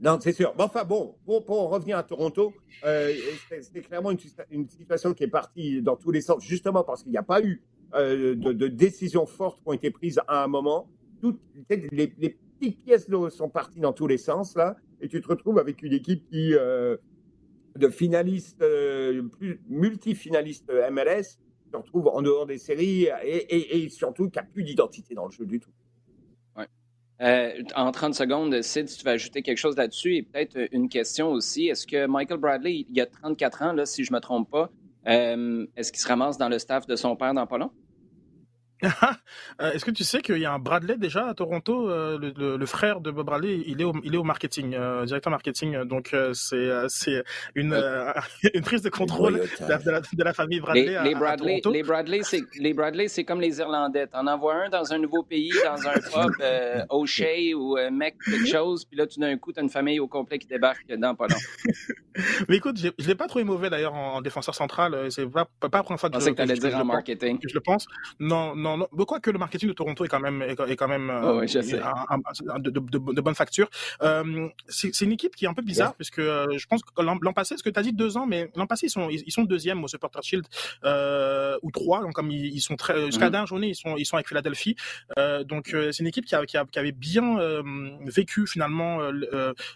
non, 0.00 0.18
c'est 0.20 0.32
sûr. 0.32 0.52
Mais 0.56 0.64
enfin, 0.64 0.84
bon, 0.84 1.16
pour, 1.24 1.44
pour 1.44 1.70
revenir 1.70 1.96
à 1.96 2.02
Toronto, 2.02 2.52
euh, 2.84 3.12
c'est 3.48 3.82
clairement 3.82 4.10
une, 4.10 4.18
une, 4.50 4.68
situation 4.68 5.14
qui 5.14 5.24
est 5.24 5.28
partie 5.28 5.80
dans 5.82 5.96
tous 5.96 6.10
les 6.10 6.20
sens, 6.20 6.44
justement 6.44 6.82
parce 6.82 7.02
qu'il 7.02 7.12
n'y 7.12 7.18
a 7.18 7.22
pas 7.22 7.42
eu 7.42 7.62
euh, 7.94 8.34
de, 8.34 8.52
de, 8.52 8.68
décisions 8.68 9.26
fortes 9.26 9.60
qui 9.62 9.68
ont 9.68 9.72
été 9.72 9.90
prises 9.90 10.20
à 10.26 10.42
un 10.42 10.48
moment. 10.48 10.88
Toutes 11.20 11.40
les, 11.70 12.12
les, 12.18 12.30
petites 12.58 12.82
pièces 12.84 13.08
sont 13.30 13.48
parties 13.48 13.80
dans 13.80 13.92
tous 13.92 14.06
les 14.06 14.18
sens, 14.18 14.56
là, 14.56 14.76
et 15.00 15.08
tu 15.08 15.20
te 15.20 15.28
retrouves 15.28 15.58
avec 15.58 15.82
une 15.82 15.92
équipe 15.92 16.24
qui, 16.28 16.54
euh, 16.54 16.96
de 17.76 17.88
finalistes, 17.88 18.64
multifinalistes 19.68 20.70
MLS, 20.90 21.38
se 21.70 21.76
retrouve 21.76 22.08
en 22.08 22.22
dehors 22.22 22.46
des 22.46 22.58
séries 22.58 23.08
et, 23.24 23.36
et, 23.36 23.84
et 23.84 23.88
surtout 23.88 24.28
qui 24.28 24.38
n'a 24.38 24.44
plus 24.44 24.62
d'identité 24.62 25.14
dans 25.14 25.26
le 25.26 25.32
jeu 25.32 25.46
du 25.46 25.60
tout. 25.60 25.70
Euh, 27.20 27.62
en 27.76 27.92
30 27.92 28.14
secondes, 28.14 28.60
Sid, 28.62 28.88
si 28.88 28.98
tu 28.98 29.04
veux 29.04 29.12
ajouter 29.12 29.42
quelque 29.42 29.58
chose 29.58 29.76
là-dessus 29.76 30.16
et 30.16 30.22
peut-être 30.22 30.68
une 30.72 30.88
question 30.88 31.30
aussi. 31.30 31.68
Est-ce 31.68 31.86
que 31.86 32.06
Michael 32.06 32.38
Bradley, 32.38 32.86
il 32.88 32.96
y 32.96 33.00
a 33.00 33.06
34 33.06 33.62
ans, 33.62 33.72
là, 33.72 33.86
si 33.86 34.04
je 34.04 34.12
ne 34.12 34.16
me 34.16 34.20
trompe 34.20 34.50
pas, 34.50 34.70
euh, 35.06 35.66
est-ce 35.76 35.92
qu'il 35.92 36.00
se 36.00 36.08
ramasse 36.08 36.38
dans 36.38 36.48
le 36.48 36.58
staff 36.58 36.86
de 36.86 36.96
son 36.96 37.14
père 37.14 37.34
dans 37.34 37.46
pas 37.46 37.58
long? 37.58 37.70
Euh, 39.60 39.70
est-ce 39.72 39.84
que 39.84 39.92
tu 39.92 40.02
sais 40.02 40.20
qu'il 40.20 40.38
y 40.38 40.46
a 40.46 40.52
un 40.52 40.58
Bradley 40.58 40.96
déjà 40.96 41.28
à 41.28 41.34
Toronto, 41.34 41.88
euh, 41.88 42.18
le, 42.18 42.32
le, 42.36 42.56
le, 42.56 42.66
frère 42.66 43.00
de 43.00 43.12
Bob 43.12 43.26
Bradley, 43.26 43.62
il 43.66 43.80
est 43.80 43.84
au, 43.84 43.92
il 44.02 44.12
est 44.12 44.18
au 44.18 44.24
marketing, 44.24 44.74
euh, 44.74 45.04
directeur 45.04 45.30
marketing. 45.30 45.84
Donc 45.84 46.14
c'est 46.32 46.70
c'est 46.88 47.22
une 47.54 47.74
une 48.54 48.62
prise 48.62 48.82
de 48.82 48.88
contrôle 48.88 49.34
de 49.34 49.68
la, 49.68 49.78
de, 49.78 49.90
la, 49.90 50.00
de 50.00 50.24
la, 50.24 50.32
famille 50.32 50.60
Bradley. 50.60 50.86
Les, 50.86 50.96
à, 50.96 51.04
les 51.04 51.14
Bradley, 51.14 51.58
à 51.58 51.60
Toronto. 51.60 51.72
les 51.72 51.82
Bradley, 51.84 52.20
c'est 52.24 52.42
les 52.58 52.74
Bradley, 52.74 53.06
c'est 53.06 53.24
comme 53.24 53.40
les 53.40 53.58
Irlandais. 53.60 54.08
T'en 54.08 54.26
envoies 54.26 54.54
un 54.54 54.68
dans 54.70 54.92
un 54.92 54.98
nouveau 54.98 55.22
pays, 55.22 55.52
dans 55.64 55.86
un 55.86 55.92
pub, 56.26 56.32
euh, 56.40 56.84
O'Shea 56.90 57.54
ou 57.54 57.78
euh, 57.78 57.90
Mec 57.92 58.16
quelque 58.24 58.48
chose, 58.48 58.84
puis 58.84 58.96
là 58.96 59.06
tout 59.06 59.20
d'un 59.20 59.36
coup 59.38 59.52
t'as 59.52 59.62
une 59.62 59.70
famille 59.70 60.00
au 60.00 60.08
complet 60.08 60.38
qui 60.38 60.48
débarque 60.48 60.86
dans 60.88 61.14
pas 61.14 61.28
long. 61.28 61.36
Mais 62.48 62.56
écoute, 62.56 62.78
je 62.78 63.06
l'ai 63.06 63.14
pas 63.14 63.28
trouvé 63.28 63.44
mauvais 63.44 63.70
d'ailleurs 63.70 63.94
en, 63.94 64.16
en, 64.16 64.22
défenseur 64.22 64.54
central. 64.54 65.10
C'est 65.10 65.26
pas 65.26 65.46
pas 65.60 65.68
la 65.78 65.82
première 65.82 66.00
fois 66.00 66.10
que 66.10 66.18
je, 66.18 66.24
je, 66.24 66.30
que, 66.30 66.42
que, 66.42 66.52
dire 66.52 66.76
en 66.76 66.84
marketing. 66.84 67.38
Que 67.38 67.48
je 67.48 67.54
le 67.54 67.60
pense. 67.60 67.86
Non, 68.18 68.54
non, 68.56 68.73
non. 68.76 68.88
Mais 68.96 69.04
quoi 69.04 69.20
que 69.20 69.30
le 69.30 69.38
marketing 69.38 69.68
de 69.68 69.74
Toronto 69.74 70.04
est 70.04 70.08
quand 70.08 70.20
même 70.20 70.42
est, 70.42 70.58
est 70.72 70.76
quand 70.76 70.88
même 70.88 71.10
oh, 71.24 71.40
oui, 71.40 71.46
un, 71.56 72.18
un, 72.54 72.58
de, 72.58 72.70
de, 72.70 72.80
de, 73.18 73.20
bonne 73.20 73.34
facture. 73.34 73.68
Euh, 74.02 74.48
c'est 74.68 75.00
une 75.00 75.12
équipe 75.12 75.34
qui 75.36 75.44
est 75.44 75.48
un 75.48 75.54
peu 75.54 75.62
bizarre 75.62 75.90
yeah. 75.90 75.94
puisque 75.96 76.18
euh, 76.18 76.46
je 76.56 76.66
pense 76.66 76.82
que 76.82 77.02
l'an 77.02 77.32
passé, 77.32 77.56
ce 77.56 77.62
que 77.62 77.70
tu 77.70 77.78
as 77.78 77.82
dit 77.82 77.92
deux 77.92 78.16
ans, 78.16 78.26
mais 78.26 78.50
l'an 78.56 78.66
passé 78.66 78.86
ils 78.86 78.90
sont 78.90 79.08
ils, 79.10 79.32
sont 79.32 79.44
deuxième 79.44 79.82
au 79.84 79.88
Supporter 79.88 80.22
Shield 80.22 80.46
euh, 80.84 81.56
ou 81.62 81.70
trois, 81.70 82.00
donc 82.02 82.12
comme 82.12 82.30
ils, 82.30 82.46
ils 82.58 82.60
sont 82.60 82.76
très 82.76 82.94
jusqu'à 83.06 83.26
mm 83.26 83.28
-hmm. 83.28 83.30
dernière 83.32 83.46
journée 83.46 83.68
ils 83.74 83.80
sont 83.82 83.94
ils 84.02 84.06
sont 84.06 84.16
avec 84.16 84.28
Philadelphie. 84.28 84.74
Euh, 85.18 85.44
donc 85.52 85.64
c'est 85.92 86.00
une 86.04 86.10
équipe 86.12 86.26
qui, 86.28 86.34
a, 86.34 86.40
qui, 86.50 86.56
a, 86.56 86.64
qui 86.72 86.78
avait 86.82 86.96
bien 87.10 87.26
vécu 88.18 88.40
finalement 88.54 88.92
le, 89.20 89.26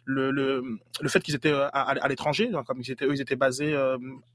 le, 0.05 0.31
le, 1.05 1.09
fait 1.13 1.21
qu'ils 1.25 1.37
étaient 1.41 1.53
à, 1.53 1.83
à 2.05 2.09
l'étranger, 2.11 2.47
comme 2.67 2.81
ils 2.85 2.91
étaient 2.95 3.07
eux 3.09 3.15
ils 3.19 3.23
étaient 3.27 3.41
basés 3.47 3.75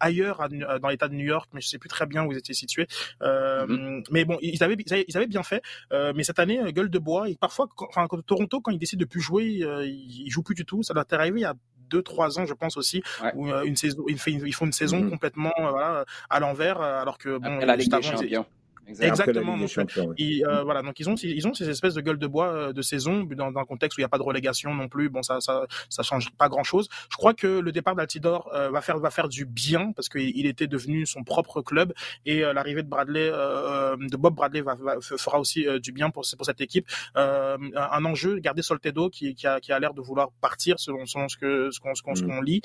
ailleurs 0.08 0.38
à, 0.44 0.48
dans 0.84 0.90
l'État 0.94 1.08
de 1.12 1.16
New 1.20 1.30
York, 1.36 1.48
mais 1.54 1.62
je 1.64 1.68
sais 1.72 1.82
plus 1.84 1.90
très 1.98 2.08
bien 2.12 2.22
où 2.26 2.30
ils 2.34 2.40
étaient 2.44 2.60
situés. 2.64 2.88
Mm 3.22 3.26
-hmm. 3.26 4.04
Mais 4.14 4.24
bon, 4.30 4.38
ils 4.44 4.64
avaient, 4.64 4.78
ils 5.08 5.18
avaient 5.18 5.28
bien 5.28 5.44
fait. 5.44 5.62
Euh, 5.92 6.14
mais 6.16 6.24
cette 6.24 6.40
année, 6.40 6.60
gueule 6.74 6.90
de 6.90 7.00
bois. 7.00 7.30
Et 7.30 7.36
parfois, 7.36 7.68
quand, 7.76 7.88
enfin, 7.90 8.08
quand 8.08 8.22
Toronto, 8.26 8.62
quand 8.62 8.72
ils 8.72 8.80
décident 8.80 9.00
de 9.00 9.06
plus 9.06 9.22
jouer, 9.22 9.60
euh, 9.64 9.86
ils, 9.86 10.30
jouent 10.30 10.44
plus 10.44 10.56
du 10.56 10.66
tout. 10.66 10.84
Ça 10.84 10.94
doit 10.94 11.06
arriver 11.12 11.40
il 11.40 11.44
y 11.44 11.46
a 11.46 11.56
deux 11.90 12.02
trois 12.02 12.40
ans 12.40 12.46
je 12.46 12.54
pense 12.54 12.76
aussi 12.78 13.04
ouais. 13.22 13.32
où 13.36 13.48
une 13.66 13.76
saison 13.76 14.04
ils, 14.08 14.18
font 14.18 14.66
une 14.66 14.72
saison 14.72 15.00
mm 15.00 15.06
-hmm. 15.06 15.10
complètement 15.12 15.54
euh, 15.60 15.70
voilà, 15.70 16.06
à 16.30 16.40
l'envers 16.40 16.82
alors 16.82 17.18
que 17.20 17.38
bon 17.38 17.54
Après 17.54 17.66
la 17.68 17.76
Ligue 17.76 17.92
des 17.92 18.02
Champions 18.02 18.46
Exactement. 18.88 19.58
Euh, 19.60 20.64
voilà, 20.64 20.82
donc 20.82 21.00
ils 21.00 21.10
ont, 21.10 21.16
ils 21.16 21.48
ont 21.48 21.54
ces 21.54 21.70
espèces 21.70 21.94
de 21.94 22.02
gueules 22.02 22.20
de 22.20 22.28
bois 22.28 22.48
euh, 22.48 22.74
de 22.74 22.82
saison 22.82 23.24
dans, 23.24 23.52
dans 23.52 23.60
un 23.60 23.66
contexte 23.66 23.98
où 23.98 24.02
il 24.02 24.04
n'y 24.04 24.06
a 24.06 24.10
pas 24.10 24.18
de 24.18 24.24
relégation 24.24 24.74
non 24.74 24.88
plus. 24.88 25.10
Bon, 25.10 25.24
ça, 25.24 25.40
ça, 25.40 25.66
ça 25.90 26.04
change 26.04 26.30
pas 26.32 26.50
grand 26.50 26.64
chose. 26.64 26.90
Je 27.10 27.16
crois 27.16 27.34
que 27.34 27.48
le 27.48 27.72
départ 27.72 27.96
d'Altidor 27.96 28.52
euh, 28.54 28.70
va 28.70 28.82
faire, 28.82 29.00
va 29.00 29.10
faire 29.10 29.30
du 29.30 29.46
bien 29.46 29.92
parce 29.94 30.10
qu'il 30.10 30.46
était 30.46 30.68
devenu 30.68 31.06
son 31.06 31.24
propre 31.24 31.62
club 31.62 31.94
et 32.26 32.42
l'arrivée 32.42 32.84
de 32.84 32.88
Bradley, 32.88 33.30
de 33.30 34.18
Bob 34.18 34.36
Bradley 34.36 34.62
va, 34.62 34.76
fera 35.02 35.40
aussi 35.40 35.66
du 35.80 35.92
bien 35.92 36.10
pour, 36.10 36.24
pour 36.38 36.46
cette 36.46 36.62
équipe. 36.62 36.88
un 37.16 38.06
enjeu, 38.06 38.40
garder 38.40 38.62
Soltedo 38.62 39.10
qui, 39.10 39.36
qui 39.36 39.48
a, 39.48 39.60
qui 39.60 39.72
a 39.72 39.80
l'air 39.80 39.94
de 39.94 40.02
vouloir 40.02 40.32
partir 40.42 40.80
selon, 40.80 41.06
selon 41.06 41.30
ce 41.30 41.38
que, 41.38 41.72
ce 41.72 41.80
qu'on, 41.80 41.96
ce 41.96 42.02
qu'on, 42.02 42.42
mm. 42.42 42.46
lit. 42.46 42.62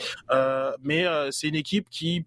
mais 0.83 1.05
c'est 1.31 1.49
une 1.49 1.55
équipe 1.55 1.89
qui 1.91 2.25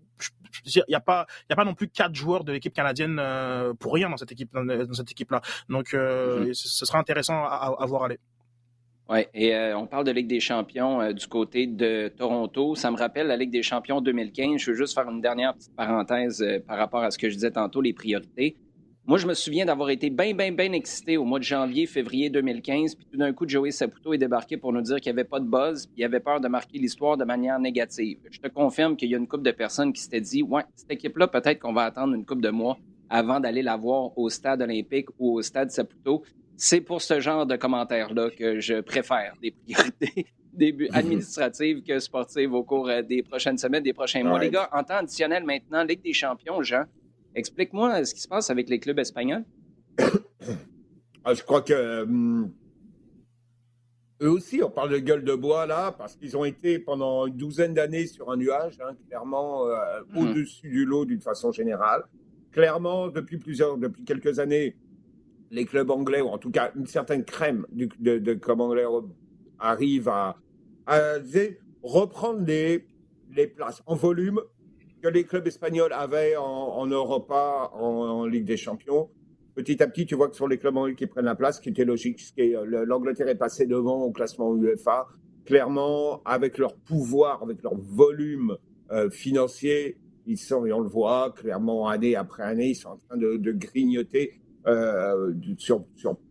il 0.65 0.83
n'y 0.87 0.95
a 0.95 0.99
pas, 0.99 1.25
il 1.41 1.51
y 1.51 1.53
a 1.53 1.55
pas 1.55 1.65
non 1.65 1.73
plus 1.73 1.87
quatre 1.87 2.15
joueurs 2.15 2.43
de 2.43 2.51
l'équipe 2.51 2.73
canadienne 2.73 3.17
euh, 3.19 3.73
pour 3.73 3.93
rien 3.93 4.09
dans 4.09 4.17
cette 4.17 4.31
équipe, 4.31 4.53
dans, 4.53 4.93
cette 4.93 5.11
équipe-là. 5.11 5.41
Donc, 5.69 5.93
euh, 5.93 6.45
mm-hmm. 6.45 6.53
ce 6.53 6.85
sera 6.85 6.99
intéressant 6.99 7.43
à, 7.43 7.75
à, 7.79 7.85
voir 7.85 8.03
aller. 8.03 8.19
Oui, 9.09 9.25
et 9.33 9.53
euh, 9.53 9.77
on 9.77 9.87
parle 9.87 10.05
de 10.05 10.11
Ligue 10.11 10.27
des 10.27 10.39
champions 10.39 11.11
du 11.11 11.27
côté 11.27 11.67
de 11.67 12.07
Toronto. 12.07 12.75
Ça 12.75 12.91
me 12.91 12.97
rappelle 12.97 13.27
la 13.27 13.35
Ligue 13.35 13.51
des 13.51 13.63
champions 13.63 13.99
2015. 13.99 14.57
Je 14.57 14.71
veux 14.71 14.77
juste 14.77 14.93
faire 14.93 15.09
une 15.09 15.21
dernière 15.21 15.53
petite 15.53 15.75
parenthèse 15.75 16.45
par 16.67 16.77
rapport 16.77 17.03
à 17.03 17.11
ce 17.11 17.17
que 17.17 17.29
je 17.29 17.35
disais 17.35 17.51
tantôt, 17.51 17.81
les 17.81 17.93
priorités. 17.93 18.55
Moi, 19.07 19.17
je 19.17 19.25
me 19.25 19.33
souviens 19.33 19.65
d'avoir 19.65 19.89
été 19.89 20.11
bien, 20.11 20.33
bien, 20.33 20.51
bien 20.51 20.71
excité 20.73 21.17
au 21.17 21.25
mois 21.25 21.39
de 21.39 21.43
janvier, 21.43 21.87
février 21.87 22.29
2015. 22.29 22.95
Puis 22.95 23.07
tout 23.11 23.17
d'un 23.17 23.33
coup, 23.33 23.47
Joey 23.47 23.71
Saputo 23.71 24.13
est 24.13 24.19
débarqué 24.19 24.57
pour 24.57 24.71
nous 24.71 24.81
dire 24.81 25.01
qu'il 25.01 25.11
n'y 25.11 25.19
avait 25.19 25.27
pas 25.27 25.39
de 25.39 25.45
buzz, 25.45 25.87
puis 25.87 26.01
il 26.01 26.03
avait 26.03 26.19
peur 26.19 26.39
de 26.39 26.47
marquer 26.47 26.77
l'histoire 26.77 27.17
de 27.17 27.25
manière 27.25 27.59
négative. 27.59 28.19
Je 28.29 28.39
te 28.39 28.47
confirme 28.47 28.95
qu'il 28.95 29.09
y 29.09 29.15
a 29.15 29.17
une 29.17 29.27
couple 29.27 29.43
de 29.43 29.51
personnes 29.51 29.91
qui 29.91 30.01
s'étaient 30.01 30.21
dit 30.21 30.43
Ouais, 30.43 30.61
cette 30.75 30.91
équipe-là, 30.91 31.27
peut-être 31.27 31.59
qu'on 31.59 31.73
va 31.73 31.85
attendre 31.85 32.13
une 32.13 32.25
couple 32.25 32.41
de 32.41 32.51
mois 32.51 32.77
avant 33.09 33.39
d'aller 33.39 33.63
la 33.63 33.75
voir 33.75 34.15
au 34.17 34.29
stade 34.29 34.61
olympique 34.61 35.07
ou 35.17 35.37
au 35.37 35.41
stade 35.41 35.71
Saputo. 35.71 36.23
C'est 36.55 36.81
pour 36.81 37.01
ce 37.01 37.19
genre 37.19 37.47
de 37.47 37.55
commentaires-là 37.55 38.29
que 38.29 38.59
je 38.59 38.81
préfère 38.81 39.33
des 39.41 39.51
priorités 39.51 40.27
début 40.53 40.89
administratives 40.93 41.81
que 41.81 41.97
sportives 41.99 42.53
au 42.53 42.63
cours 42.63 42.87
euh, 42.89 43.01
des 43.01 43.23
prochaines 43.23 43.57
semaines, 43.57 43.83
des 43.83 43.93
prochains 43.93 44.23
mois. 44.23 44.39
Les 44.39 44.51
gars, 44.51 44.69
en 44.71 44.83
temps 44.83 44.97
additionnel 44.97 45.43
maintenant, 45.43 45.83
Ligue 45.83 46.03
des 46.03 46.13
champions, 46.13 46.61
Jean, 46.61 46.83
Explique-moi 47.35 48.03
ce 48.05 48.13
qui 48.13 48.21
se 48.21 48.27
passe 48.27 48.49
avec 48.49 48.69
les 48.69 48.79
clubs 48.79 48.99
espagnols. 48.99 49.45
Ah, 51.23 51.35
je 51.35 51.43
crois 51.43 51.61
que 51.61 52.01
hum, 52.01 52.51
eux 54.21 54.29
aussi, 54.29 54.61
on 54.63 54.69
parle 54.69 54.91
de 54.91 54.99
gueule 54.99 55.23
de 55.23 55.33
bois 55.33 55.65
là, 55.65 55.91
parce 55.91 56.15
qu'ils 56.15 56.37
ont 56.37 56.45
été 56.45 56.77
pendant 56.77 57.25
une 57.25 57.37
douzaine 57.37 57.73
d'années 57.73 58.05
sur 58.05 58.31
un 58.31 58.37
nuage, 58.37 58.79
hein, 58.79 58.95
clairement 59.07 59.67
euh, 59.67 60.01
hmm. 60.13 60.17
au-dessus 60.17 60.69
du 60.69 60.85
lot 60.85 61.05
d'une 61.05 61.21
façon 61.21 61.51
générale. 61.51 62.03
Clairement, 62.51 63.07
depuis 63.07 63.37
plusieurs, 63.37 63.77
depuis 63.77 64.03
quelques 64.03 64.39
années, 64.39 64.75
les 65.49 65.65
clubs 65.65 65.89
anglais, 65.89 66.21
ou 66.21 66.27
en 66.27 66.37
tout 66.37 66.51
cas 66.51 66.71
une 66.75 66.85
certaine 66.85 67.23
crème 67.23 67.65
de, 67.71 68.19
de 68.19 68.33
clubs 68.35 68.61
anglais 68.61 68.85
arrivent 69.59 70.09
à, 70.09 70.37
reprendre 71.83 72.45
les, 72.45 72.85
les 73.35 73.47
places 73.47 73.81
en 73.87 73.95
volume 73.95 74.39
que 75.01 75.07
les 75.07 75.23
clubs 75.23 75.45
espagnols 75.47 75.93
avaient 75.93 76.35
en, 76.37 76.85
Europa, 76.87 77.71
en, 77.73 78.25
Ligue 78.25 78.45
des 78.45 78.57
Champions. 78.57 79.09
Petit 79.55 79.81
à 79.83 79.87
petit, 79.87 80.05
tu 80.05 80.15
vois 80.15 80.27
que 80.27 80.33
ce 80.33 80.39
sont 80.39 80.47
les 80.47 80.57
clubs 80.57 80.77
anglais 80.77 80.95
qui 80.95 81.07
prennent 81.07 81.25
la 81.25 81.35
place, 81.35 81.59
qui 81.59 81.69
était 81.69 81.83
logique. 81.83 82.21
L'Angleterre 82.37 83.27
est 83.27 83.35
passée 83.35 83.65
devant 83.65 84.01
au 84.01 84.11
classement 84.11 84.55
UEFA. 84.55 85.07
Clairement, 85.45 86.21
avec 86.23 86.57
leur 86.57 86.75
pouvoir, 86.75 87.41
avec 87.43 87.61
leur 87.63 87.75
volume 87.75 88.57
euh, 88.91 89.09
financier, 89.09 89.97
ils 90.27 90.37
sont, 90.37 90.65
et 90.65 90.71
on 90.71 90.79
le 90.79 90.87
voit 90.87 91.33
clairement 91.35 91.87
année 91.87 92.15
après 92.15 92.43
année, 92.43 92.69
ils 92.69 92.75
sont 92.75 92.89
en 92.89 92.97
train 92.97 93.17
de, 93.17 93.51
grignoter 93.51 94.39
euh, 94.67 95.33
sur, 95.57 95.83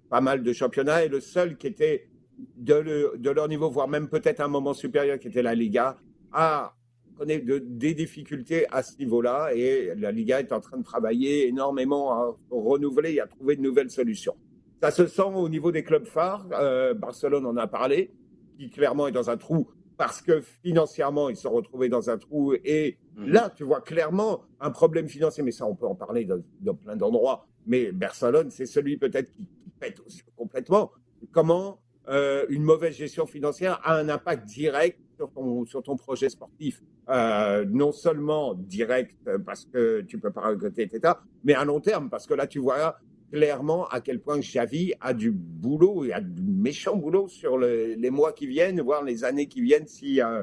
pas 0.08 0.20
mal 0.20 0.42
de 0.42 0.52
championnats. 0.52 1.04
Et 1.04 1.08
le 1.08 1.20
seul 1.20 1.56
qui 1.56 1.66
était 1.66 2.08
de 2.56 3.30
leur 3.30 3.48
niveau, 3.48 3.68
voire 3.68 3.88
même 3.88 4.08
peut-être 4.08 4.40
un 4.40 4.48
moment 4.48 4.74
supérieur, 4.74 5.18
qui 5.18 5.28
était 5.28 5.42
la 5.42 5.54
Liga, 5.54 5.98
a 6.32 6.74
connaît 7.20 7.38
de, 7.38 7.58
des 7.58 7.92
difficultés 7.92 8.66
à 8.70 8.82
ce 8.82 8.96
niveau-là 8.96 9.50
et 9.54 9.92
la 9.94 10.10
Liga 10.10 10.40
est 10.40 10.52
en 10.52 10.60
train 10.60 10.78
de 10.78 10.82
travailler 10.82 11.48
énormément 11.48 12.12
à 12.12 12.34
renouveler 12.50 13.12
et 13.12 13.20
à 13.20 13.26
trouver 13.26 13.56
de 13.56 13.60
nouvelles 13.60 13.90
solutions. 13.90 14.34
Ça 14.80 14.90
se 14.90 15.06
sent 15.06 15.30
au 15.34 15.50
niveau 15.50 15.70
des 15.70 15.84
clubs 15.84 16.06
phares. 16.06 16.46
Euh, 16.52 16.94
Barcelone 16.94 17.44
en 17.44 17.58
a 17.58 17.66
parlé, 17.66 18.10
qui 18.56 18.70
clairement 18.70 19.06
est 19.06 19.12
dans 19.12 19.28
un 19.28 19.36
trou 19.36 19.68
parce 19.98 20.22
que 20.22 20.40
financièrement, 20.40 21.28
ils 21.28 21.36
se 21.36 21.42
sont 21.42 21.50
retrouvés 21.50 21.90
dans 21.90 22.08
un 22.08 22.16
trou. 22.16 22.54
Et 22.64 22.96
mmh. 23.16 23.26
là, 23.26 23.52
tu 23.54 23.64
vois 23.64 23.82
clairement 23.82 24.40
un 24.58 24.70
problème 24.70 25.06
financier, 25.06 25.42
mais 25.42 25.50
ça, 25.50 25.66
on 25.66 25.74
peut 25.74 25.86
en 25.86 25.94
parler 25.94 26.24
dans, 26.24 26.74
plein 26.74 26.96
d'endroits. 26.96 27.46
Mais 27.66 27.92
Barcelone, 27.92 28.48
c'est 28.48 28.64
celui 28.64 28.96
peut-être 28.96 29.30
qui, 29.30 29.46
pète 29.78 30.00
aussi 30.06 30.22
complètement. 30.36 30.90
Comment 31.32 31.80
euh, 32.10 32.44
une 32.48 32.62
mauvaise 32.62 32.96
gestion 32.96 33.26
financière 33.26 33.80
a 33.84 33.96
un 33.96 34.08
impact 34.08 34.46
direct 34.46 34.98
sur 35.16 35.30
ton, 35.30 35.64
sur 35.64 35.82
ton 35.82 35.96
projet 35.96 36.28
sportif. 36.28 36.82
Euh, 37.08 37.64
non 37.68 37.92
seulement 37.92 38.54
direct 38.54 39.16
parce 39.44 39.64
que 39.64 40.02
tu 40.02 40.18
peux 40.18 40.30
pas 40.30 40.42
regretter, 40.42 40.82
etc., 40.82 41.14
mais 41.42 41.54
à 41.54 41.64
long 41.64 41.80
terme 41.80 42.08
parce 42.08 42.26
que 42.26 42.34
là, 42.34 42.46
tu 42.46 42.58
vois 42.58 42.98
clairement 43.32 43.86
à 43.88 44.00
quel 44.00 44.20
point 44.20 44.38
Xavi 44.38 44.94
a 45.00 45.14
du 45.14 45.30
boulot 45.30 46.04
et 46.04 46.12
a 46.12 46.20
du 46.20 46.42
méchant 46.42 46.96
boulot 46.96 47.28
sur 47.28 47.58
les 47.58 48.10
mois 48.10 48.32
qui 48.32 48.46
viennent, 48.46 48.80
voire 48.80 49.04
les 49.04 49.24
années 49.24 49.46
qui 49.46 49.62
viennent 49.62 49.86
s'il 49.86 50.20
euh, 50.20 50.42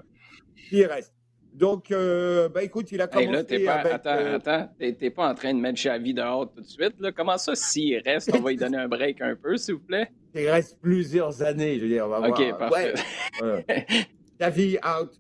reste. 0.72 1.14
Donc, 1.58 1.90
euh, 1.90 2.50
ben 2.50 2.62
écoute, 2.62 2.92
il 2.92 3.02
a 3.02 3.08
commencé 3.08 3.58
là, 3.58 3.74
pas, 3.74 3.80
avec... 3.80 3.94
Attends, 3.94 4.10
euh, 4.12 4.36
attends, 4.36 4.70
t'es 4.78 5.10
pas 5.10 5.28
en 5.28 5.34
train 5.34 5.56
de 5.56 5.60
mettre 5.60 5.82
Xavi 5.82 6.14
dehors 6.14 6.54
tout 6.54 6.62
de 6.62 6.68
suite, 6.68 6.94
là? 7.00 7.12
Comment 7.12 7.40
ça, 7.40 7.56
s'il 7.56 7.98
reste, 7.98 8.30
on 8.32 8.42
va 8.42 8.52
lui 8.52 8.58
donner 8.58 8.78
un 8.78 8.88
break 8.88 9.22
un 9.22 9.36
peu, 9.36 9.58
s'il 9.58 9.74
vous 9.74 9.80
plaît? 9.80 10.12
Il 10.36 10.48
reste 10.48 10.78
plusieurs 10.80 11.42
années, 11.42 11.80
je 11.80 11.86
veux 11.86 11.90
dire, 11.90 12.06
on 12.06 12.10
va 12.10 12.20
voir. 12.20 12.30
OK, 12.30 12.60
parfait. 12.60 12.94
Xavi 14.40 14.78
out. 14.78 15.12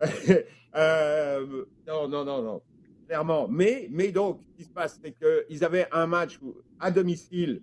Euh, 0.76 1.64
non, 1.84 2.06
non, 2.06 2.24
non, 2.24 2.42
non. 2.42 2.62
Clairement. 3.08 3.48
Mais, 3.48 3.88
mais 3.90 4.12
donc, 4.12 4.40
ce 4.40 4.56
qui 4.56 4.62
se 4.62 4.70
passe, 4.70 5.00
c'est 5.02 5.12
qu'ils 5.12 5.64
avaient 5.64 5.88
un 5.90 6.06
match 6.06 6.38
à 6.78 6.92
domicile 6.92 7.60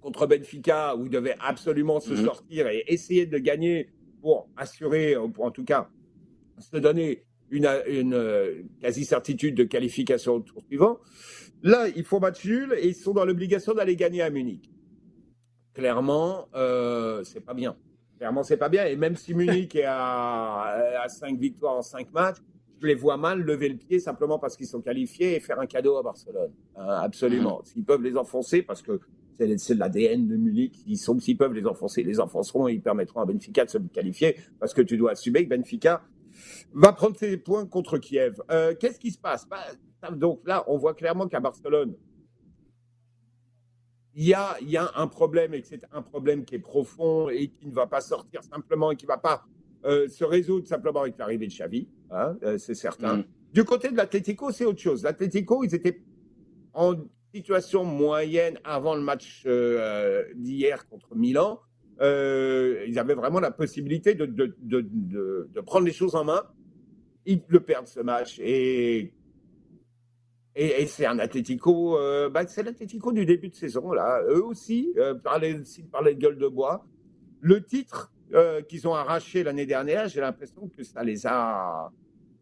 contre 0.00 0.24
Benfica 0.28 0.94
où 0.94 1.06
ils 1.06 1.10
devaient 1.10 1.34
absolument 1.40 1.98
se 1.98 2.12
mhm. 2.12 2.24
sortir 2.24 2.68
et 2.68 2.84
essayer 2.86 3.26
de 3.26 3.38
gagner 3.38 3.90
pour 4.22 4.48
assurer, 4.56 5.16
pour 5.34 5.46
en 5.46 5.50
tout 5.50 5.64
cas 5.64 5.88
se 6.60 6.76
donner 6.76 7.24
une, 7.50 7.68
une 7.88 8.14
euh, 8.14 8.62
quasi-certitude 8.80 9.54
de 9.54 9.64
qualification 9.64 10.34
au 10.34 10.40
tour 10.40 10.62
suivant. 10.62 10.98
Là, 11.62 11.88
ils 11.88 12.04
font 12.04 12.20
match 12.20 12.44
nul 12.44 12.74
et 12.78 12.88
ils 12.88 12.94
sont 12.94 13.12
dans 13.12 13.24
l'obligation 13.24 13.74
d'aller 13.74 13.96
gagner 13.96 14.22
à 14.22 14.30
Munich. 14.30 14.70
Clairement, 15.74 16.48
euh, 16.54 17.24
c'est 17.24 17.40
pas 17.40 17.54
bien. 17.54 17.76
Clairement, 18.18 18.42
c'est 18.42 18.56
pas 18.56 18.68
bien. 18.68 18.86
Et 18.86 18.96
même 18.96 19.16
si 19.16 19.34
Munich 19.34 19.74
est 19.76 19.84
à, 19.84 21.02
à 21.02 21.08
5 21.08 21.38
victoires 21.38 21.76
en 21.76 21.82
5 21.82 22.12
matchs, 22.12 22.38
je 22.80 22.86
les 22.86 22.94
vois 22.94 23.16
mal 23.16 23.40
lever 23.40 23.68
le 23.68 23.76
pied 23.76 23.98
simplement 23.98 24.38
parce 24.38 24.56
qu'ils 24.56 24.66
sont 24.66 24.80
qualifiés 24.80 25.36
et 25.36 25.40
faire 25.40 25.58
un 25.58 25.66
cadeau 25.66 25.96
à 25.96 26.02
Barcelone. 26.02 26.52
Hein, 26.76 27.00
absolument. 27.02 27.58
Mhm. 27.58 27.64
S'ils 27.64 27.84
peuvent 27.84 28.02
les 28.02 28.16
enfoncer, 28.16 28.62
parce 28.62 28.82
que 28.82 29.00
c'est 29.56 29.74
l'ADN 29.74 30.26
de 30.26 30.36
Munich, 30.36 30.84
s'ils 31.20 31.36
peuvent 31.36 31.52
les 31.52 31.66
enfoncer, 31.66 32.02
les 32.02 32.18
enfonceront 32.18 32.68
et 32.68 32.74
ils 32.74 32.82
permettront 32.82 33.20
à 33.20 33.24
Benfica 33.24 33.64
de 33.64 33.70
se 33.70 33.78
qualifier, 33.78 34.36
parce 34.58 34.74
que 34.74 34.82
tu 34.82 34.96
dois 34.96 35.12
assumer 35.12 35.44
que 35.44 35.50
Benfica 35.50 36.02
va 36.72 36.92
prendre 36.92 37.16
ses 37.16 37.36
points 37.36 37.66
contre 37.66 37.98
Kiev. 37.98 38.40
Euh, 38.50 38.74
qu'est-ce 38.74 38.98
qui 38.98 39.10
se 39.10 39.18
passe? 39.18 39.46
Bah, 39.48 40.10
Donc 40.12 40.40
là, 40.46 40.64
on 40.66 40.76
voit 40.76 40.94
clairement 40.94 41.28
qu'à 41.28 41.40
Barcelone, 41.40 41.94
il 44.14 44.26
y 44.26 44.34
a, 44.34 44.56
y 44.62 44.76
a 44.76 44.90
un 44.96 45.06
problème 45.06 45.54
et 45.54 45.60
que 45.62 45.68
c'est 45.68 45.84
un 45.92 46.02
problème 46.02 46.44
qui 46.44 46.56
est 46.56 46.60
profond 46.60 47.28
et 47.28 47.48
qui 47.48 47.66
ne 47.66 47.72
va 47.72 47.86
pas 47.86 48.00
sortir 48.00 48.42
simplement 48.42 48.90
et 48.90 48.96
qui 48.96 49.04
ne 49.04 49.08
va 49.08 49.18
pas 49.18 49.44
euh, 49.84 50.08
se 50.08 50.24
résoudre 50.24 50.66
simplement 50.66 51.02
avec 51.02 51.16
l'arrivée 51.18 51.46
de 51.46 51.52
Xavi, 51.52 51.88
hein, 52.10 52.36
euh, 52.42 52.58
c'est 52.58 52.74
certain. 52.74 53.18
Mm. 53.18 53.24
Du 53.52 53.64
côté 53.64 53.90
de 53.90 53.96
l'Atlético, 53.96 54.50
c'est 54.50 54.64
autre 54.64 54.80
chose. 54.80 55.04
L'Atlético, 55.04 55.62
ils 55.62 55.74
étaient 55.74 56.02
en 56.74 56.94
situation 57.32 57.84
moyenne 57.84 58.58
avant 58.64 58.94
le 58.94 59.02
match 59.02 59.46
d'hier 60.34 60.88
contre 60.88 61.14
Milan. 61.14 61.60
ils 62.00 62.98
avaient 62.98 63.14
vraiment 63.14 63.40
la 63.40 63.50
possibilité 63.50 64.14
de, 64.14 64.26
de, 64.26 64.56
de, 64.60 64.80
de, 65.52 65.60
prendre 65.60 65.86
les 65.86 65.92
choses 65.92 66.14
en 66.14 66.24
main. 66.24 66.42
Ils 67.28 67.42
le 67.46 67.60
perdent 67.60 67.86
ce 67.86 68.00
match. 68.00 68.40
Et 68.40 69.12
et, 70.60 70.86
c'est 70.86 71.06
un 71.06 71.20
Atlético, 71.20 71.96
euh, 71.98 72.28
bah, 72.28 72.44
c'est 72.48 72.64
l'Atlético 72.64 73.12
du 73.12 73.24
début 73.24 73.48
de 73.48 73.54
saison, 73.54 73.92
là. 73.92 74.20
Eux 74.28 74.42
aussi, 74.44 74.92
euh, 74.96 75.14
parlaient, 75.14 75.54
de 75.54 76.12
gueule 76.14 76.36
de 76.36 76.48
bois. 76.48 76.84
Le 77.40 77.62
titre 77.62 78.12
euh, 78.34 78.60
qu'ils 78.62 78.88
ont 78.88 78.94
arraché 78.94 79.44
l'année 79.44 79.66
dernière, 79.66 80.08
j'ai 80.08 80.20
l'impression 80.20 80.68
que 80.76 80.82
ça 80.82 81.04
les 81.04 81.28
a, 81.28 81.92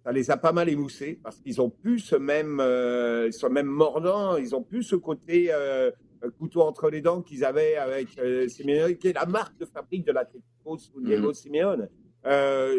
ça 0.02 0.12
les 0.12 0.30
a 0.30 0.38
pas 0.38 0.52
mal 0.52 0.70
émoussés 0.70 1.20
parce 1.22 1.40
qu'ils 1.40 1.60
ont 1.60 1.68
pu 1.68 1.98
ce 1.98 2.16
même, 2.16 2.58
euh, 2.60 3.30
ce 3.30 3.46
même 3.46 3.66
mordant, 3.66 4.36
ils 4.36 4.56
ont 4.56 4.62
pu 4.62 4.82
ce 4.82 4.96
côté 4.96 5.48
euh, 5.52 5.90
couteau 6.38 6.62
entre 6.62 6.88
les 6.88 7.02
dents 7.02 7.20
qu'ils 7.20 7.44
avaient 7.44 7.76
avec 7.76 8.08
Simeone, 8.48 8.96
qui 8.96 9.08
est 9.08 9.12
la 9.12 9.26
marque 9.26 9.58
de 9.58 9.66
fabrique 9.66 10.06
de 10.06 10.12
l'Atlético 10.12 10.78
sous 10.78 11.02
Diego 11.02 11.30
mmh. 11.30 11.34
Simeone. 11.34 11.88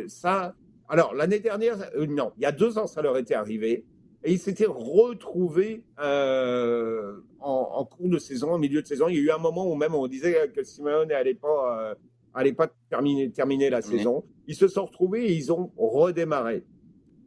ça, 0.07 0.55
alors 0.87 1.13
l'année 1.13 1.39
dernière, 1.39 1.77
non, 2.07 2.31
il 2.37 2.43
y 2.43 2.45
a 2.45 2.51
deux 2.51 2.77
ans, 2.77 2.87
ça 2.87 3.01
leur 3.01 3.17
était 3.17 3.33
arrivé. 3.33 3.85
et 4.23 4.31
ils 4.31 4.39
s'étaient 4.39 4.65
retrouvés 4.67 5.83
euh, 5.99 7.17
en, 7.39 7.85
cours 7.85 8.09
de 8.09 8.17
saison, 8.17 8.51
en 8.51 8.57
milieu 8.57 8.81
de 8.81 8.87
saison. 8.87 9.07
Il 9.07 9.15
y 9.15 9.19
a 9.19 9.21
eu 9.21 9.31
un 9.31 9.37
moment 9.37 9.69
où 9.69 9.75
même 9.75 9.95
on 9.95 10.07
disait 10.07 10.51
que 10.55 10.63
Simeone 10.63 11.09
n'allait 11.09 11.35
pas, 11.35 11.95
euh, 12.35 12.53
pas 12.53 12.69
terminer, 12.89 13.31
terminer 13.31 13.69
la 13.69 13.81
saison. 13.81 14.23
Ils 14.47 14.55
se 14.55 14.67
sont 14.67 14.85
retrouvés 14.85 15.25
et 15.25 15.33
ils 15.33 15.51
ont 15.51 15.71
redémarré. 15.77 16.63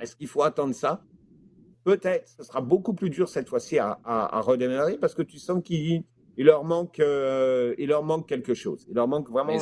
Est-ce 0.00 0.16
qu'il 0.16 0.28
faut 0.28 0.42
attendre 0.42 0.74
ça? 0.74 1.04
Peut-être. 1.84 2.28
Ce 2.28 2.42
sera 2.42 2.60
beaucoup 2.60 2.94
plus 2.94 3.10
dur 3.10 3.28
cette 3.28 3.48
fois-ci 3.48 3.78
à, 3.78 4.40
redémarrer 4.40 4.98
parce 4.98 5.14
que 5.14 5.22
tu 5.22 5.38
sens 5.38 5.62
qu'il 6.34 6.46
leur 6.46 6.64
manque, 6.64 7.00
euh, 7.00 7.74
il 7.78 7.88
leur 7.88 8.02
manque 8.02 8.28
quelque 8.28 8.54
chose. 8.54 8.86
Il 8.88 8.94
leur 8.94 9.08
manque 9.08 9.30
vraiment. 9.30 9.52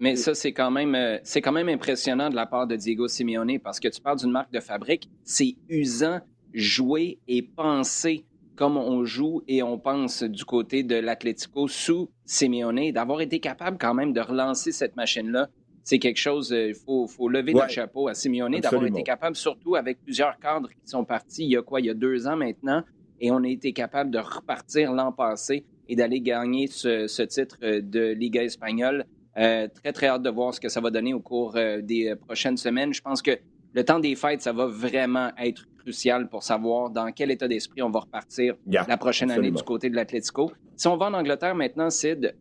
Mais 0.00 0.16
ça, 0.16 0.34
c'est 0.34 0.52
quand 0.52 0.70
même, 0.70 0.94
euh, 0.94 1.18
c'est 1.24 1.40
quand 1.40 1.52
même 1.52 1.68
impressionnant 1.68 2.30
de 2.30 2.36
la 2.36 2.46
part 2.46 2.66
de 2.66 2.76
Diego 2.76 3.08
Simeone 3.08 3.58
parce 3.58 3.80
que 3.80 3.88
tu 3.88 4.00
parles 4.00 4.18
d'une 4.18 4.30
marque 4.30 4.52
de 4.52 4.60
fabrique, 4.60 5.10
c'est 5.24 5.56
usant, 5.68 6.20
jouer 6.54 7.18
et 7.26 7.42
penser 7.42 8.24
comme 8.54 8.76
on 8.76 9.04
joue 9.04 9.42
et 9.46 9.62
on 9.62 9.78
pense 9.78 10.22
du 10.22 10.44
côté 10.44 10.82
de 10.82 10.96
l'Atlético 10.96 11.68
sous 11.68 12.10
Simeone, 12.24 12.90
d'avoir 12.92 13.20
été 13.20 13.38
capable 13.40 13.78
quand 13.78 13.94
même 13.94 14.12
de 14.12 14.20
relancer 14.20 14.72
cette 14.72 14.96
machine-là. 14.96 15.48
C'est 15.84 15.98
quelque 15.98 16.18
chose, 16.18 16.50
il 16.50 16.72
euh, 16.72 17.06
faut, 17.06 17.28
lever 17.28 17.52
le 17.52 17.68
chapeau 17.68 18.08
à 18.08 18.14
Simeone, 18.14 18.60
d'avoir 18.60 18.84
été 18.84 19.02
capable, 19.02 19.36
surtout 19.36 19.74
avec 19.74 20.02
plusieurs 20.02 20.38
cadres 20.38 20.68
qui 20.68 20.86
sont 20.86 21.04
partis 21.04 21.44
il 21.44 21.50
y 21.50 21.56
a 21.56 21.62
quoi, 21.62 21.80
il 21.80 21.86
y 21.86 21.90
a 21.90 21.94
deux 21.94 22.26
ans 22.26 22.36
maintenant, 22.36 22.82
et 23.20 23.30
on 23.30 23.42
a 23.42 23.48
été 23.48 23.72
capable 23.72 24.10
de 24.10 24.18
repartir 24.18 24.92
l'an 24.92 25.12
passé 25.12 25.64
et 25.88 25.96
d'aller 25.96 26.20
gagner 26.20 26.66
ce, 26.66 27.06
ce, 27.06 27.22
titre 27.22 27.58
de 27.62 28.12
Liga 28.12 28.42
espagnole 28.42 29.06
euh, 29.38 29.68
très, 29.68 29.92
très 29.92 30.06
hâte 30.08 30.22
de 30.22 30.30
voir 30.30 30.52
ce 30.52 30.58
que 30.60 30.68
ça 30.68 30.80
va 30.80 30.90
donner 30.90 31.14
au 31.14 31.20
cours 31.20 31.56
euh, 31.56 31.80
des 31.80 32.08
euh, 32.08 32.16
prochaines 32.16 32.56
semaines. 32.56 32.92
Je 32.92 33.00
pense 33.00 33.22
que 33.22 33.38
le 33.72 33.84
temps 33.84 34.00
des 34.00 34.16
fêtes, 34.16 34.42
ça 34.42 34.52
va 34.52 34.66
vraiment 34.66 35.30
être 35.38 35.64
crucial 35.78 36.28
pour 36.28 36.42
savoir 36.42 36.90
dans 36.90 37.12
quel 37.12 37.30
état 37.30 37.46
d'esprit 37.46 37.82
on 37.82 37.90
va 37.90 38.00
repartir 38.00 38.56
la 38.66 38.96
prochaine 38.96 39.30
année 39.30 39.52
du 39.52 39.62
côté 39.62 39.90
de 39.90 39.94
l'Atlético. 39.94 40.50
Si 40.74 40.88
on 40.88 40.96
va 40.96 41.06
en 41.06 41.14
Angleterre 41.14 41.54
maintenant, 41.54 41.88
Sid, 41.90 42.34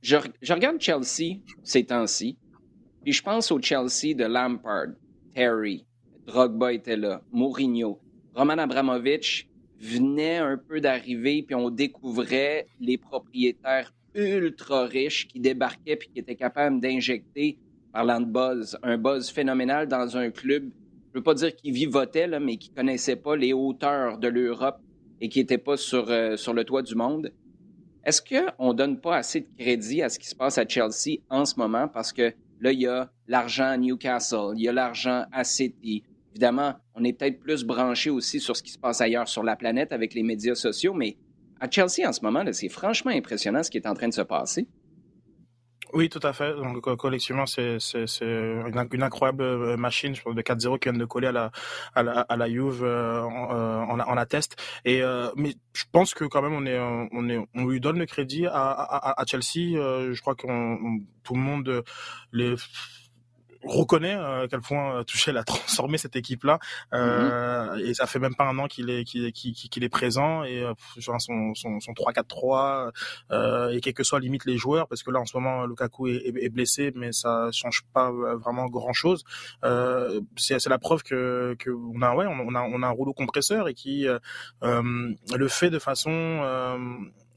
je, 0.00 0.16
regarde 0.52 0.80
Chelsea 0.80 1.40
ces 1.62 1.84
temps-ci, 1.84 2.38
puis 3.02 3.12
je 3.12 3.22
pense 3.22 3.50
au 3.52 3.60
Chelsea 3.60 4.14
de 4.14 4.24
Lampard, 4.24 4.92
Terry, 5.34 5.84
Drogba 6.26 6.72
était 6.72 6.96
là, 6.96 7.20
Mourinho, 7.32 8.00
Roman 8.34 8.58
Abramovich 8.58 9.48
venait 9.82 10.38
un 10.38 10.56
peu 10.56 10.80
d'arriver, 10.80 11.42
puis 11.42 11.54
on 11.54 11.68
découvrait 11.68 12.66
les 12.80 12.96
propriétaires 12.96 13.92
ultra 14.14 14.84
riche 14.84 15.26
qui 15.26 15.40
débarquait 15.40 15.96
puis 15.96 16.08
qui 16.12 16.20
était 16.20 16.36
capable 16.36 16.80
d'injecter, 16.80 17.58
parlant 17.92 18.20
de 18.20 18.26
buzz, 18.26 18.78
un 18.82 18.96
buzz 18.96 19.30
phénoménal 19.30 19.88
dans 19.88 20.16
un 20.16 20.30
club. 20.30 20.70
Je 21.12 21.18
veux 21.18 21.22
pas 21.22 21.34
dire 21.34 21.54
qui 21.54 21.72
vivotait, 21.72 22.26
là, 22.26 22.40
mais 22.40 22.56
qui 22.56 22.70
connaissait 22.70 23.16
pas 23.16 23.36
les 23.36 23.52
hauteurs 23.52 24.18
de 24.18 24.28
l'Europe 24.28 24.80
et 25.20 25.28
qui 25.28 25.40
n'était 25.40 25.58
pas 25.58 25.76
sur, 25.76 26.10
euh, 26.10 26.36
sur 26.36 26.54
le 26.54 26.64
toit 26.64 26.82
du 26.82 26.94
monde. 26.94 27.32
Est-ce 28.04 28.22
qu'on 28.22 28.72
ne 28.72 28.76
donne 28.76 29.00
pas 29.00 29.16
assez 29.16 29.40
de 29.40 29.48
crédit 29.58 30.02
à 30.02 30.08
ce 30.08 30.18
qui 30.18 30.26
se 30.26 30.34
passe 30.34 30.58
à 30.58 30.66
Chelsea 30.66 31.20
en 31.28 31.44
ce 31.44 31.56
moment? 31.56 31.86
Parce 31.88 32.12
que 32.12 32.32
là, 32.60 32.72
il 32.72 32.80
y 32.80 32.86
a 32.86 33.10
l'argent 33.28 33.66
à 33.66 33.76
Newcastle, 33.76 34.54
il 34.56 34.62
y 34.62 34.68
a 34.68 34.72
l'argent 34.72 35.24
à 35.32 35.44
City. 35.44 36.02
Évidemment, 36.32 36.74
on 36.94 37.04
est 37.04 37.12
peut-être 37.12 37.40
plus 37.40 37.64
branché 37.64 38.08
aussi 38.08 38.40
sur 38.40 38.56
ce 38.56 38.62
qui 38.62 38.72
se 38.72 38.78
passe 38.78 39.00
ailleurs 39.00 39.28
sur 39.28 39.42
la 39.42 39.54
planète 39.54 39.92
avec 39.92 40.14
les 40.14 40.22
médias 40.22 40.54
sociaux, 40.54 40.94
mais 40.94 41.18
à 41.60 41.70
Chelsea 41.70 42.08
en 42.08 42.12
ce 42.12 42.22
moment, 42.22 42.42
c'est 42.52 42.70
franchement 42.70 43.10
impressionnant 43.10 43.62
ce 43.62 43.70
qui 43.70 43.76
est 43.76 43.86
en 43.86 43.94
train 43.94 44.08
de 44.08 44.14
se 44.14 44.22
passer. 44.22 44.66
Oui, 45.92 46.08
tout 46.08 46.20
à 46.22 46.32
fait. 46.32 46.54
Donc, 46.54 46.80
collectivement, 46.96 47.44
c'est 47.44 47.76
une, 48.22 49.02
incroyable 49.02 49.42
euh, 49.42 49.76
machine 49.76 50.14
je 50.14 50.22
pense, 50.22 50.34
de 50.34 50.40
4-0 50.40 50.78
qui 50.78 50.88
vient 50.88 50.98
de 50.98 51.04
coller 51.04 51.28
à 51.28 51.32
la, 51.32 51.52
à 51.94 52.02
la, 52.02 52.20
à 52.20 52.36
la 52.36 52.48
Juve 52.48 52.82
euh, 52.82 53.20
en, 53.20 54.16
atteste. 54.16 54.56
Et, 54.86 55.02
euh, 55.02 55.28
mais 55.36 55.54
je 55.74 55.84
pense 55.92 56.14
que 56.14 56.24
quand 56.24 56.40
même, 56.40 56.54
on, 56.54 56.64
est, 56.66 57.46
on, 57.54 57.66
lui 57.66 57.80
donne 57.80 57.98
le 57.98 58.06
crédit 58.06 58.46
à 58.46 59.22
Chelsea. 59.26 59.76
je 59.76 60.20
crois 60.22 60.34
que 60.34 60.46
tout 61.22 61.34
le 61.34 61.40
monde 61.40 61.84
les 62.32 62.54
reconnaît 63.64 64.14
euh, 64.14 64.44
à 64.44 64.48
quel 64.48 64.60
point 64.60 64.96
euh, 64.96 65.04
Tuchel 65.04 65.36
a 65.36 65.44
transformé 65.44 65.98
cette 65.98 66.16
équipe-là. 66.16 66.58
Euh, 66.92 67.76
mm-hmm. 67.76 67.86
Et 67.86 67.94
ça 67.94 68.06
fait 68.06 68.18
même 68.18 68.34
pas 68.34 68.44
un 68.44 68.58
an 68.58 68.66
qu'il 68.66 68.90
est 68.90 69.04
qu'il 69.04 69.32
qu'il 69.32 69.84
est 69.84 69.88
présent 69.88 70.44
et 70.44 70.64
genre 70.96 71.20
son 71.20 71.54
son, 71.54 71.80
son 71.80 71.92
3-4-3 71.92 73.72
et 73.74 73.80
quel 73.80 73.94
que 73.94 74.02
soit 74.02 74.20
limite 74.20 74.44
les 74.44 74.56
joueurs 74.56 74.88
parce 74.88 75.02
que 75.02 75.10
là 75.10 75.20
en 75.20 75.26
ce 75.26 75.36
moment 75.36 75.66
Lukaku 75.66 76.08
est, 76.08 76.32
est, 76.36 76.48
blessé 76.48 76.92
mais 76.94 77.12
ça 77.12 77.50
change 77.52 77.82
pas 77.92 78.10
vraiment 78.10 78.66
grand 78.66 78.92
chose. 78.92 79.24
c'est 80.36 80.60
c'est 80.60 80.70
la 80.70 80.78
preuve 80.78 81.02
que 81.02 81.56
que 81.58 81.70
on 81.70 82.02
a 82.02 82.14
ouais 82.14 82.26
on 82.26 82.54
a 82.54 82.62
on 82.62 82.82
a 82.82 82.86
un 82.86 82.90
rouleau 82.90 83.12
compresseur 83.12 83.68
et 83.68 83.74
qui 83.74 84.06
le 84.62 85.48
fait 85.48 85.70
de 85.70 85.78
façon 85.78 86.10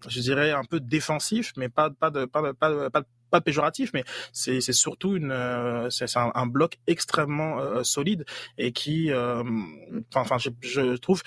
je 0.08 0.20
dirais 0.20 0.52
un 0.52 0.64
peu 0.64 0.80
défensif 0.80 1.54
mais 1.58 1.70
pas 1.70 1.90
pas 1.90 2.10
de 2.10 2.26
pas 2.26 2.54
pas, 2.54 2.90
pas, 2.90 3.04
pas 3.36 3.42
péjoratif, 3.42 3.92
mais 3.94 4.06
c'est 4.32 4.62
surtout 4.62 5.16
une, 5.16 5.32
euh, 5.32 5.90
c'est 5.90 6.06
un, 6.16 6.46
bloc 6.48 6.78
extrêmement 6.88 7.60
euh, 7.60 7.84
solide 7.84 8.24
et 8.58 8.72
qui, 8.72 9.12
euh, 9.12 9.44
enfin, 10.14 10.38
je, 10.38 10.50
je 10.62 10.96
trouve 10.96 11.22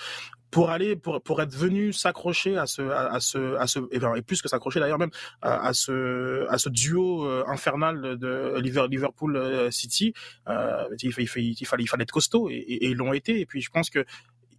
pour 0.49 0.71
aller 0.71 0.95
pour 0.95 1.21
pour 1.21 1.39
être 1.43 1.55
venu 1.55 1.93
s'accrocher 1.93 2.57
à 2.57 2.65
ce 2.65 2.81
à, 2.81 3.19
ce 3.19 3.55
à 3.57 3.67
ce 3.67 3.79
et, 3.91 4.21
plus 4.23 4.41
que 4.41 4.49
s'accrocher 4.49 4.79
d'ailleurs 4.79 4.97
même 4.97 5.11
à, 5.43 5.73
ce 5.73 6.47
à 6.49 6.57
ce 6.57 6.69
duo 6.69 7.29
infernal 7.47 8.17
de 8.17 8.57
Liverpool 8.57 9.71
City 9.71 10.15
il, 11.03 11.13
fallait 11.13 11.53
il 11.59 11.87
fallait 11.87 12.03
être 12.03 12.11
costaud 12.11 12.49
et, 12.49 12.89
ils 12.89 12.97
l'ont 12.97 13.13
été. 13.13 13.39
Et 13.39 13.45
puis 13.45 13.61
je 13.61 13.69
pense 13.69 13.91
que 13.91 14.03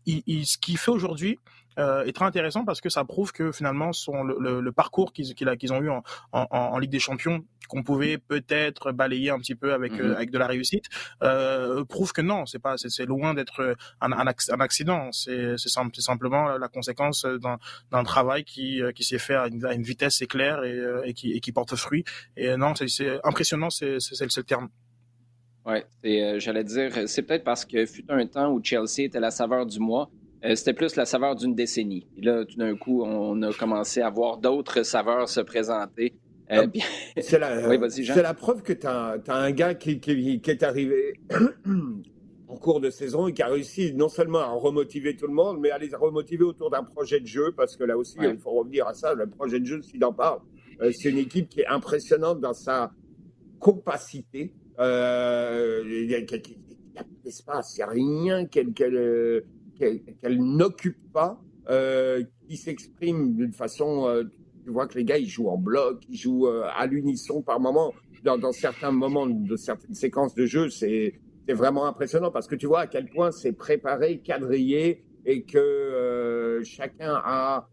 ce 0.06 0.58
qu'il 0.58 0.78
fait 0.78 0.92
aujourd'hui 0.92 1.40
euh, 1.78 2.04
est 2.04 2.12
très 2.12 2.24
intéressant 2.24 2.64
parce 2.64 2.80
que 2.80 2.88
ça 2.88 3.04
prouve 3.04 3.32
que 3.32 3.52
finalement 3.52 3.92
son, 3.92 4.22
le, 4.22 4.60
le 4.60 4.72
parcours 4.72 5.12
qu'ils 5.12 5.34
qu'ils 5.34 5.72
ont 5.72 5.80
eu 5.80 5.90
en, 5.90 6.02
en, 6.32 6.46
en, 6.50 6.78
Ligue 6.78 6.90
des 6.90 6.98
Champions, 6.98 7.44
qu'on 7.68 7.82
pouvait 7.82 8.18
peut-être 8.18 8.92
balayer 8.92 9.30
un 9.30 9.38
petit 9.38 9.54
peu 9.54 9.72
avec, 9.72 9.92
euh, 9.92 10.08
mhm. 10.08 10.16
avec 10.16 10.30
de 10.30 10.38
la 10.38 10.46
réussite, 10.46 10.86
euh, 11.22 11.84
prouve 11.84 12.12
que 12.12 12.22
non, 12.22 12.46
c'est 12.46 12.58
pas 12.58 12.76
c'est 12.76 13.06
loin 13.06 13.34
d'être 13.34 13.76
un, 14.00 14.12
un, 14.12 14.26
accident. 14.60 15.10
C'est 15.12 15.56
simplement 15.58 16.56
la 16.58 16.68
conséquence 16.68 17.24
d'un 17.24 18.04
travail 18.04 18.44
qui, 18.44 18.80
qui 18.94 19.04
s'est 19.04 19.18
fait 19.18 19.34
à 19.34 19.46
une, 19.46 19.82
vitesse 19.82 20.22
éclair 20.22 20.64
et, 20.64 20.78
et, 21.04 21.14
qui, 21.14 21.32
et 21.32 21.40
qui 21.40 21.52
porte 21.52 21.76
fruit. 21.76 22.04
Et 22.36 22.56
non, 22.56 22.74
c'est 22.74 23.20
impressionnant, 23.24 23.70
c'est 23.70 23.98
le 23.98 24.42
terme. 24.42 24.68
Oui, 25.66 25.80
j'allais 26.38 26.64
dire, 26.64 27.08
c'est 27.08 27.22
peut-être 27.22 27.44
parce 27.44 27.64
que 27.64 27.84
fut 27.86 28.04
un 28.08 28.26
temps 28.26 28.50
où 28.52 28.62
Chelsea 28.62 29.00
était 29.04 29.20
la 29.20 29.30
saveur 29.30 29.66
du 29.66 29.78
mois. 29.78 30.10
Euh, 30.44 30.54
c'était 30.54 30.72
plus 30.72 30.96
la 30.96 31.04
saveur 31.04 31.36
d'une 31.36 31.54
décennie. 31.54 32.06
Et 32.16 32.22
là, 32.22 32.44
tout 32.44 32.56
d'un 32.56 32.74
coup, 32.76 33.02
on 33.02 33.42
a 33.42 33.52
commencé 33.52 34.00
à 34.00 34.10
voir 34.10 34.38
d'autres 34.38 34.82
saveurs 34.82 35.28
se 35.28 35.40
présenter. 35.40 36.14
Euh, 36.50 36.66
c'est 37.20 37.38
la, 37.38 38.34
preuve 38.34 38.62
que 38.62 38.72
tu 38.72 38.86
as, 38.86 39.20
un 39.28 39.50
gars 39.52 39.74
qui, 39.74 40.00
est 40.44 40.62
arrivé 40.62 41.12
en 42.48 42.56
cours 42.56 42.80
de 42.80 42.90
saison 42.90 43.28
et 43.28 43.34
qui 43.34 43.42
a 43.42 43.48
réussi 43.48 43.92
non 43.94 44.08
seulement 44.08 44.40
à 44.40 44.50
remotiver 44.50 45.14
tout 45.14 45.26
le 45.26 45.34
monde, 45.34 45.58
mais 45.60 45.70
à 45.70 45.78
les 45.78 45.94
remotiver 45.94 46.44
autour 46.44 46.70
d'un 46.70 46.82
projet 46.82 47.20
de 47.20 47.26
jeu, 47.26 47.52
parce 47.54 47.76
que 47.76 47.84
là 47.84 47.96
aussi, 47.96 48.16
il 48.20 48.38
faut 48.38 48.50
revenir 48.50 48.88
à 48.88 48.94
ça, 48.94 49.14
le 49.14 49.28
projet 49.28 49.60
de 49.60 49.66
jeu, 49.66 49.82
s'il 49.82 50.04
en 50.04 50.12
parle, 50.12 50.40
euh, 50.80 50.90
c'est 50.92 51.10
une 51.10 51.18
équipe 51.18 51.50
qui 51.50 51.60
est 51.60 51.66
impressionnante 51.66 52.40
dans 52.40 52.54
sa 52.54 52.90
compacité. 53.60 54.52
il 54.78 56.06
n'y 56.08 56.14
a, 56.14 56.22
pas 56.22 57.04
d'espace, 57.22 57.74
il 57.76 57.78
n'y 57.78 57.82
a 57.82 57.86
rien 57.88 58.46
qu'elle 59.80 60.02
qu'elle 60.20 60.38
n'occupe 60.38 61.12
pas, 61.12 61.40
euh, 61.68 62.22
qui 62.46 62.56
s'exprime 62.56 63.34
d'une 63.34 63.52
façon. 63.52 64.06
Euh, 64.06 64.24
tu 64.64 64.70
vois 64.70 64.86
que 64.86 64.98
les 64.98 65.04
gars, 65.04 65.18
ils 65.18 65.28
jouent 65.28 65.48
en 65.48 65.56
bloc, 65.56 66.02
ils 66.08 66.16
jouent 66.16 66.46
euh, 66.46 66.64
à 66.76 66.86
l'unisson 66.86 67.42
par 67.42 67.58
moment. 67.60 67.92
Dans, 68.22 68.52
certains 68.52 68.92
moments 68.92 69.26
de 69.26 69.56
certaines 69.56 69.94
séquences 69.94 70.34
de 70.34 70.44
jeu, 70.44 70.68
c'est 70.68 71.14
vraiment 71.48 71.86
impressionnant 71.86 72.30
parce 72.30 72.46
que 72.46 72.54
tu 72.54 72.66
vois 72.66 72.80
à 72.80 72.86
quel 72.86 73.08
point 73.08 73.30
c'est 73.30 73.52
préparé, 73.52 74.18
quadrillé 74.18 75.02
et 75.24 75.42
que 75.44 76.60
chacun 76.62 77.14
a 77.24 77.66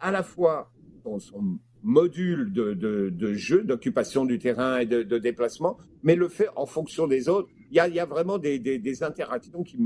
à 0.00 0.10
la 0.10 0.22
fois 0.24 0.72
son, 1.18 1.58
module 1.82 2.52
de, 2.52 2.74
de, 2.74 3.34
jeu, 3.34 3.62
d'occupation 3.62 4.24
du 4.24 4.38
terrain 4.38 4.78
et 4.78 4.86
de, 4.86 5.18
déplacement, 5.18 5.78
mais 6.02 6.14
le 6.14 6.28
fait 6.28 6.48
en 6.56 6.66
fonction 6.66 7.06
des 7.06 7.28
autres. 7.28 7.48
Il 7.74 7.76
y 7.76 8.00
a, 8.00 8.04
vraiment 8.04 8.36
des, 8.36 9.02
interactions 9.02 9.62
qui, 9.62 9.78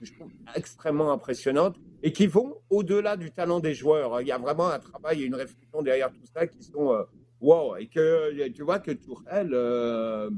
je 0.00 0.12
trouve 0.14 0.30
extrêmement 0.54 1.12
impressionnantes 1.12 1.76
et 2.02 2.10
qui 2.10 2.26
vont 2.26 2.56
au-delà 2.70 3.18
du 3.18 3.32
talent 3.32 3.60
des 3.60 3.74
joueurs. 3.74 4.22
Il 4.22 4.26
y 4.26 4.32
a 4.32 4.38
vraiment 4.38 4.70
un 4.70 4.78
travail 4.78 5.22
et 5.22 5.26
une 5.26 5.34
réflexion 5.34 5.82
derrière 5.82 6.10
tout 6.10 6.24
ça 6.34 6.46
qui 6.46 6.62
sont 6.62 6.94
euh, 6.94 7.02
wow. 7.42 7.76
Et 7.76 7.88
que 7.88 8.48
tu 8.48 8.62
vois 8.62 8.78
que 8.78 8.92
Tourelle, 8.92 9.50
euh, 9.52 10.30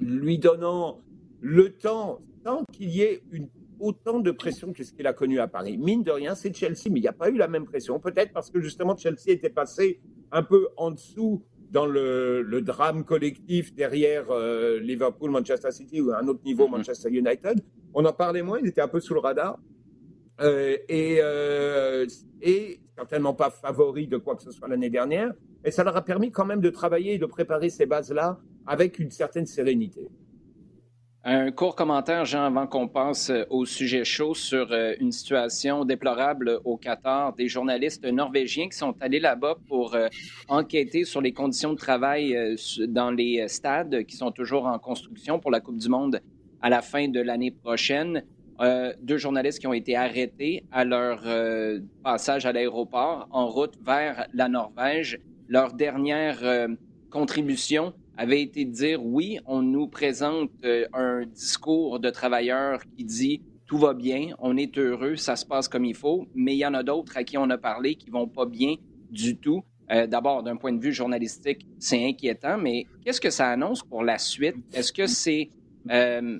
lui 0.00 0.38
donnant 0.38 1.02
le 1.42 1.74
temps, 1.74 2.22
tant 2.44 2.64
qu'il 2.72 2.88
y 2.88 3.02
ait 3.02 3.22
autant 3.78 4.20
de 4.20 4.30
pression 4.30 4.72
que 4.72 4.84
ce 4.84 4.92
qu'il 4.94 5.06
a 5.06 5.12
connu 5.12 5.38
à 5.38 5.48
Paris. 5.48 5.76
Mine 5.76 6.02
de 6.02 6.12
rien, 6.12 6.34
c'est 6.34 6.56
Chelsea, 6.56 6.88
mais 6.90 7.00
il 7.00 7.02
n'y 7.02 7.08
a 7.08 7.12
pas 7.12 7.28
eu 7.28 7.36
la 7.36 7.48
même 7.48 7.66
pression. 7.66 8.00
Peut-être 8.00 8.32
parce 8.32 8.50
que 8.50 8.58
justement 8.58 8.96
Chelsea 8.96 9.28
était 9.28 9.50
passé 9.50 10.00
un 10.30 10.42
peu 10.42 10.68
en 10.78 10.92
dessous 10.92 11.42
dans 11.72 11.86
le, 11.86 12.42
le 12.42 12.60
drame 12.60 13.04
collectif 13.04 13.74
derrière 13.74 14.26
euh, 14.30 14.78
Liverpool, 14.78 15.30
Manchester 15.30 15.72
City 15.72 16.00
ou 16.00 16.12
à 16.12 16.18
un 16.18 16.28
autre 16.28 16.44
niveau 16.44 16.66
mm-hmm. 16.66 16.70
Manchester 16.70 17.08
United. 17.10 17.60
on 17.94 18.04
en 18.04 18.12
parlait 18.12 18.42
moins, 18.42 18.60
il 18.60 18.68
était 18.68 18.82
un 18.82 18.88
peu 18.88 19.00
sous 19.00 19.14
le 19.14 19.20
radar. 19.20 19.58
et, 20.40 21.20
et 22.42 22.80
certainement 22.96 23.34
pas 23.34 23.50
favori 23.50 24.06
de 24.06 24.18
quoi 24.18 24.36
que 24.36 24.42
ce 24.42 24.50
soit 24.50 24.68
l'année 24.68 24.90
dernière. 24.90 25.32
Et 25.64 25.70
ça 25.70 25.82
leur 25.84 25.96
a 25.96 26.04
permis 26.04 26.30
quand 26.30 26.44
même 26.44 26.60
de 26.60 26.70
travailler 26.70 27.14
et 27.14 27.18
de 27.18 27.26
préparer 27.26 27.70
ces 27.70 27.86
bases-là 27.86 28.38
avec 28.66 28.98
une 28.98 29.10
certaine 29.10 29.46
sérénité. 29.46 30.08
Un 31.24 31.52
court 31.52 31.76
commentaire, 31.76 32.24
Jean, 32.24 32.42
avant 32.46 32.66
qu'on 32.66 32.88
passe 32.88 33.30
euh, 33.30 33.44
au 33.48 33.64
sujet 33.64 34.02
chaud 34.04 34.34
sur 34.34 34.72
euh, 34.72 34.94
une 34.98 35.12
situation 35.12 35.84
déplorable 35.84 36.58
au 36.64 36.76
Qatar. 36.76 37.32
Des 37.34 37.46
journalistes 37.46 38.04
norvégiens 38.04 38.68
qui 38.68 38.76
sont 38.76 38.96
allés 39.00 39.20
là-bas 39.20 39.54
pour 39.68 39.94
euh, 39.94 40.08
enquêter 40.48 41.04
sur 41.04 41.20
les 41.20 41.32
conditions 41.32 41.74
de 41.74 41.78
travail 41.78 42.36
dans 42.88 43.12
les 43.12 43.46
stades 43.46 44.02
qui 44.02 44.16
sont 44.16 44.32
toujours 44.32 44.66
en 44.66 44.80
construction 44.80 45.38
pour 45.38 45.52
la 45.52 45.60
Coupe 45.60 45.76
du 45.76 45.88
Monde 45.88 46.20
à 46.60 46.68
la 46.68 46.82
fin 46.82 47.06
de 47.06 47.20
l'année 47.20 47.52
prochaine. 47.52 48.24
deux 49.00 49.16
journalistes 49.18 49.60
qui 49.60 49.68
ont 49.68 49.72
été 49.72 49.94
arrêtés 49.96 50.64
à 50.72 50.84
leur 50.84 51.22
passage 52.02 52.46
à 52.46 52.52
l'aéroport 52.52 53.28
en 53.30 53.46
route 53.46 53.74
vers 53.84 54.26
la 54.32 54.48
Norvège. 54.48 55.20
Leur 55.48 55.72
dernière 55.72 56.68
contribution 57.10 57.92
avait 58.22 58.42
été 58.42 58.64
de 58.64 58.70
dire 58.70 59.04
oui, 59.04 59.38
on 59.46 59.62
nous 59.62 59.88
présente 59.88 60.50
euh, 60.64 60.86
un 60.92 61.26
discours 61.26 61.98
de 61.98 62.08
travailleurs 62.08 62.80
qui 62.96 63.04
dit 63.04 63.42
tout 63.66 63.78
va 63.78 63.94
bien, 63.94 64.28
on 64.38 64.56
est 64.56 64.78
heureux, 64.78 65.16
ça 65.16 65.34
se 65.34 65.44
passe 65.44 65.66
comme 65.66 65.84
il 65.84 65.94
faut, 65.94 66.26
mais 66.34 66.54
il 66.54 66.58
y 66.58 66.66
en 66.66 66.74
a 66.74 66.82
d'autres 66.82 67.16
à 67.16 67.24
qui 67.24 67.36
on 67.36 67.50
a 67.50 67.58
parlé 67.58 67.96
qui 67.96 68.10
vont 68.10 68.28
pas 68.28 68.46
bien 68.46 68.76
du 69.10 69.38
tout. 69.38 69.64
Euh, 69.90 70.06
d'abord, 70.06 70.42
d'un 70.42 70.56
point 70.56 70.72
de 70.72 70.80
vue 70.80 70.92
journalistique, 70.92 71.66
c'est 71.78 72.06
inquiétant, 72.06 72.58
mais 72.58 72.86
qu'est-ce 73.04 73.20
que 73.20 73.30
ça 73.30 73.48
annonce 73.48 73.82
pour 73.82 74.04
la 74.04 74.18
suite? 74.18 74.56
Est-ce 74.72 74.92
que 74.92 75.06
c'est 75.06 75.50
euh, 75.90 76.38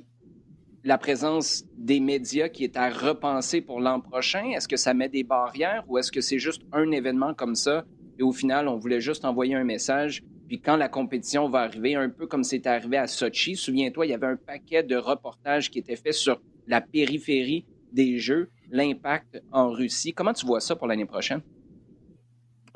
la 0.85 0.99
présence 0.99 1.65
des 1.77 1.99
médias 1.99 2.49
qui 2.49 2.63
est 2.63 2.77
à 2.77 2.91
repenser 2.91 3.61
pour 3.61 3.81
l'an 3.81 4.01
prochain? 4.01 4.51
Est-ce 4.55 4.69
que 4.69 4.77
ça 4.77 4.95
met 4.95 5.09
des 5.09 5.25
barrières 5.25 5.85
ou 5.89 5.99
est-ce 5.99 6.13
que 6.13 6.21
c'est 6.21 6.39
juste 6.39 6.63
un 6.73 6.93
événement 6.93 7.35
comme 7.35 7.57
ça 7.57 7.85
et 8.19 8.23
au 8.23 8.33
final, 8.33 8.69
on 8.69 8.77
voulait 8.77 9.01
juste 9.01 9.25
envoyer 9.25 9.55
un 9.55 9.65
message 9.65 10.23
puis 10.53 10.61
quand 10.61 10.77
la 10.77 10.91
compétition 10.91 11.49
va 11.49 11.61
arriver, 11.61 11.95
un 11.95 12.11
peu 12.11 12.27
comme 12.27 12.45
c'est 12.45 12.67
arrivé 12.67 12.99
à 12.99 13.07
Sochi, 13.07 13.57
souviens-toi, 13.57 14.05
il 14.05 14.11
y 14.11 14.13
avait 14.13 14.27
un 14.27 14.37
paquet 14.37 14.83
de 14.83 14.97
reportages 14.97 15.71
qui 15.71 15.79
étaient 15.79 15.97
faits 15.97 16.13
sur 16.13 16.43
la 16.67 16.83
périphérie 16.83 17.65
des 17.91 18.19
Jeux, 18.19 18.51
l'impact 18.71 19.43
en 19.51 19.71
Russie. 19.71 20.13
Comment 20.13 20.35
tu 20.35 20.45
vois 20.45 20.61
ça 20.61 20.77
pour 20.77 20.89
l'année 20.89 21.07
prochaine? 21.07 21.41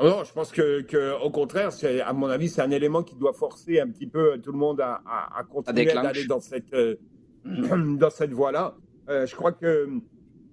Non, 0.01 0.24
je 0.24 0.33
pense 0.33 0.53
que, 0.53 1.22
au 1.22 1.29
contraire, 1.29 1.70
c'est 1.70 2.01
à 2.01 2.14
mon 2.14 2.29
avis, 2.29 2.49
c'est 2.49 2.62
un 2.62 2.70
élément 2.70 3.03
qui 3.03 3.14
doit 3.14 3.35
forcer 3.35 3.79
un 3.79 3.91
petit 3.91 4.07
peu 4.07 4.41
tout 4.41 4.53
le 4.53 4.59
monde 4.59 4.81
à, 4.81 5.45
continuer 5.51 5.93
d'aller 5.93 6.24
dans 6.24 6.41
cette 6.41 6.72
euh, 6.72 6.97
dans 7.45 8.09
cette 8.09 8.33
voie-là. 8.33 8.74
Euh, 9.11 9.27
je 9.27 9.37
crois 9.37 9.53
que 9.53 9.91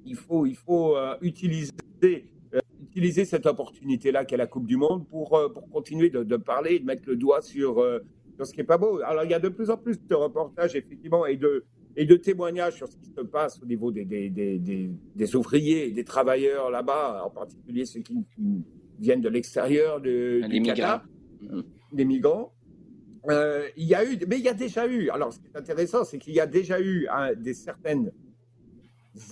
il 0.03 0.17
faut 0.17 0.45
il 0.45 0.57
faut 0.57 0.97
euh, 0.97 1.15
utiliser 1.21 1.71
utiliser 2.93 3.25
cette 3.25 3.47
opportunité-là 3.47 4.23
qu'est 4.23 4.37
la 4.37 4.45
Coupe 4.45 4.67
du 4.67 4.77
Monde 4.77 5.07
pour, 5.09 5.35
euh, 5.35 5.49
pour 5.49 5.67
continuer 5.69 6.09
de, 6.11 6.23
de, 6.23 6.37
parler, 6.37 6.79
de 6.79 6.85
mettre 6.85 7.03
le 7.07 7.15
doigt 7.15 7.41
sur, 7.41 7.79
euh, 7.79 7.99
sur 8.35 8.45
ce 8.45 8.53
qui 8.53 8.59
n'est 8.59 8.65
pas 8.65 8.77
beau. 8.77 8.99
Alors, 9.03 9.23
il 9.23 9.31
y 9.31 9.33
a 9.33 9.39
de 9.39 9.49
plus 9.49 9.71
en 9.71 9.77
plus 9.77 9.99
de 10.05 10.13
reportages, 10.15 10.75
effectivement, 10.75 11.25
et 11.25 11.35
de, 11.35 11.65
et 11.95 12.05
de 12.05 12.15
témoignages 12.15 12.75
sur 12.75 12.87
ce 12.87 12.95
qui 12.97 13.09
se 13.09 13.21
passe 13.21 13.59
au 13.61 13.65
niveau 13.65 13.91
des, 13.91 14.05
des, 14.05 14.29
des, 14.29 14.59
des, 14.59 14.91
des 15.15 15.35
ouvriers, 15.35 15.89
des 15.91 16.03
travailleurs 16.03 16.69
là-bas, 16.69 17.23
en 17.25 17.31
particulier 17.31 17.85
ceux 17.85 18.01
qui 18.01 18.25
viennent 18.99 19.21
de 19.21 19.29
l'extérieur 19.29 19.99
de, 19.99 20.41
du 20.47 20.59
migrants. 20.59 21.01
des 21.91 22.05
migrants. 22.05 22.53
Euh, 23.29 23.67
il 23.75 23.87
y 23.87 23.95
a 23.95 24.03
eu, 24.03 24.19
mais 24.27 24.37
il 24.37 24.43
y 24.43 24.49
a 24.49 24.53
déjà 24.53 24.85
eu. 24.85 25.09
Alors, 25.09 25.33
ce 25.33 25.39
qui 25.39 25.47
est 25.47 25.57
intéressant, 25.57 26.03
c'est 26.03 26.19
qu'il 26.19 26.35
y 26.35 26.39
a 26.39 26.45
déjà 26.45 26.79
eu 26.79 27.07
des 27.37 27.53
certaines 27.55 28.11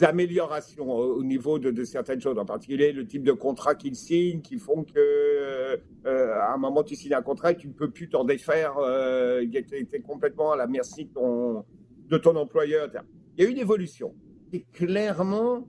améliorations 0.02 0.90
au 0.90 1.24
niveau 1.24 1.58
de, 1.60 1.84
certaines 1.84 2.22
choses, 2.22 2.38
en 2.38 2.46
particulier 2.46 2.92
le 2.92 3.06
type 3.06 3.24
de 3.24 3.32
contrat 3.32 3.76
qu'ils 3.76 3.96
signent, 3.96 4.42
qui 4.42 4.58
font 4.58 4.84
que 4.84 5.80
euh, 6.06 6.34
à 6.40 6.54
un 6.54 6.58
moment 6.58 6.84
tu 6.84 6.96
signes 6.96 7.14
un 7.14 7.22
contrat 7.22 7.52
et 7.52 7.58
tu 7.58 7.68
ne 7.68 7.74
peux 7.74 7.90
plus 7.90 8.10
t'en 8.10 8.24
défaire, 8.24 8.78
euh, 8.78 9.44
tu 9.44 9.88
es, 9.92 10.00
complètement 10.02 10.52
à 10.52 10.56
la 10.56 10.68
merci 10.68 11.06
de 11.06 12.18
ton, 12.18 12.36
employeur. 12.36 12.90
Il 13.38 13.44
y 13.44 13.48
a 13.48 13.50
une 13.50 13.58
évolution. 13.58 14.14
C'est 14.52 14.66
clairement 14.72 15.68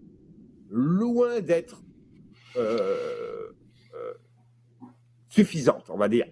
loin 0.69 1.41
d'être 1.41 1.83
euh, 2.57 3.32
suffisante, 5.33 5.85
on 5.89 5.97
va 5.97 6.09
dire. 6.11 6.26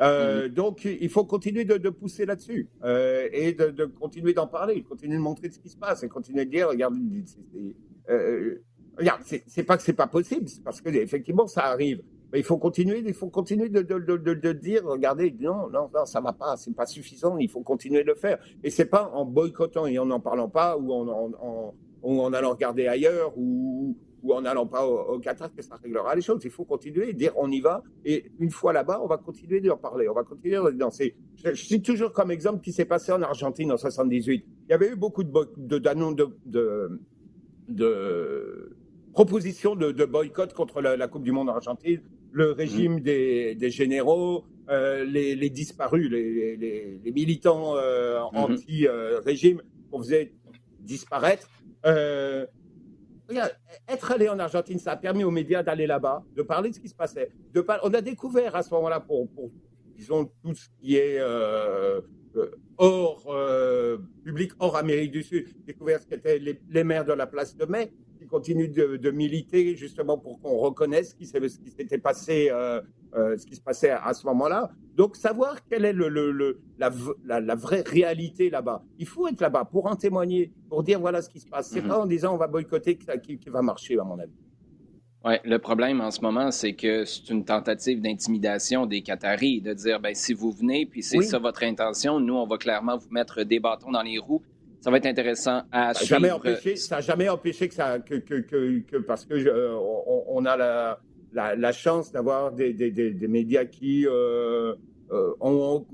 Euh, 0.00 0.44
mhm. 0.44 0.54
Donc, 0.54 0.84
il 0.84 1.08
faut 1.08 1.24
continuer 1.24 1.64
de, 1.64 1.90
pousser 1.90 2.24
là-dessus 2.24 2.68
euh, 2.84 3.28
et 3.32 3.52
de, 3.52 3.84
continuer 3.84 4.32
d'en 4.32 4.46
parler, 4.46 4.82
continuer 4.82 5.16
de 5.16 5.22
montrer 5.22 5.50
ce 5.50 5.58
qui 5.58 5.68
se 5.68 5.76
passe 5.76 6.04
et 6.04 6.08
continuer 6.08 6.44
de 6.44 6.50
dire, 6.50 6.68
regarde, 6.68 6.94
euh, 8.10 8.62
regarde, 8.96 9.22
c'est 9.24 9.64
pas 9.64 9.76
que 9.76 9.82
c'est 9.82 9.92
pas 9.92 10.06
possible, 10.06 10.48
c'est 10.48 10.62
parce 10.62 10.80
que 10.80 10.88
effectivement 10.90 11.48
ça 11.48 11.64
arrive. 11.64 12.02
Mais 12.32 12.38
il 12.38 12.44
faut 12.44 12.58
continuer, 12.58 13.02
il 13.04 13.14
faut 13.14 13.28
continuer 13.28 13.68
de, 13.68 13.82
de, 13.82 14.52
dire, 14.52 14.84
regardez, 14.84 15.34
non, 15.40 15.68
non, 15.68 15.90
non, 15.92 16.04
ça 16.04 16.20
va 16.20 16.32
pas, 16.32 16.56
c'est 16.56 16.74
pas 16.74 16.86
suffisant, 16.86 17.36
il 17.38 17.50
faut 17.50 17.62
continuer 17.62 18.02
de 18.02 18.08
le 18.08 18.14
faire. 18.14 18.38
Et 18.62 18.70
c'est 18.70 18.86
pas 18.86 19.10
en 19.14 19.24
boycottant 19.24 19.86
et 19.86 19.98
en 19.98 20.06
n'en 20.06 20.20
parlant 20.20 20.48
pas 20.48 20.76
ou 20.78 20.92
en, 20.92 21.08
en, 21.08 21.74
en 22.02 22.32
allant 22.32 22.50
regarder 22.50 22.86
ailleurs 22.86 23.36
ou, 23.36 23.96
ou 24.24 24.32
en 24.32 24.40
n'allant 24.40 24.66
pas 24.66 24.86
au, 24.86 25.18
Qatar 25.18 25.54
que 25.54 25.62
ça 25.62 25.76
réglera 25.76 26.14
les 26.14 26.22
choses. 26.22 26.40
Il 26.44 26.50
faut 26.50 26.64
continuer, 26.64 27.12
dire 27.12 27.32
on 27.36 27.50
y 27.50 27.60
va, 27.60 27.82
et 28.04 28.32
une 28.40 28.50
fois 28.50 28.72
là-bas, 28.72 29.00
on 29.02 29.06
va 29.06 29.18
continuer 29.18 29.60
d'en 29.60 29.76
parler, 29.76 30.08
on 30.08 30.14
va 30.14 30.24
continuer 30.24 30.56
de 30.56 30.70
danser. 30.70 31.14
Je, 31.36 31.54
je 31.54 31.62
cite 31.62 31.84
toujours 31.84 32.12
comme 32.12 32.30
exemple 32.30 32.58
ce 32.58 32.62
qui 32.64 32.72
s'est 32.72 32.86
passé 32.86 33.12
en 33.12 33.22
Argentine 33.22 33.70
en 33.70 33.76
78. 33.76 34.44
Il 34.68 34.70
y 34.70 34.72
avait 34.72 34.88
eu 34.88 34.96
beaucoup 34.96 35.22
de, 35.22 35.30
de, 35.58 35.78
de, 35.78 36.26
de, 36.46 37.00
de 37.68 38.76
propositions 39.12 39.76
de, 39.76 40.04
boycott 40.04 40.54
contre 40.54 40.80
la, 40.80 41.08
Coupe 41.08 41.22
du 41.22 41.32
Monde 41.32 41.50
en 41.50 41.54
Argentine, 41.54 42.00
le 42.32 42.50
régime 42.50 42.96
mmh. 42.96 43.00
des, 43.00 43.54
des, 43.54 43.70
généraux, 43.70 44.44
euh, 44.70 45.04
les, 45.04 45.36
les, 45.36 45.50
disparus, 45.50 46.10
les, 46.10 46.56
les, 46.56 47.12
militants 47.12 47.76
euh, 47.76 48.20
mmh. 48.20 48.36
anti-régime 48.36 49.62
qu'on 49.90 49.98
faisait 49.98 50.32
disparaître. 50.80 51.48
Être 53.88 54.12
allé 54.12 54.28
en 54.28 54.38
Argentine, 54.38 54.78
ça 54.78 54.92
a 54.92 54.96
permis 54.96 55.24
aux 55.24 55.30
médias 55.30 55.62
d'aller 55.62 55.86
là-bas, 55.86 56.22
de 56.34 56.42
parler 56.42 56.70
de 56.70 56.74
ce 56.74 56.80
qui 56.80 56.88
se 56.88 56.94
passait. 56.94 57.30
On 57.82 57.94
a 57.94 58.00
découvert 58.00 58.54
à 58.54 58.62
ce 58.62 58.72
moment-là, 58.74 59.00
pour, 59.00 59.28
disons, 59.96 60.30
tout 60.42 60.54
ce 60.54 60.68
qui 60.80 60.96
est 60.96 61.18
euh, 61.18 62.00
euh, 62.36 62.50
hors 62.76 63.24
euh, 63.28 63.98
public, 64.24 64.52
hors 64.58 64.76
Amérique 64.76 65.12
du 65.12 65.22
Sud, 65.22 65.46
découvert 65.64 66.00
ce 66.00 66.06
qu'étaient 66.06 66.38
les, 66.38 66.84
maires 66.84 67.04
de 67.04 67.12
la 67.12 67.26
place 67.26 67.56
de 67.56 67.64
Mai, 67.64 67.92
qui 68.18 68.26
continuent 68.26 68.72
de, 68.72 69.10
militer 69.10 69.74
justement 69.76 70.18
pour 70.18 70.40
qu'on 70.40 70.58
reconnaisse 70.58 71.10
ce 71.10 71.14
qui 71.14 71.26
s'était 71.26 71.98
passé, 71.98 72.50
ce 73.14 73.46
qui 73.46 73.54
se 73.54 73.60
passait 73.60 73.90
à 73.90 74.12
ce 74.12 74.26
moment-là. 74.26 74.70
Donc, 74.94 75.16
savoir 75.16 75.64
quelle 75.66 75.84
est 75.84 75.92
le, 75.92 76.08
le, 76.08 76.60
la, 76.78 76.90
la, 77.40 77.54
vraie 77.54 77.82
réalité 77.86 78.50
là-bas. 78.50 78.82
Il 78.98 79.06
faut 79.06 79.26
être 79.28 79.40
là-bas 79.40 79.64
pour 79.64 79.86
en 79.86 79.96
témoigner, 79.96 80.52
pour 80.68 80.82
dire 80.82 81.00
voilà 81.00 81.22
ce 81.22 81.28
qui 81.28 81.40
se 81.40 81.46
passe. 81.46 81.68
C'est 81.70 81.82
mhm. 81.82 81.88
pas 81.88 81.98
en 82.00 82.06
disant 82.06 82.34
on 82.34 82.36
va 82.36 82.46
boycotter 82.46 82.96
qui, 82.96 83.38
qui 83.38 83.50
va 83.50 83.62
marcher, 83.62 83.98
à 83.98 84.04
mon 84.04 84.18
avis. 84.18 84.32
Oui, 85.24 85.34
le 85.42 85.58
problème 85.58 86.02
en 86.02 86.10
ce 86.10 86.20
moment, 86.20 86.50
c'est 86.50 86.74
que 86.74 87.06
c'est 87.06 87.30
une 87.30 87.46
tentative 87.46 88.02
d'intimidation 88.02 88.84
des 88.84 89.00
Qataris, 89.00 89.62
de 89.62 89.72
dire 89.72 89.98
ben, 89.98 90.14
si 90.14 90.34
vous 90.34 90.52
venez, 90.52 90.84
puis 90.84 91.02
c'est 91.02 91.22
ça 91.22 91.38
votre 91.38 91.62
intention, 91.62 92.20
nous, 92.20 92.34
on 92.34 92.46
va 92.46 92.58
clairement 92.58 92.98
vous 92.98 93.08
mettre 93.10 93.42
des 93.42 93.58
bâtons 93.58 93.90
dans 93.90 94.02
les 94.02 94.18
roues. 94.18 94.42
Ça 94.82 94.90
va 94.90 94.98
être 94.98 95.06
intéressant 95.06 95.62
à 95.72 95.94
ça 95.94 96.04
suivre. 96.04 96.18
ça 96.76 96.96
n'a 96.96 97.00
jamais 97.00 97.30
empêché 97.30 97.68
que 97.68 97.74
ça, 97.74 98.00
que, 98.00 98.16
que, 98.16 98.40
que, 98.80 98.96
parce 98.98 99.24
que 99.24 99.34
on, 100.28 100.44
a 100.44 100.58
la, 100.58 101.00
la, 101.34 101.72
chance 101.72 102.12
d'avoir 102.12 102.52
des, 102.52 102.72
des, 102.72 102.90
des, 102.90 103.28
médias 103.28 103.64
qui 103.64 104.06
euh, 104.06 104.74
euh, 105.10 105.34
vont, 105.40 105.86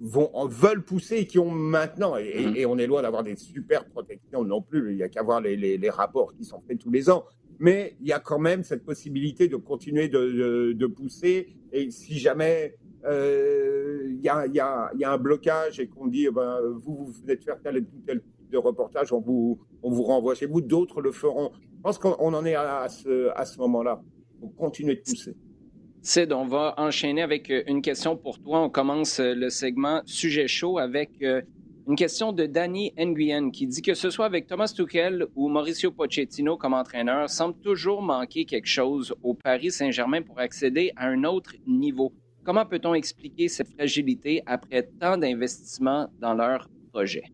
veulent 0.00 0.84
pousser 0.84 1.16
et 1.16 1.26
qui 1.26 1.38
ont 1.38 1.50
maintenant, 1.50 2.16
mm-hmm. 2.16 2.56
et, 2.56 2.66
on 2.66 2.78
est 2.78 2.86
loin 2.86 3.02
d'avoir 3.02 3.24
des 3.24 3.36
super 3.36 3.86
protections 3.86 4.44
non 4.44 4.60
plus, 4.60 4.92
il 4.92 4.96
n'y 4.96 5.02
a 5.02 5.08
qu'à 5.08 5.22
voir 5.22 5.40
les, 5.40 5.56
les, 5.56 5.90
rapports 5.90 6.34
qui 6.34 6.44
sont 6.44 6.60
faits 6.66 6.78
tous 6.78 6.90
les 6.90 7.08
ans, 7.08 7.24
mais 7.58 7.96
il 8.00 8.08
y 8.08 8.12
a 8.12 8.20
quand 8.20 8.38
même 8.38 8.62
cette 8.62 8.84
possibilité 8.84 9.48
de 9.48 9.56
continuer 9.56 10.08
de, 10.08 10.72
de, 10.72 10.86
pousser, 10.86 11.48
et 11.72 11.90
si 11.90 12.18
jamais 12.18 12.76
euh, 13.06 14.02
il 14.08 14.20
y, 14.20 14.28
a, 14.28 14.46
y, 14.46 14.60
a, 14.60 14.90
y, 14.98 15.04
a, 15.04 15.12
un 15.12 15.18
blocage 15.18 15.80
et 15.80 15.88
qu'on 15.88 16.06
dit, 16.06 16.26
eh 16.26 16.30
ben, 16.30 16.60
vous, 16.82 17.06
vous 17.06 17.12
venez 17.22 17.36
de 17.36 17.42
faire 17.42 17.60
tel 17.62 17.78
ou 17.78 18.00
tel 18.06 18.20
type 18.20 18.50
de 18.50 18.58
reportage, 18.58 19.12
on 19.12 19.20
vous, 19.20 19.60
on 19.82 19.90
vous 19.90 20.02
renvoie 20.02 20.34
chez 20.34 20.46
vous, 20.46 20.60
d'autres 20.60 21.00
le 21.00 21.12
feront. 21.12 21.52
Je 21.76 21.82
pense 21.82 21.98
qu'on 21.98 22.34
en 22.34 22.44
est 22.46 22.54
à, 22.54 22.80
à 22.80 22.88
ce, 22.88 23.30
à 23.34 23.44
ce 23.44 23.58
moment-là 23.58 24.02
continuer 24.48 24.96
de 24.96 25.00
pousser. 25.00 25.34
Sid, 26.02 26.34
on 26.34 26.44
va 26.44 26.74
enchaîner 26.76 27.22
avec 27.22 27.50
euh, 27.50 27.62
une 27.66 27.80
question 27.80 28.14
pour 28.14 28.38
toi. 28.38 28.60
On 28.60 28.68
commence 28.68 29.20
euh, 29.20 29.34
le 29.34 29.48
segment 29.48 30.02
sujet 30.04 30.46
chaud 30.46 30.76
avec 30.76 31.10
euh, 31.22 31.40
une 31.88 31.96
question 31.96 32.32
de 32.32 32.44
Danny 32.44 32.92
Nguyen 32.98 33.50
qui 33.50 33.66
dit 33.66 33.80
que 33.80 33.94
ce 33.94 34.10
soit 34.10 34.26
avec 34.26 34.46
Thomas 34.46 34.70
Tuchel 34.74 35.26
ou 35.34 35.48
Mauricio 35.48 35.90
Pochettino 35.90 36.58
comme 36.58 36.74
entraîneur, 36.74 37.30
semble 37.30 37.58
toujours 37.60 38.02
manquer 38.02 38.44
quelque 38.44 38.68
chose 38.68 39.14
au 39.22 39.32
Paris 39.32 39.70
Saint-Germain 39.70 40.20
pour 40.20 40.38
accéder 40.38 40.92
à 40.96 41.08
un 41.08 41.24
autre 41.24 41.54
niveau. 41.66 42.12
Comment 42.44 42.66
peut-on 42.66 42.92
expliquer 42.92 43.48
cette 43.48 43.68
fragilité 43.68 44.42
après 44.44 44.82
tant 45.00 45.16
d'investissements 45.16 46.08
dans 46.20 46.34
leur 46.34 46.68
projet? 46.92 47.24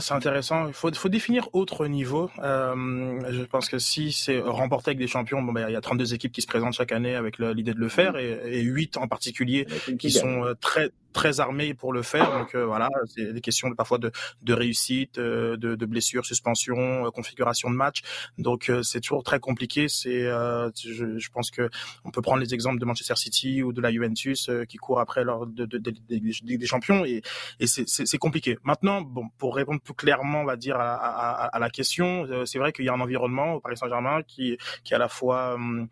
C'est 0.00 0.14
intéressant. 0.14 0.66
Il 0.66 0.72
faut, 0.72 0.92
faut, 0.92 1.08
définir 1.08 1.48
autre 1.52 1.86
niveau. 1.86 2.30
Euh, 2.38 3.20
je 3.30 3.42
pense 3.44 3.68
que 3.68 3.78
si 3.78 4.12
c'est 4.12 4.40
remporter 4.40 4.90
avec 4.90 4.98
des 4.98 5.06
champions, 5.06 5.42
bon, 5.42 5.52
ben, 5.52 5.68
il 5.68 5.72
y 5.72 5.76
a 5.76 5.80
32 5.80 6.14
équipes 6.14 6.32
qui 6.32 6.42
se 6.42 6.46
présentent 6.46 6.74
chaque 6.74 6.92
année 6.92 7.14
avec 7.14 7.38
l'idée 7.38 7.74
de 7.74 7.78
le 7.78 7.88
faire 7.88 8.16
et, 8.16 8.40
et 8.46 8.62
8 8.62 8.96
en 8.96 9.08
particulier 9.08 9.66
qui 9.98 10.10
sont 10.10 10.44
euh, 10.44 10.54
très 10.60 10.90
très 11.12 11.40
armés 11.40 11.74
pour 11.74 11.92
le 11.92 12.02
faire. 12.02 12.30
Donc 12.32 12.54
euh, 12.54 12.64
voilà, 12.64 12.88
c'est 13.06 13.32
des 13.32 13.40
questions 13.40 13.72
parfois 13.74 13.98
de, 13.98 14.10
de 14.42 14.52
réussite, 14.52 15.18
euh, 15.18 15.56
de, 15.56 15.74
de 15.74 15.86
blessures, 15.86 16.24
suspension, 16.24 17.06
euh, 17.06 17.10
configuration 17.10 17.70
de 17.70 17.76
match. 17.76 18.02
Donc 18.38 18.70
c'est 18.82 19.00
toujours 19.00 19.22
très 19.22 19.40
compliqué. 19.40 19.88
C'est, 19.88 20.22
je, 20.22 21.18
je, 21.18 21.30
pense 21.30 21.50
que 21.50 21.68
on 22.04 22.10
peut 22.10 22.22
prendre 22.22 22.40
les 22.40 22.54
exemples 22.54 22.78
de 22.80 22.84
Manchester 22.84 23.16
City 23.16 23.62
ou 23.62 23.72
de 23.72 23.80
la 23.80 23.90
Juventus 23.90 24.50
qui 24.68 24.76
courent 24.76 25.00
après 25.00 25.24
leur 25.24 25.46
de, 25.46 25.64
de, 25.64 25.78
des 25.78 26.66
champions 26.66 27.04
et, 27.04 27.22
et 27.58 27.66
c'est 27.66 28.18
compliqué. 28.18 28.58
Maintenant, 28.64 29.02
bon, 29.02 29.28
pour 29.38 29.54
répondre 29.56 29.80
plus 29.80 29.94
clairement, 29.94 30.42
on 30.42 30.44
va 30.44 30.56
dire 30.56 30.76
à, 30.76 30.94
à, 30.94 31.46
à 31.46 31.58
la 31.58 31.70
question, 31.70 32.26
c'est 32.46 32.58
vrai 32.58 32.72
qu'il 32.72 32.84
y 32.84 32.88
a 32.88 32.94
un 32.94 33.00
environnement 33.00 33.54
au 33.54 33.60
Paris 33.60 33.76
Saint-Germain 33.76 34.22
qui, 34.26 34.56
qui 34.84 34.92
est 34.92 34.96
à 34.96 34.98
la 34.98 35.08
fois 35.08 35.54
hum, 35.54 35.88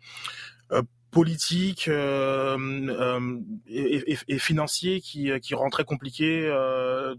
politique 1.11 1.87
euh, 1.87 2.57
euh, 2.59 3.39
et, 3.67 4.13
et, 4.13 4.17
et, 4.27 4.39
financier 4.39 5.01
qui, 5.01 5.31
qui 5.41 5.55
rend 5.55 5.69
très 5.69 5.83
compliqué 5.83 6.47
euh, 6.47 7.15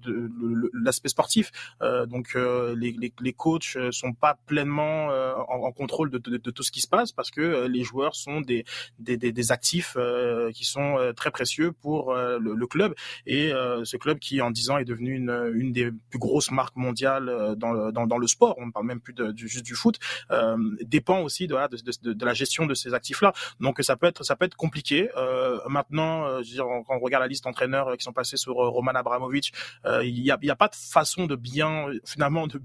l'aspect 0.72 1.08
sportif. 1.08 1.50
Euh, 1.82 2.06
donc 2.06 2.32
euh, 2.36 2.74
les, 2.76 2.92
les, 2.92 3.12
les, 3.20 3.32
coachs 3.32 3.76
sont 3.90 4.12
pas 4.12 4.38
pleinement 4.46 5.08
en, 5.08 5.66
en, 5.66 5.72
contrôle 5.72 6.10
de, 6.10 6.18
de, 6.18 6.36
de, 6.36 6.50
tout 6.50 6.62
ce 6.62 6.70
qui 6.70 6.80
se 6.80 6.88
passe 6.88 7.12
parce 7.12 7.30
que 7.30 7.66
les 7.66 7.82
joueurs 7.82 8.14
sont 8.14 8.40
des, 8.40 8.64
des, 8.98 9.16
des, 9.16 9.32
des 9.32 9.52
actifs 9.52 9.96
qui 10.54 10.64
sont 10.64 11.12
très 11.16 11.30
précieux 11.30 11.72
pour 11.72 12.14
le, 12.14 12.54
le, 12.54 12.66
club 12.66 12.94
et 13.26 13.50
ce 13.84 13.96
club 13.96 14.18
qui 14.18 14.40
en 14.40 14.50
10 14.50 14.70
ans 14.70 14.78
est 14.78 14.84
devenu 14.84 15.14
une, 15.14 15.52
une 15.54 15.72
des 15.72 15.90
plus 16.10 16.18
grosses 16.18 16.50
marques 16.50 16.76
mondiales 16.76 17.54
dans 17.56 17.72
le, 17.72 17.92
dans, 17.92 18.06
dans 18.06 18.18
le 18.18 18.26
sport, 18.26 18.54
on 18.58 18.66
ne 18.66 18.72
parle 18.72 18.86
même 18.86 19.00
plus 19.00 19.14
de, 19.14 19.32
du, 19.32 19.48
juste 19.48 19.64
du 19.64 19.74
foot, 19.74 19.98
dépend 20.82 21.22
aussi 21.22 21.46
de, 21.46 21.54
de, 21.54 22.12
de, 22.12 22.24
la 22.24 22.34
gestion 22.34 22.66
de 22.66 22.74
ces 22.74 22.94
actifs-là. 22.94 23.32
Donc 23.60 23.79
ça 23.82 23.96
peut 23.96 24.06
être 24.06 24.24
ça 24.24 24.36
peut 24.36 24.44
être 24.44 24.56
compliqué. 24.56 25.10
Euh, 25.16 25.58
maintenant, 25.68 26.24
euh, 26.24 26.42
je 26.42 26.50
veux 26.50 26.54
dire, 26.54 26.64
quand 26.86 26.96
on 26.96 27.00
regarde 27.00 27.22
la 27.22 27.28
liste 27.28 27.44
d'entraîneurs 27.44 27.88
euh, 27.88 27.96
qui 27.96 28.04
sont 28.04 28.12
passés 28.12 28.36
sur 28.36 28.54
Roman 28.54 28.92
Abramovich, 28.92 29.52
il 30.02 30.22
n'y 30.22 30.30
a, 30.30 30.38
y 30.42 30.50
a 30.50 30.56
pas 30.56 30.68
de 30.68 30.74
façon 30.74 31.26
de 31.26 31.36
bien 31.36 31.86
finalement 32.04 32.46
de 32.46 32.60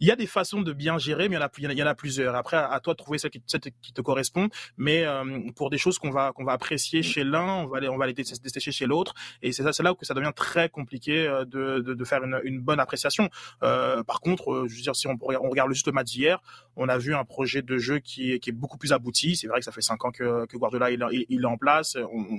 il 0.00 0.08
y 0.08 0.10
a 0.10 0.16
des 0.16 0.26
façons 0.26 0.62
de 0.62 0.72
bien 0.72 0.98
gérer, 0.98 1.28
mais 1.28 1.36
il 1.36 1.78
y 1.78 1.82
en 1.82 1.86
a, 1.86 1.94
plusieurs. 1.94 2.34
Après, 2.34 2.56
à, 2.56 2.80
toi 2.80 2.94
de 2.94 2.98
trouver 2.98 3.18
celle 3.18 3.30
qui, 3.30 3.92
te 3.92 4.00
correspond. 4.00 4.48
Mais 4.76 5.04
euh, 5.04 5.40
pour 5.56 5.70
des 5.70 5.78
choses 5.78 5.98
qu'on 5.98 6.10
va 6.10 6.32
qu'on 6.32 6.44
va 6.44 6.52
apprécier 6.52 7.02
chez 7.02 7.24
l'un, 7.24 7.64
on 7.64 7.66
va 7.66 7.80
les 7.80 7.88
on 7.88 7.98
va 7.98 8.06
les 8.06 8.14
détester 8.14 8.60
chez 8.60 8.86
l'autre. 8.86 9.14
Et 9.42 9.52
c'est 9.52 9.62
ça, 9.62 9.72
c'est 9.72 9.82
là 9.82 9.92
où 9.92 9.94
que 9.94 10.06
ça 10.06 10.14
devient 10.14 10.32
très 10.34 10.68
compliqué 10.68 11.26
euh, 11.26 11.44
de, 11.44 11.80
de, 11.80 11.94
de 11.94 12.04
faire 12.04 12.22
une, 12.24 12.40
une, 12.44 12.60
bonne 12.60 12.80
appréciation. 12.80 13.28
Euh, 13.62 14.02
par 14.02 14.20
contre, 14.20 14.52
euh, 14.52 14.68
je 14.68 14.76
veux 14.76 14.82
dire, 14.82 14.96
si 14.96 15.06
on, 15.06 15.18
on 15.20 15.50
regarde 15.50 15.72
juste 15.72 15.86
le 15.86 15.92
match 15.92 16.06
d'hier, 16.06 16.40
on 16.76 16.88
a 16.88 16.98
vu 16.98 17.14
un 17.14 17.24
projet 17.24 17.62
de 17.62 17.78
jeu 17.78 17.98
qui 17.98 18.32
est, 18.32 18.52
beaucoup 18.52 18.78
plus 18.78 18.92
abouti. 18.92 19.36
C'est 19.36 19.46
vrai 19.46 19.60
que 19.60 19.64
ça 19.64 19.72
fait 19.72 19.80
cinq 19.80 20.04
ans 20.04 20.10
que, 20.10 20.46
que 20.46 20.56
Guardiola 20.56 20.90
il, 20.90 21.02
est 21.30 21.44
en 21.44 21.56
place. 21.56 21.96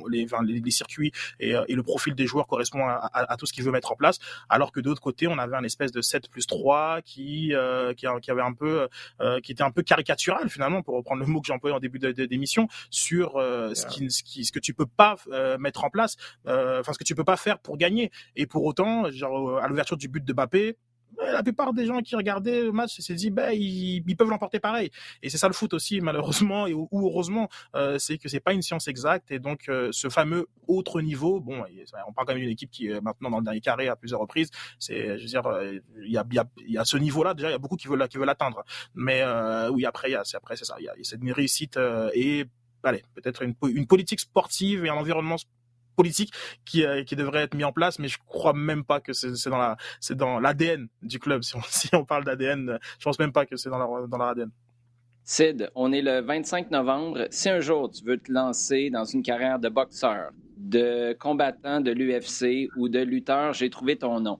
Les, 0.10 0.26
enfin, 0.26 0.44
les, 0.44 0.72
circuits 0.72 1.12
et, 1.40 1.54
et, 1.68 1.76
le 1.76 1.84
profil 1.84 2.16
des 2.16 2.26
joueurs 2.28 2.48
correspond 2.48 2.86
à, 2.88 3.36
tout 3.38 3.46
ce 3.46 3.54
qu'il 3.54 3.64
veut 3.64 3.72
mettre 3.72 3.92
en 3.92 3.96
place. 3.96 4.20
Alors 4.50 4.72
que 4.72 4.80
de 4.80 4.90
l'autre 4.90 5.02
côté, 5.02 5.28
on 5.28 5.38
avait 5.38 5.56
un 5.56 5.64
espèce 5.64 5.92
de 5.92 6.02
7 6.02 6.30
plus 6.30 6.48
3 6.48 7.02
qui 7.02 7.11
euh, 7.20 7.94
qui, 7.94 8.06
qui, 8.22 8.32
avait 8.32 8.42
un 8.42 8.54
peu, 8.54 8.88
euh, 9.20 9.40
qui 9.42 9.52
était 9.52 9.64
un 9.64 9.72
peu 9.72 9.82
caricatural 9.82 10.50
finalement, 10.50 10.82
pour 10.82 10.96
reprendre 10.96 11.22
le 11.22 11.28
mot 11.28 11.42
que 11.42 11.48
j'ai 11.48 11.54
employé 11.54 11.76
en 11.76 11.80
début 11.80 12.00
d'émission, 12.00 12.68
sur 12.90 13.38
euh, 13.38 13.74
ce, 13.74 13.86
qui, 13.88 14.10
ce, 14.10 14.24
qui, 14.24 14.46
ce 14.46 14.52
que 14.52 14.60
tu 14.60 14.74
peux 14.74 14.86
pas 14.86 15.16
mettre 15.60 15.84
en 15.84 15.90
place, 15.90 16.16
enfin 16.46 16.94
ce 16.94 16.98
que 16.98 17.04
tu 17.04 17.16
peux 17.16 17.24
pas 17.24 17.38
faire 17.38 17.60
pour 17.60 17.78
gagner. 17.78 18.12
Et 18.36 18.46
pour 18.46 18.64
autant, 18.64 19.10
genre 19.12 19.60
à 19.60 19.68
l'ouverture 19.68 19.98
du 19.98 20.08
but 20.08 20.24
de 20.24 20.34
Mbappé, 20.34 20.78
la 21.22 21.44
plupart 21.44 21.74
des 21.74 21.86
gens 21.86 22.00
qui 22.00 22.16
regardaient 22.16 22.64
le 22.64 22.72
match 22.72 23.00
se 23.00 23.14
dit 23.14 23.30
ben 23.30 23.52
ils, 23.52 24.04
ils 24.08 24.16
peuvent 24.16 24.30
l'emporter 24.30 24.60
pareil. 24.60 24.92
Et 25.22 25.30
c'est 25.30 25.38
ça 25.38 25.48
le 25.48 25.54
foot 25.54 25.74
aussi 25.74 26.02
malheureusement 26.02 26.68
et 26.68 26.74
ou, 26.74 26.88
heureusement 26.94 27.50
euh, 27.76 27.98
c'est 28.00 28.18
que 28.18 28.30
c'est 28.30 28.40
pas 28.40 28.54
une 28.54 28.62
science 28.62 28.88
exacte. 28.88 29.32
Et 29.32 29.40
donc 29.40 29.70
euh, 29.70 29.90
ce 29.92 30.10
fameux 30.10 30.48
autre 30.68 31.02
niveau 31.02 31.40
bon 31.40 31.64
on 32.08 32.14
parle 32.14 32.28
quand 32.28 32.34
même 32.34 32.42
d'une 32.42 32.52
équipe 32.52 32.72
qui 32.72 32.88
est 32.88 33.02
maintenant 33.02 33.30
dans 33.30 33.40
le 33.40 33.44
dernier 33.44 33.62
carré 33.62 33.88
à 33.88 33.96
plusieurs 33.96 34.20
reprises. 34.20 34.50
C'est 34.80 35.18
je 35.18 35.24
veux 35.24 35.30
dire 35.30 35.46
euh, 35.48 35.80
il 36.04 36.12
y 36.12 36.18
a, 36.18 36.26
y, 36.68 36.78
a, 36.78 36.86
ce 36.86 36.98
niveau 36.98 37.24
là 37.24 37.34
déjà 37.34 37.50
il 37.50 37.52
y 37.52 37.56
a 37.56 37.60
beaucoup 37.60 37.78
qui 37.78 37.88
veulent 37.88 38.08
qui 38.08 38.18
veulent 38.18 38.28
l'atteindre. 38.28 38.64
Mais 38.96 39.22
euh, 39.22 39.70
oui 39.70 39.86
après 39.86 40.16
c'est 40.24 40.38
après 40.38 40.56
c'est 40.56 40.66
ça. 40.66 40.76
Il 40.80 40.86
y 40.86 40.90
a, 40.90 40.94
c'est 41.04 41.22
une 41.22 41.32
réussite 41.32 41.78
et 42.14 42.46
allez 42.84 43.04
peut-être 43.14 43.44
une, 43.44 43.54
une 43.68 43.86
politique 43.86 44.20
sportive 44.20 44.86
et 44.86 44.90
un 44.90 44.96
environnement 44.96 45.38
politique 45.96 46.34
qui, 46.66 46.86
euh, 46.86 47.04
qui 47.04 47.16
devrait 47.16 47.44
être 47.44 47.56
mis 47.56 47.64
en 47.64 47.72
place, 47.72 48.00
mais 48.00 48.08
je 48.08 48.18
crois 48.26 48.54
même 48.54 48.84
pas 48.84 49.00
que 49.00 49.14
c'est 49.14 49.50
dans 49.50 49.58
la 49.58 49.78
c'est 50.00 50.16
dans 50.16 50.40
l'ADN 50.40 50.88
du 51.02 51.20
club. 51.20 51.42
Si 51.52 51.56
on, 51.56 51.62
si 51.68 51.90
on 51.94 52.06
parle 52.06 52.24
d'ADN, 52.24 52.80
je 53.00 53.04
pense 53.04 53.20
même 53.20 53.34
pas 53.34 53.46
que 53.46 53.58
c'est 53.58 53.70
dans 53.70 53.78
leur, 53.78 54.08
dans 54.08 54.18
leur 54.18 54.28
ADN. 54.30 54.52
Sid, 55.24 55.70
on 55.76 55.92
est 55.92 56.02
le 56.02 56.22
25 56.22 56.72
novembre. 56.72 57.28
Si 57.30 57.50
un 57.50 57.60
jour 57.60 57.90
tu 57.92 58.04
veux 58.06 58.18
te 58.18 58.32
lancer 58.32 58.90
dans 58.90 59.06
une 59.06 59.22
carrière 59.22 59.60
de 59.60 59.70
boxeur, 59.70 60.32
de 60.58 61.14
combattant 61.20 61.82
de 61.82 61.92
l'UFC 61.92 62.70
ou 62.78 62.90
de 62.90 63.00
lutteur, 63.00 63.54
j'ai 63.54 63.70
trouvé 63.70 63.98
ton 63.98 64.20
nom. 64.20 64.40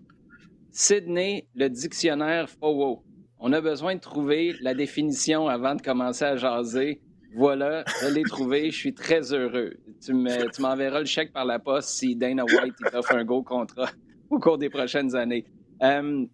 Sydney, 0.72 1.48
le 1.56 1.70
dictionnaire 1.70 2.50
FOWO. 2.50 3.04
On 3.40 3.54
a 3.54 3.62
besoin 3.62 3.96
de 3.96 4.00
trouver 4.00 4.56
la 4.62 4.74
définition 4.74 5.48
avant 5.48 5.76
de 5.76 5.82
commencer 5.82 6.26
à 6.26 6.38
jaser. 6.38 7.02
Voilà, 7.34 7.86
je 8.02 8.08
l'ai 8.08 8.24
trouvé. 8.24 8.72
Je 8.72 8.78
suis 8.78 8.94
très 8.94 9.34
heureux. 9.34 9.74
Tu 10.04 10.14
m'enverras 10.14 11.00
le 11.00 11.06
chèque 11.06 11.32
par 11.32 11.46
la 11.46 11.60
poste 11.60 11.90
si 11.90 12.16
Dana 12.16 12.44
White 12.44 12.76
t'offre 12.92 13.16
un 13.16 13.24
gros 13.24 13.44
contrat 13.44 13.90
au 14.30 14.40
cours 14.40 14.58
des 14.58 14.70
prochaines 14.70 15.16
années. 15.16 15.46
Euh, 15.82 16.26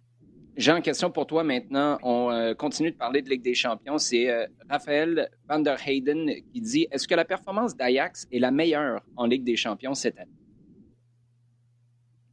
Jean, 0.56 0.80
question 0.80 1.10
pour 1.10 1.26
toi 1.26 1.44
maintenant. 1.44 1.98
On 2.02 2.30
euh, 2.30 2.54
continue 2.54 2.90
de 2.90 2.96
parler 2.96 3.22
de 3.22 3.30
Ligue 3.30 3.42
des 3.42 3.54
Champions. 3.54 3.98
C'est 3.98 4.28
euh, 4.28 4.46
Raphaël 4.68 5.28
van 5.48 5.60
der 5.60 5.78
Heyden 5.86 6.32
qui 6.52 6.60
dit 6.60 6.88
Est-ce 6.90 7.06
que 7.06 7.14
la 7.14 7.24
performance 7.24 7.76
d'Ajax 7.76 8.26
est 8.32 8.40
la 8.40 8.50
meilleure 8.50 9.00
en 9.14 9.26
Ligue 9.26 9.44
des 9.44 9.56
Champions 9.56 9.94
cette 9.94 10.18
année? 10.18 10.30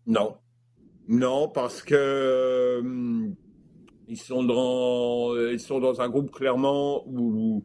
Non. 0.08 0.38
Non, 1.08 1.50
parce 1.50 1.84
que 1.84 2.82
ils 4.08 4.18
sont 4.18 4.44
dans 4.44 5.36
sont 5.60 5.80
dans 5.80 6.02
un 6.02 6.10
groupe 6.10 6.32
clairement 6.32 7.04
où 7.08 7.64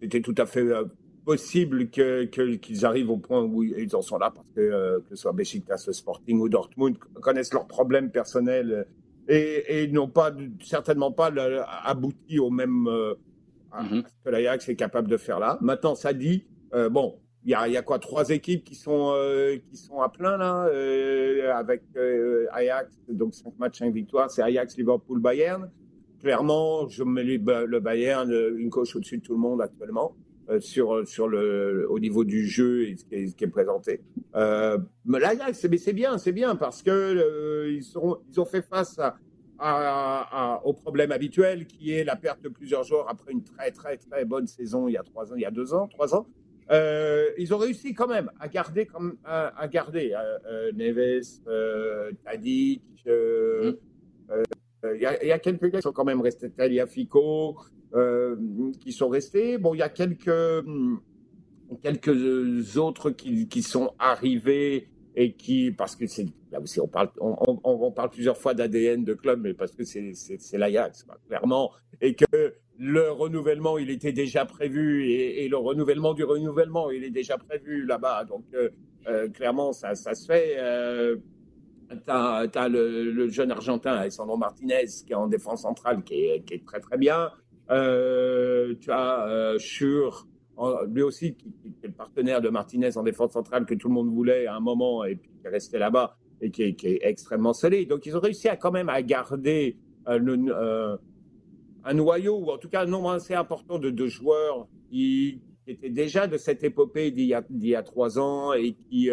c'était 0.00 0.20
tout 0.20 0.34
à 0.38 0.46
fait 0.46 0.60
euh, 0.60 0.84
possible 1.24 1.90
que, 1.90 2.24
qu'ils 2.24 2.84
arrivent 2.84 3.10
au 3.10 3.16
point 3.16 3.42
où 3.42 3.62
ils 3.62 3.94
en 3.94 4.02
sont 4.02 4.18
là, 4.18 4.30
parce 4.34 4.48
que, 4.54 4.60
euh, 4.60 5.00
que 5.00 5.10
ce 5.10 5.16
soit 5.16 5.32
Besiktas, 5.32 5.88
Sporting 5.92 6.40
ou 6.40 6.48
Dortmund, 6.48 6.98
connaissent 7.22 7.52
leurs 7.52 7.66
problèmes 7.66 8.10
personnels 8.10 8.72
euh, 8.72 8.84
et, 9.28 9.84
et 9.84 9.88
n'ont 9.88 10.08
pas, 10.08 10.32
certainement 10.60 11.12
pas 11.12 11.30
abouti 11.84 12.38
au 12.38 12.50
même 12.50 12.86
euh, 12.88 13.14
à 13.70 13.84
mm-hmm. 13.84 14.02
ce 14.06 14.24
que 14.24 14.30
l'Ajax 14.30 14.68
est 14.68 14.76
capable 14.76 15.08
de 15.08 15.16
faire 15.16 15.38
là. 15.38 15.58
Maintenant, 15.60 15.94
ça 15.94 16.12
dit, 16.12 16.44
bon, 16.90 17.20
il 17.44 17.50
y 17.50 17.54
a, 17.54 17.68
y 17.68 17.76
a, 17.76 17.82
quoi 17.82 18.00
Trois 18.00 18.30
équipes 18.30 18.64
qui 18.64 18.74
sont, 18.74 19.14
qui 19.70 19.76
sont 19.76 20.00
à 20.00 20.08
plein 20.08 20.36
là, 20.36 20.68
avec 21.56 21.82
Ajax, 22.52 22.98
donc 23.08 23.34
cinq 23.34 23.56
matchs, 23.58 23.78
cinq 23.78 23.94
victoires, 23.94 24.30
c'est 24.30 24.42
Ajax, 24.42 24.76
Liverpool, 24.76 25.20
Bayern 25.20 25.70
clairement, 26.20 26.88
je 26.88 27.02
mets 27.02 27.24
le 27.24 27.78
Bayern 27.80 28.30
une 28.56 28.70
coche 28.70 28.94
au-dessus 28.96 29.18
de 29.18 29.22
tout 29.22 29.34
le 29.34 29.40
monde 29.40 29.60
actuellement. 29.62 30.14
Euh, 30.50 30.58
sur 30.58 31.06
sur 31.06 31.28
le 31.28 31.86
au 31.88 32.00
niveau 32.00 32.24
du 32.24 32.44
jeu 32.44 32.88
et 32.88 32.96
ce 32.96 33.04
qui 33.04 33.14
est, 33.14 33.26
ce 33.28 33.36
qui 33.36 33.44
est 33.44 33.48
présenté. 33.48 34.00
Euh, 34.34 34.78
mais 35.04 35.20
là, 35.20 35.32
c'est 35.52 35.92
bien, 35.92 36.18
c'est 36.18 36.32
bien 36.32 36.56
parce 36.56 36.82
que 36.82 36.90
euh, 36.90 37.70
ils 37.70 37.84
sont 37.84 38.18
ils 38.28 38.40
ont 38.40 38.44
fait 38.44 38.62
face 38.62 38.98
à, 38.98 39.16
à, 39.60 40.54
à, 40.56 40.64
au 40.64 40.72
problème 40.72 41.12
habituel 41.12 41.66
qui 41.66 41.92
est 41.92 42.02
la 42.02 42.16
perte 42.16 42.42
de 42.42 42.48
plusieurs 42.48 42.82
joueurs 42.82 43.08
après 43.08 43.30
une 43.30 43.44
très 43.44 43.70
très 43.70 43.96
très 43.96 44.24
bonne 44.24 44.48
saison 44.48 44.88
il 44.88 44.94
y 44.94 44.96
a 44.96 45.04
trois 45.04 45.32
ans, 45.32 45.36
il 45.36 45.42
y 45.42 45.46
a 45.46 45.52
deux 45.52 45.72
ans, 45.72 45.86
trois 45.86 46.16
ans. 46.16 46.26
Euh, 46.72 47.26
ils 47.38 47.54
ont 47.54 47.58
réussi 47.58 47.94
quand 47.94 48.08
même 48.08 48.30
à 48.40 48.48
garder 48.48 48.86
comme 48.86 49.18
à, 49.24 49.56
à 49.56 49.68
garder 49.68 50.14
euh, 50.14 50.38
euh 50.46 50.72
Neves, 50.72 51.42
Tadic. 52.24 52.82
Mmh. 53.06 53.70
Il 54.82 55.00
y, 55.00 55.06
a, 55.06 55.38
quelques 55.38 55.70
gars 55.70 55.78
qui 55.78 55.82
sont 55.82 55.92
quand 55.92 56.04
même 56.04 56.20
restés, 56.20 56.50
Talia 56.50 56.86
Fico, 56.86 57.56
euh, 57.94 58.36
qui 58.80 58.92
sont 58.92 59.08
restés. 59.08 59.58
Bon, 59.58 59.74
il 59.74 59.78
y 59.78 59.82
a 59.82 59.88
quelques, 59.88 60.64
quelques 61.82 62.76
autres 62.76 63.10
qui, 63.10 63.48
qui 63.48 63.62
sont 63.62 63.92
arrivés 63.98 64.88
et 65.16 65.32
qui, 65.32 65.72
parce 65.72 65.96
que 65.96 66.04
là 66.52 66.60
aussi, 66.60 66.80
on 66.80 66.88
parle, 66.88 67.10
on, 67.20 67.92
parle 67.92 68.10
plusieurs 68.10 68.36
fois 68.36 68.54
d'ADN 68.54 69.04
de 69.04 69.14
club, 69.14 69.40
mais 69.42 69.54
parce 69.54 69.72
que 69.72 69.84
c'est, 69.84 70.12
l'Ajax, 70.52 71.06
clairement, 71.26 71.72
et 72.00 72.14
que 72.14 72.54
le 72.78 73.10
renouvellement, 73.10 73.76
il 73.76 73.90
était 73.90 74.12
déjà 74.12 74.46
prévu, 74.46 75.10
et, 75.10 75.48
le 75.48 75.56
renouvellement 75.56 76.14
du 76.14 76.24
renouvellement, 76.24 76.90
il 76.90 77.04
est 77.04 77.10
déjà 77.10 77.36
prévu 77.36 77.84
là-bas. 77.84 78.24
Donc, 78.24 78.44
euh, 78.54 78.70
euh, 79.08 79.28
clairement, 79.28 79.72
ça, 79.72 79.94
ça 79.94 80.14
se 80.14 80.26
fait. 80.26 80.56
Euh, 81.90 82.46
tu 82.48 82.58
as, 82.58 82.68
le, 82.68 83.28
jeune 83.28 83.50
Argentin, 83.50 83.92
Alessandro 83.92 84.36
Martinez, 84.36 84.86
qui 85.06 85.12
est 85.12 85.16
en 85.16 85.26
défense 85.26 85.62
centrale, 85.62 86.02
qui 86.02 86.14
est, 86.14 86.64
très 86.64 86.80
très 86.80 86.96
bien. 86.96 87.30
Euh, 87.70 88.74
tu 88.80 88.90
as 88.90 89.28
euh, 89.28 89.58
Schur, 89.58 90.26
lui 90.88 91.02
aussi, 91.02 91.34
qui, 91.34 91.52
qui, 91.52 91.68
est 91.82 91.88
le 91.88 91.92
partenaire 91.92 92.40
de 92.40 92.48
Martinez 92.48 92.96
en 92.96 93.02
défense 93.02 93.32
centrale, 93.32 93.66
que 93.66 93.74
tout 93.74 93.88
le 93.88 93.94
monde 93.94 94.08
voulait 94.08 94.46
à 94.46 94.54
un 94.54 94.60
moment, 94.60 95.04
et 95.04 95.16
puis 95.16 95.30
qui 95.30 95.46
est 95.46 95.50
resté 95.50 95.78
là-bas. 95.78 96.16
et 96.40 96.50
qui 96.50 96.62
est, 96.62 97.00
extrêmement 97.02 97.52
solide. 97.52 97.88
Donc, 97.88 98.06
ils 98.06 98.16
ont 98.16 98.20
réussi 98.20 98.48
à 98.48 98.56
quand 98.56 98.70
même 98.70 98.88
à 98.88 99.02
garder 99.02 99.76
euh, 100.08 100.96
un 101.84 101.94
noyau, 101.94 102.38
ou 102.38 102.50
en 102.50 102.58
tout 102.58 102.68
cas 102.68 102.82
un 102.82 102.86
nombre 102.86 103.10
assez 103.10 103.34
important 103.34 103.78
de, 103.78 104.06
joueurs 104.06 104.68
qui, 104.90 105.40
étaient 105.66 105.90
déjà 105.90 106.26
de 106.26 106.36
cette 106.36 106.62
épopée 106.64 107.10
d'il 107.10 107.26
y, 107.26 107.74
a 107.74 107.82
trois 107.82 108.18
ans 108.18 108.52
et 108.52 108.72
qui 108.72 109.10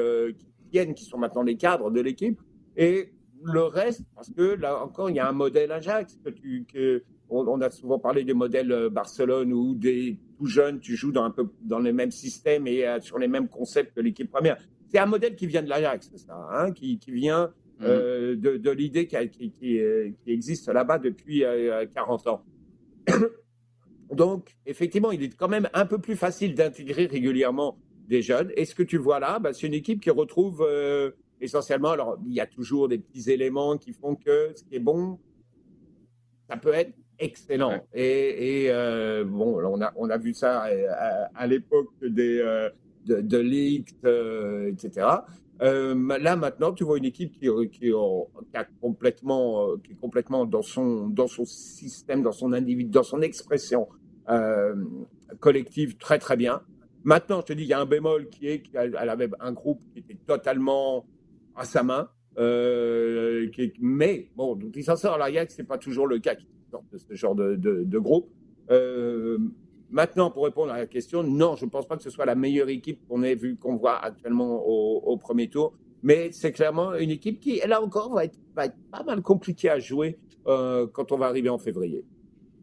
viennent, 0.71 0.93
qui 0.93 1.05
sont 1.05 1.17
maintenant 1.17 1.43
les 1.43 1.55
cadres 1.55 1.91
de 1.91 2.01
l'équipe. 2.01 2.39
Et 2.77 3.11
le 3.43 3.63
reste, 3.63 4.03
parce 4.15 4.31
que 4.31 4.55
là 4.55 4.81
encore, 4.81 5.09
il 5.09 5.15
y 5.15 5.19
a 5.19 5.27
un 5.27 5.33
modèle 5.33 5.71
Ajax. 5.71 6.19
Que 6.23 6.29
tu, 6.29 6.65
que, 6.71 7.03
on, 7.29 7.59
a 7.59 7.69
souvent 7.69 7.99
parlé 7.99 8.23
des 8.23 8.33
modèles 8.33 8.71
euh, 8.71 8.89
Barcelone 8.89 9.51
où 9.51 9.75
des 9.75 10.17
tout 10.37 10.45
jeunes, 10.45 10.79
tu 10.79 10.95
joues 10.95 11.11
dans, 11.11 11.23
un 11.23 11.31
peu, 11.31 11.49
dans 11.61 11.79
les 11.79 11.91
mêmes 11.91 12.11
systèmes 12.11 12.67
et 12.67 12.87
euh, 12.87 13.01
sur 13.01 13.19
les 13.19 13.27
mêmes 13.27 13.49
concepts 13.49 13.95
que 13.95 13.99
l'équipe 13.99 14.31
première. 14.31 14.57
C'est 14.89 14.99
un 14.99 15.05
modèle 15.05 15.35
qui 15.35 15.47
vient 15.47 15.61
de 15.61 15.67
l'Ajax, 15.67 16.11
ça, 16.15 16.47
hein, 16.51 16.71
qui, 16.71 16.99
qui, 16.99 17.11
vient 17.11 17.47
mmh. 17.79 17.83
euh, 17.83 18.35
de, 18.35 18.57
de 18.57 18.71
l'idée 18.71 19.07
qui, 19.07 19.17
qui, 19.29 19.51
qui, 19.51 20.31
existe 20.31 20.69
là-bas 20.69 20.99
depuis 20.99 21.43
40 21.93 22.27
ans. 22.27 22.45
Donc, 24.13 24.55
effectivement, 24.65 25.11
il 25.11 25.21
est 25.23 25.35
quand 25.35 25.49
même 25.49 25.67
un 25.73 25.85
peu 25.85 25.97
plus 25.97 26.15
facile 26.15 26.55
d'intégrer 26.55 27.07
régulièrement 27.07 27.77
des 28.07 28.21
jeunes. 28.21 28.53
Et 28.55 28.63
ce 28.63 28.73
que 28.73 28.83
tu 28.83 28.97
vois 28.97 29.19
là, 29.19 29.39
bah, 29.39 29.51
c'est 29.51 29.67
une 29.67 29.73
équipe 29.73 29.99
qui 29.99 30.09
retrouve 30.09 30.65
essentiellement, 31.41 31.91
alors 31.91 32.17
il 32.25 32.33
y 32.33 32.39
a 32.39 32.47
toujours 32.47 32.87
des 32.87 32.97
petits 32.97 33.29
éléments 33.29 33.77
qui 33.77 33.93
font 33.93 34.15
que 34.15 34.51
ce 34.55 34.63
qui 34.63 34.75
est 34.75 34.79
bon, 34.79 35.19
ça 36.49 36.57
peut 36.57 36.73
être 36.73 36.93
excellent. 37.19 37.81
Et, 37.93 38.67
euh, 38.69 39.23
bon, 39.25 39.61
on 39.63 39.81
a, 39.81 39.91
on 39.95 40.09
a 40.09 40.17
vu 40.17 40.33
ça 40.33 40.65
à, 41.35 41.47
l'époque 41.47 41.89
des, 42.01 42.39
euh, 42.39 42.69
de, 43.05 43.21
de 43.21 43.37
Leaks, 43.37 43.95
euh, 44.05 44.71
etc. 44.71 45.07
là 45.59 46.35
maintenant, 46.35 46.71
tu 46.73 46.83
vois 46.83 46.97
une 46.97 47.05
équipe 47.05 47.33
qui, 47.33 47.49
qui, 47.69 47.91
a 48.53 48.63
complètement, 48.81 49.77
qui 49.77 49.93
est 49.93 49.99
complètement 49.99 50.45
dans 50.45 50.61
son, 50.61 51.07
dans 51.07 51.27
son 51.27 51.45
système, 51.45 52.21
dans 52.21 52.31
son 52.31 52.53
individu, 52.53 52.89
dans 52.89 53.03
son 53.03 53.21
expression 53.21 53.87
collective 55.39 55.97
très 55.97 56.19
très 56.19 56.35
bien. 56.35 56.61
Maintenant, 57.03 57.39
je 57.39 57.45
te 57.45 57.53
dis, 57.53 57.63
il 57.63 57.69
y 57.69 57.73
a 57.73 57.79
un 57.79 57.85
bémol 57.85 58.27
qui 58.27 58.49
est 58.49 58.59
qu'elle 58.59 58.95
avait 58.97 59.29
un 59.39 59.53
groupe 59.53 59.81
qui 59.93 59.99
était 59.99 60.17
totalement 60.25 61.05
à 61.57 61.65
sa 61.65 61.83
main. 61.83 62.09
Euh, 62.37 63.47
mais 63.79 64.29
bon, 64.35 64.55
donc 64.55 64.75
il 64.75 64.83
s'en 64.83 64.95
sort 64.95 65.17
l'Ajax, 65.17 65.55
c'est 65.55 65.63
pas 65.63 65.77
toujours 65.77 66.07
le 66.07 66.19
cas 66.19 66.35
qui 66.35 66.47
sort 66.69 66.83
de 66.91 66.97
ce 66.97 67.13
genre 67.15 67.35
de, 67.35 67.55
de, 67.55 67.99
groupe. 67.99 68.29
Euh, 68.69 69.39
maintenant, 69.89 70.29
pour 70.29 70.45
répondre 70.45 70.71
à 70.71 70.77
la 70.77 70.85
question, 70.85 71.23
non, 71.23 71.55
je 71.55 71.65
ne 71.65 71.69
pense 71.69 71.87
pas 71.87 71.97
que 71.97 72.03
ce 72.03 72.11
soit 72.11 72.25
la 72.25 72.35
meilleure 72.35 72.69
équipe 72.69 72.99
qu'on 73.07 73.23
ait 73.23 73.35
vu, 73.35 73.57
qu'on 73.57 73.75
voit 73.75 73.97
actuellement 73.97 74.63
au, 74.65 75.17
premier 75.17 75.49
tour. 75.49 75.73
Mais 76.03 76.31
c'est 76.31 76.51
clairement 76.51 76.93
une 76.93 77.09
équipe 77.09 77.39
qui, 77.39 77.59
là 77.67 77.81
encore, 77.81 78.13
va 78.13 78.25
être, 78.25 78.37
va 78.55 78.65
être 78.65 78.77
pas 78.91 79.03
mal 79.03 79.21
compliquée 79.23 79.69
à 79.69 79.79
jouer 79.79 80.19
euh, 80.45 80.85
quand 80.85 81.11
on 81.11 81.17
va 81.17 81.25
arriver 81.25 81.49
en 81.49 81.57
février. 81.57 82.05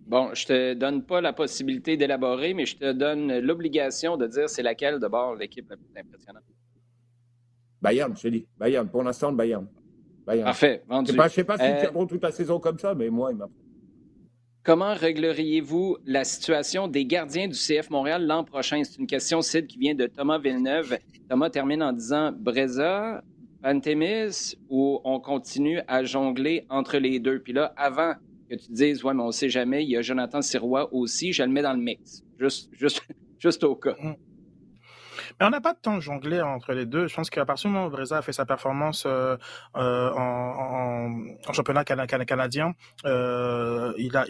Bon, 0.07 0.32
je 0.34 0.47
te 0.47 0.74
donne 0.74 1.03
pas 1.03 1.20
la 1.20 1.32
possibilité 1.32 1.97
d'élaborer, 1.97 2.55
mais 2.55 2.66
je 2.66 2.76
te 2.76 2.92
donne 2.92 3.40
l'obligation 3.40 4.16
de 4.16 4.26
dire 4.26 4.49
c'est 4.49 4.62
laquelle 4.62 5.01
d'abord 5.01 5.34
l'équipe 5.34 5.68
la 5.68 5.76
plus 5.76 5.88
impressionnante. 5.97 6.45
Bayern, 7.85 8.16
je 8.16 8.28
dis. 8.28 8.47
Bayern, 8.59 8.89
pour 8.89 9.03
l'instant, 9.03 9.30
le 9.30 9.37
Bayern. 9.37 9.66
Bayern. 10.26 10.47
Parfait, 10.47 10.82
vendu. 10.89 11.12
je 11.12 11.20
ne 11.20 11.28
sais 11.28 11.45
pas 11.45 11.59
s'ils 11.59 11.66
euh, 11.66 11.80
tiendront 11.82 12.07
toute 12.07 12.22
la 12.22 12.32
saison 12.32 12.59
comme 12.59 12.78
ça, 12.78 12.95
mais 12.95 13.11
moi, 13.11 13.30
il 13.30 13.37
m'a. 13.37 13.47
Comment 14.62 14.95
régleriez-vous 14.95 15.99
la 16.07 16.24
situation 16.24 16.89
des 16.89 17.05
gardiens 17.05 17.47
du 17.47 17.55
CF 17.55 17.91
Montréal 17.91 18.26
l'an 18.26 18.43
prochain? 18.43 18.80
C'est 18.85 18.99
une 18.99 19.07
question, 19.07 19.43
Sid, 19.43 19.66
qui 19.66 19.76
vient 19.76 19.95
de 19.95 20.07
Thomas 20.07 20.39
Villeneuve. 20.39 20.97
Thomas 21.28 21.51
termine 21.51 21.82
en 21.82 21.93
disant 21.93 22.32
Breza, 22.32 23.22
Pantémis, 23.62 24.57
ou 24.70 25.01
on 25.05 25.20
continue 25.20 25.80
à 25.87 26.05
jongler 26.05 26.64
entre 26.70 26.97
les 26.97 27.18
deux? 27.18 27.41
Puis 27.41 27.53
là, 27.53 27.74
avant 27.76 28.14
que 28.49 28.55
tu 28.55 28.72
dises, 28.72 29.05
ouais, 29.05 29.12
mais 29.12 29.22
on 29.22 29.26
ne 29.26 29.32
sait 29.32 29.51
jamais, 29.51 29.85
il 29.85 29.91
y 29.91 29.97
a 29.99 30.01
Jonathan 30.01 30.41
Sirois 30.41 30.89
aussi, 30.95 31.35
je 31.35 31.43
le 31.43 31.51
mets 31.51 31.62
dans 31.62 31.74
le 31.74 31.82
mix. 31.82 32.22
Juste, 32.41 32.70
juste, 32.72 33.03
juste 33.39 33.62
au 33.62 33.76
cas. 33.76 33.95
Mais 35.39 35.47
on 35.47 35.51
n'a 35.51 35.61
pas 35.61 35.72
de 35.72 35.78
temps 35.78 35.97
de 35.97 36.01
jongler 36.01 36.41
entre 36.41 36.72
les 36.72 36.87
deux. 36.87 37.07
Je 37.09 37.14
pense 37.14 37.30
qu'à 37.30 37.45
partir 37.45 37.70
du 37.70 37.74
moment 37.74 37.87
où 37.87 37.91
Breza 37.91 38.18
a 38.18 38.22
fait 38.22 38.32
sa 38.32 38.47
performance 38.47 39.05
euh, 39.07 39.37
euh 39.76 40.11
en, 40.12 41.11
en, 41.47 41.53
championnat 41.53 41.85
canadien, 41.85 42.74
euh, 43.05 43.93
il 43.99 44.16
a 44.16 44.24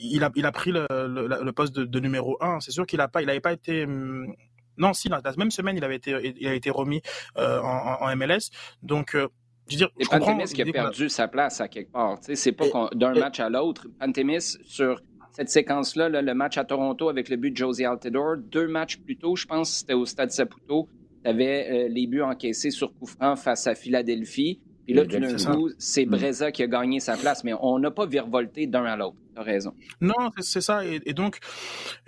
il, 0.00 0.22
a, 0.22 0.30
il 0.36 0.46
a 0.46 0.52
pris 0.52 0.70
le, 0.70 0.86
le, 0.90 1.52
poste 1.52 1.74
de, 1.74 1.84
de, 1.84 2.00
numéro 2.00 2.38
un. 2.40 2.60
C'est 2.60 2.70
sûr 2.70 2.86
qu'il 2.86 3.00
a 3.00 3.08
pas, 3.08 3.20
il 3.20 3.26
n'avait 3.26 3.40
pas 3.40 3.52
été 3.52 3.84
hum, 3.84 4.32
non, 4.78 4.94
si, 4.94 5.08
la 5.08 5.20
même 5.36 5.50
semaine, 5.50 5.76
il 5.76 5.84
avait 5.84 5.96
été, 5.96 6.34
il 6.38 6.46
a 6.46 6.54
été 6.54 6.70
remis 6.70 7.02
euh, 7.36 7.60
en, 7.60 8.00
en, 8.00 8.16
MLS. 8.16 8.50
Donc, 8.82 9.14
euh, 9.14 9.28
je 9.68 9.74
veux 9.74 9.78
dire, 9.78 9.90
et 9.98 10.04
Pantémis 10.06 10.44
qui 10.44 10.62
a 10.62 10.64
perdu 10.64 11.08
sa 11.08 11.28
place 11.28 11.60
à 11.60 11.68
quelque 11.68 11.92
part. 11.92 12.18
C'est 12.22 12.52
pas 12.52 12.64
d'un 12.94 13.12
match 13.14 13.40
à 13.40 13.50
l'autre. 13.50 13.86
Pantémis, 13.98 14.56
sur 14.64 15.00
cette 15.38 15.50
séquence-là, 15.50 16.08
le 16.08 16.34
match 16.34 16.58
à 16.58 16.64
Toronto 16.64 17.08
avec 17.08 17.28
le 17.28 17.36
but 17.36 17.52
de 17.52 17.56
Josie 17.56 17.84
Altidore. 17.84 18.38
Deux 18.38 18.66
matchs 18.66 18.96
plus 18.96 19.16
tôt, 19.16 19.36
je 19.36 19.46
pense, 19.46 19.70
c'était 19.70 19.94
au 19.94 20.04
Stade 20.04 20.32
Saputo. 20.32 20.88
Tu 21.22 21.30
avais 21.30 21.86
euh, 21.86 21.88
les 21.88 22.08
buts 22.08 22.22
encaissés 22.22 22.72
sur 22.72 22.92
coup 22.92 23.06
franc 23.06 23.36
face 23.36 23.68
à 23.68 23.76
Philadelphie. 23.76 24.60
Puis 24.84 24.94
là, 24.94 25.04
tout 25.04 25.16
d'un 25.16 25.36
coup, 25.36 25.70
c'est 25.78 26.06
mm. 26.06 26.10
Breza 26.10 26.50
qui 26.50 26.64
a 26.64 26.66
gagné 26.66 26.98
sa 26.98 27.16
place, 27.16 27.44
mais 27.44 27.52
on 27.60 27.78
n'a 27.78 27.92
pas 27.92 28.06
virevolté 28.06 28.66
d'un 28.66 28.84
à 28.84 28.96
l'autre. 28.96 29.16
Tu 29.32 29.40
as 29.40 29.44
raison. 29.44 29.74
Non, 30.00 30.30
c'est 30.40 30.60
ça. 30.60 30.84
Et, 30.84 31.12
donc, 31.12 31.38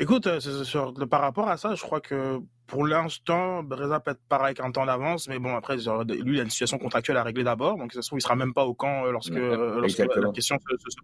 écoute, 0.00 0.26
euh, 0.26 0.40
sur, 0.40 0.92
par 1.08 1.20
rapport 1.20 1.48
à 1.48 1.56
ça, 1.56 1.76
je 1.76 1.82
crois 1.82 2.00
que 2.00 2.40
pour 2.70 2.86
l'instant, 2.86 3.64
Breza 3.64 3.98
peut 3.98 4.12
être 4.12 4.22
pareil 4.28 4.54
qu'un 4.54 4.70
temps 4.70 4.86
d'avance, 4.86 5.26
mais 5.28 5.40
bon, 5.40 5.56
après, 5.56 5.76
lui, 5.76 6.36
il 6.36 6.40
a 6.40 6.44
une 6.44 6.50
situation 6.50 6.78
contractuelle 6.78 7.16
à 7.16 7.24
régler 7.24 7.42
d'abord, 7.42 7.76
donc 7.76 7.92
ça 7.92 8.00
se 8.00 8.06
trouve, 8.06 8.20
il 8.20 8.22
sera 8.22 8.36
même 8.36 8.54
pas 8.54 8.64
au 8.64 8.74
camp 8.74 9.06
euh, 9.06 9.10
lorsque, 9.10 9.32
euh, 9.32 9.80
lorsque 9.80 9.98
la 9.98 10.30
question 10.30 10.56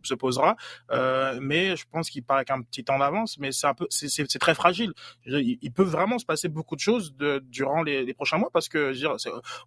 se, 0.05 0.15
posera. 0.15 0.55
Euh, 0.93 1.41
mais 1.43 1.75
je 1.75 1.85
pense 1.91 2.09
qu'il 2.09 2.23
paraît 2.23 2.45
qu'un 2.45 2.63
petit 2.63 2.85
temps 2.85 3.01
d'avance, 3.01 3.37
mais 3.39 3.51
c'est 3.51 3.67
un 3.67 3.75
peu, 3.75 3.87
c'est 3.91 4.39
très 4.39 4.55
fragile. 4.55 4.93
Il, 5.27 5.73
peut 5.73 5.83
vraiment 5.83 6.21
se 6.21 6.25
passer 6.25 6.49
beaucoup 6.49 6.77
de 6.77 6.81
choses 6.81 7.17
de, 7.17 7.43
durant 7.49 7.83
les, 7.83 8.05
les, 8.05 8.15
prochains 8.15 8.39
mois, 8.39 8.51
parce 8.53 8.69
que, 8.69 8.93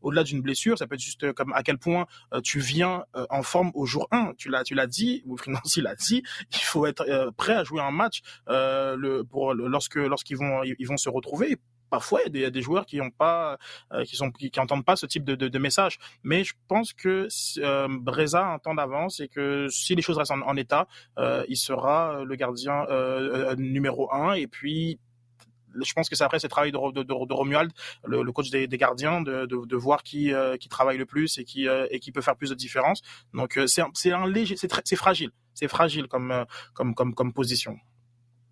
au-delà 0.02 0.24
d'une 0.24 0.42
blessure, 0.42 0.78
ça 0.78 0.88
peut 0.88 0.96
être 0.96 1.02
juste 1.02 1.34
comme 1.34 1.52
à 1.52 1.64
quel 1.64 1.78
point 1.78 2.06
tu 2.44 2.60
viens 2.60 3.04
en 3.30 3.44
forme 3.44 3.72
au 3.74 3.86
jour 3.86 4.08
1. 4.12 4.36
Tu 4.38 4.48
l'as, 4.48 4.64
tu 4.64 4.74
l'as 4.74 4.88
dit, 4.88 5.22
ou 5.26 5.36
Financi 5.36 5.82
l'a 5.82 5.96
dit, 5.96 6.24
il 6.54 6.64
faut 6.64 6.86
être 6.86 7.32
prêt 7.36 7.56
à 7.56 7.66
jouer 7.66 7.82
un 7.82 7.92
match 7.92 8.22
le, 8.48 9.24
pour 9.24 9.54
lorsque 9.54 9.96
lorsqu'ils 9.96 10.38
vont 10.38 10.64
ils 10.64 10.88
vont 10.88 10.98
se 10.98 11.10
retrouver 11.10 11.60
parfois 11.90 12.22
il 12.26 12.38
y 12.38 12.46
a 12.46 12.50
des, 12.50 12.62
joueurs 12.62 12.86
qui 12.86 13.02
ont 13.02 13.12
pas, 13.12 13.58
euh, 13.94 14.04
qui 14.04 14.16
sont, 14.16 14.32
qui, 14.32 14.52
pas 14.86 14.96
ce 14.96 15.06
type 15.06 15.24
de, 15.24 15.60
message. 15.60 16.00
Mais 16.24 16.44
je 16.44 16.54
pense 16.68 16.94
que 16.94 17.28
euh, 17.60 17.88
Breza 17.90 18.46
a 18.46 18.54
un 18.54 18.60
temps 18.60 18.76
d'avance 18.76 19.20
et 19.20 19.28
que 19.28 19.68
si 19.70 19.96
les 19.96 20.02
choses 20.02 20.18
restent 20.18 20.32
en, 20.32 20.56
état, 20.56 20.88
euh, 21.18 21.44
il 21.50 21.58
sera 21.58 22.24
le 22.24 22.36
gardien 22.36 22.86
numéro 23.58 24.12
un. 24.14 24.34
Et 24.34 24.48
puis 24.48 25.00
je 25.84 25.94
pense 25.94 26.10
que 26.10 26.16
c'est 26.16 26.24
après 26.24 26.40
ce 26.40 26.48
travail 26.48 26.72
de, 26.72 26.78
Romuald, 26.78 27.72
le, 28.06 28.32
coach 28.32 28.50
des, 28.50 28.68
gardiens, 28.68 29.22
de, 29.22 29.76
voir 29.76 30.04
qui, 30.04 30.32
travaille 30.70 30.98
le 30.98 31.06
plus 31.06 31.38
et 31.38 31.44
qui, 31.44 32.12
peut 32.12 32.22
faire 32.22 32.36
plus 32.36 32.50
de 32.50 32.56
différence. 32.56 33.02
Donc 33.34 33.60
c'est 33.68 34.12
un, 34.12 34.28
léger, 34.28 34.56
c'est 34.58 34.96
fragile, 34.96 35.32
c'est 35.54 35.68
fragile 35.68 36.08
comme 36.08 37.34
position 37.34 37.78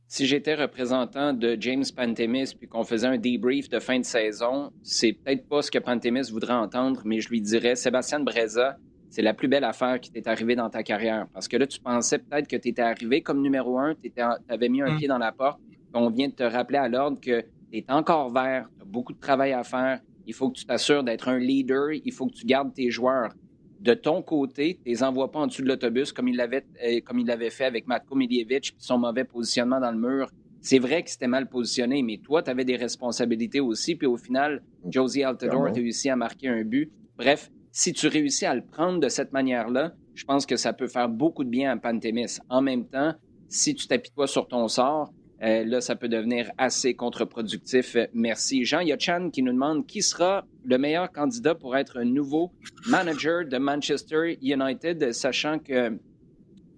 si 0.07 0.25
j'étais 0.25 0.55
représentant 0.55 1.33
de 1.33 1.57
James 1.59 1.83
Pantemis 1.95 2.53
puis 2.57 2.67
qu'on 2.67 2.83
faisait 2.83 3.07
un 3.07 3.17
debrief 3.17 3.67
de 3.69 3.79
fin 3.79 3.99
de 3.99 4.05
saison, 4.05 4.71
c'est 4.81 5.13
peut-être 5.13 5.47
pas 5.47 5.61
ce 5.61 5.69
que 5.69 5.79
Pantemis 5.79 6.31
voudrait 6.31 6.53
entendre, 6.53 7.01
mais 7.03 7.19
je 7.19 7.29
lui 7.29 7.41
dirais 7.41 7.75
Sébastien 7.75 8.21
Breza, 8.21 8.77
c'est 9.09 9.21
la 9.21 9.33
plus 9.33 9.49
belle 9.49 9.65
affaire 9.65 9.99
qui 9.99 10.11
t'est 10.11 10.27
arrivée 10.27 10.55
dans 10.55 10.69
ta 10.69 10.83
carrière. 10.83 11.27
Parce 11.33 11.47
que 11.47 11.57
là, 11.57 11.67
tu 11.67 11.79
pensais 11.79 12.19
peut-être 12.19 12.47
que 12.47 12.55
tu 12.55 12.69
étais 12.69 12.81
arrivé 12.81 13.21
comme 13.21 13.41
numéro 13.41 13.77
un, 13.77 13.95
tu 13.95 14.11
avais 14.49 14.69
mis 14.69 14.81
un 14.81 14.93
mm. 14.93 14.97
pied 14.97 15.07
dans 15.07 15.17
la 15.17 15.31
porte. 15.31 15.59
On 15.93 16.09
vient 16.09 16.27
de 16.27 16.33
te 16.33 16.43
rappeler 16.43 16.77
à 16.77 16.87
l'ordre 16.87 17.19
que 17.19 17.41
tu 17.41 17.77
es 17.77 17.85
encore 17.89 18.31
vert, 18.31 18.69
tu 18.77 18.83
as 18.83 18.85
beaucoup 18.85 19.13
de 19.13 19.19
travail 19.19 19.51
à 19.53 19.63
faire. 19.63 19.99
Il 20.25 20.33
faut 20.33 20.49
que 20.49 20.57
tu 20.57 20.65
t'assures 20.65 21.03
d'être 21.03 21.27
un 21.27 21.39
leader, 21.39 21.91
il 21.91 22.11
faut 22.13 22.27
que 22.27 22.33
tu 22.33 22.45
gardes 22.45 22.73
tes 22.73 22.91
joueurs 22.91 23.33
de 23.79 23.93
ton 23.93 24.21
côté, 24.21 24.79
tu 24.83 24.89
les 24.89 25.03
envoies 25.03 25.31
pas 25.31 25.39
en 25.39 25.47
dessous 25.47 25.61
de 25.61 25.67
l'autobus 25.67 26.11
comme 26.11 26.27
il 26.27 26.35
l'avait 26.35 26.65
euh, 26.83 26.99
comme 27.05 27.19
il 27.19 27.27
l'avait 27.27 27.49
fait 27.49 27.65
avec 27.65 27.87
Matko 27.87 28.15
Miljevic 28.15 28.73
puis 28.73 28.75
son 28.79 28.97
mauvais 28.97 29.23
positionnement 29.23 29.79
dans 29.79 29.91
le 29.91 29.97
mur. 29.97 30.31
C'est 30.61 30.79
vrai 30.79 31.03
que 31.03 31.09
c'était 31.09 31.27
mal 31.27 31.47
positionné, 31.47 32.01
mais 32.01 32.17
toi, 32.17 32.43
tu 32.43 32.49
avais 32.49 32.65
des 32.65 32.75
responsabilités 32.75 33.59
aussi. 33.59 33.95
Puis 33.95 34.07
au 34.07 34.17
final, 34.17 34.63
Josie 34.89 35.23
Altidore 35.23 35.67
a 35.67 35.71
réussi 35.71 36.09
à 36.09 36.15
marquer 36.15 36.49
un 36.49 36.63
but. 36.63 36.91
Bref, 37.17 37.51
si 37.71 37.93
tu 37.93 38.07
réussis 38.07 38.45
à 38.45 38.55
le 38.55 38.65
prendre 38.65 38.99
de 38.99 39.07
cette 39.07 39.31
manière-là, 39.31 39.93
je 40.15 40.25
pense 40.25 40.45
que 40.45 40.55
ça 40.55 40.73
peut 40.73 40.87
faire 40.87 41.09
beaucoup 41.09 41.43
de 41.43 41.49
bien 41.49 41.71
à 41.71 41.77
Pantémis. 41.77 42.39
En 42.49 42.61
même 42.61 42.85
temps, 42.85 43.13
si 43.47 43.75
tu 43.75 43.87
t'apitoies 43.87 44.27
sur 44.27 44.47
ton 44.47 44.67
sort, 44.67 45.13
euh, 45.43 45.63
là, 45.65 45.81
ça 45.81 45.95
peut 45.95 46.09
devenir 46.09 46.49
assez 46.57 46.95
contre-productif. 46.95 47.95
Merci. 48.13 48.65
Jean 48.65 48.79
Yachan 48.79 49.29
qui 49.29 49.43
nous 49.43 49.51
demande 49.51 49.85
qui 49.85 50.01
sera 50.01 50.45
le 50.65 50.77
meilleur 50.77 51.11
candidat 51.11 51.53
pour 51.53 51.77
être 51.77 51.97
un 51.97 52.05
nouveau 52.05 52.51
manager 52.87 53.45
de 53.45 53.57
Manchester 53.57 54.37
United, 54.41 55.13
sachant 55.13 55.59
que 55.59 55.99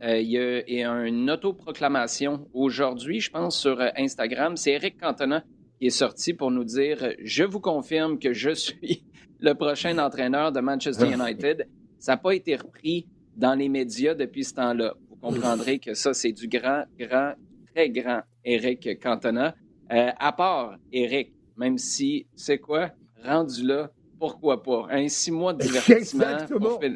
euh, 0.01 0.19
il 0.19 0.29
y 0.29 0.83
a, 0.83 1.05
une 1.05 1.29
autoproclamation 1.29 2.47
aujourd'hui, 2.53 3.21
je 3.21 3.31
pense, 3.31 3.57
sur 3.59 3.79
Instagram. 3.97 4.57
C'est 4.57 4.71
Eric 4.71 4.99
Cantona 4.99 5.43
qui 5.79 5.87
est 5.87 5.91
sorti 5.91 6.33
pour 6.33 6.51
nous 6.51 6.65
dire 6.65 7.13
Je 7.23 7.43
vous 7.45 7.61
confirme 7.61 8.19
que 8.19 8.33
je 8.33 8.51
suis 8.51 9.05
le 9.39 9.53
prochain 9.53 9.97
entraîneur 9.99 10.51
de 10.51 10.59
Manchester 10.59 11.07
United. 11.09 11.67
Ça 11.97 12.13
n'a 12.13 12.17
pas 12.17 12.35
été 12.35 12.57
repris 12.57 13.07
dans 13.37 13.55
les 13.55 13.69
médias 13.69 14.15
depuis 14.15 14.43
ce 14.43 14.53
temps-là. 14.55 14.95
Vous 15.09 15.15
comprendrez 15.15 15.79
que 15.79 15.93
ça, 15.93 16.13
c'est 16.13 16.33
du 16.33 16.49
grand, 16.49 16.83
grand, 16.97 17.33
très 17.73 17.89
grand 17.89 18.21
Eric 18.43 18.99
Cantona. 19.01 19.55
Euh, 19.91 20.11
à 20.17 20.31
part 20.31 20.77
Eric, 20.91 21.33
même 21.57 21.77
si, 21.77 22.27
c'est 22.35 22.59
quoi, 22.59 22.91
rendu 23.23 23.65
là, 23.65 23.91
pourquoi 24.19 24.61
pas? 24.61 24.87
Un 24.91 25.07
six 25.07 25.31
mois 25.31 25.53
de 25.53 25.63
divertissement, 25.63 26.37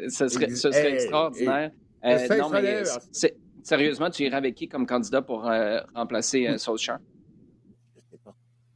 ce 0.10 0.28
serait, 0.28 0.50
ce 0.50 0.72
serait 0.72 0.94
extraordinaire. 0.94 1.72
Euh, 2.06 2.38
non, 2.38 2.50
mais 2.50 2.84
sérieusement, 3.64 4.10
tu 4.10 4.24
irais 4.24 4.38
avec 4.38 4.56
qui 4.56 4.68
comme 4.68 4.86
candidat 4.86 5.22
pour 5.22 5.48
euh, 5.48 5.80
remplacer 5.96 6.48
euh, 6.48 6.58
Solskjaer? 6.58 7.00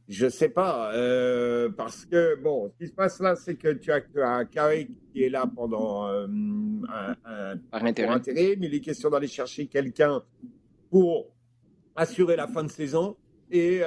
Je 0.08 0.24
ne 0.24 0.30
sais 0.30 0.48
pas, 0.48 0.90
euh, 0.94 1.68
parce 1.68 2.06
que, 2.06 2.40
bon, 2.42 2.70
ce 2.70 2.78
qui 2.78 2.86
se 2.88 2.94
passe 2.94 3.20
là, 3.20 3.36
c'est 3.36 3.56
que 3.56 3.74
tu 3.74 3.92
as, 3.92 4.00
un 4.22 4.46
Carré 4.46 4.88
qui 5.12 5.22
est 5.22 5.28
là 5.28 5.44
pendant 5.54 6.04
un, 6.04 6.82
un, 7.26 7.56
Par 7.70 7.84
intérim. 7.84 8.64
Il 8.64 8.74
est 8.74 8.80
question 8.80 9.10
d'aller 9.10 9.26
chercher 9.26 9.66
quelqu'un 9.66 10.22
pour 10.90 11.26
assurer 11.98 12.36
la 12.36 12.46
fin 12.46 12.64
de 12.64 12.70
saison. 12.70 13.16
Et 13.50 13.82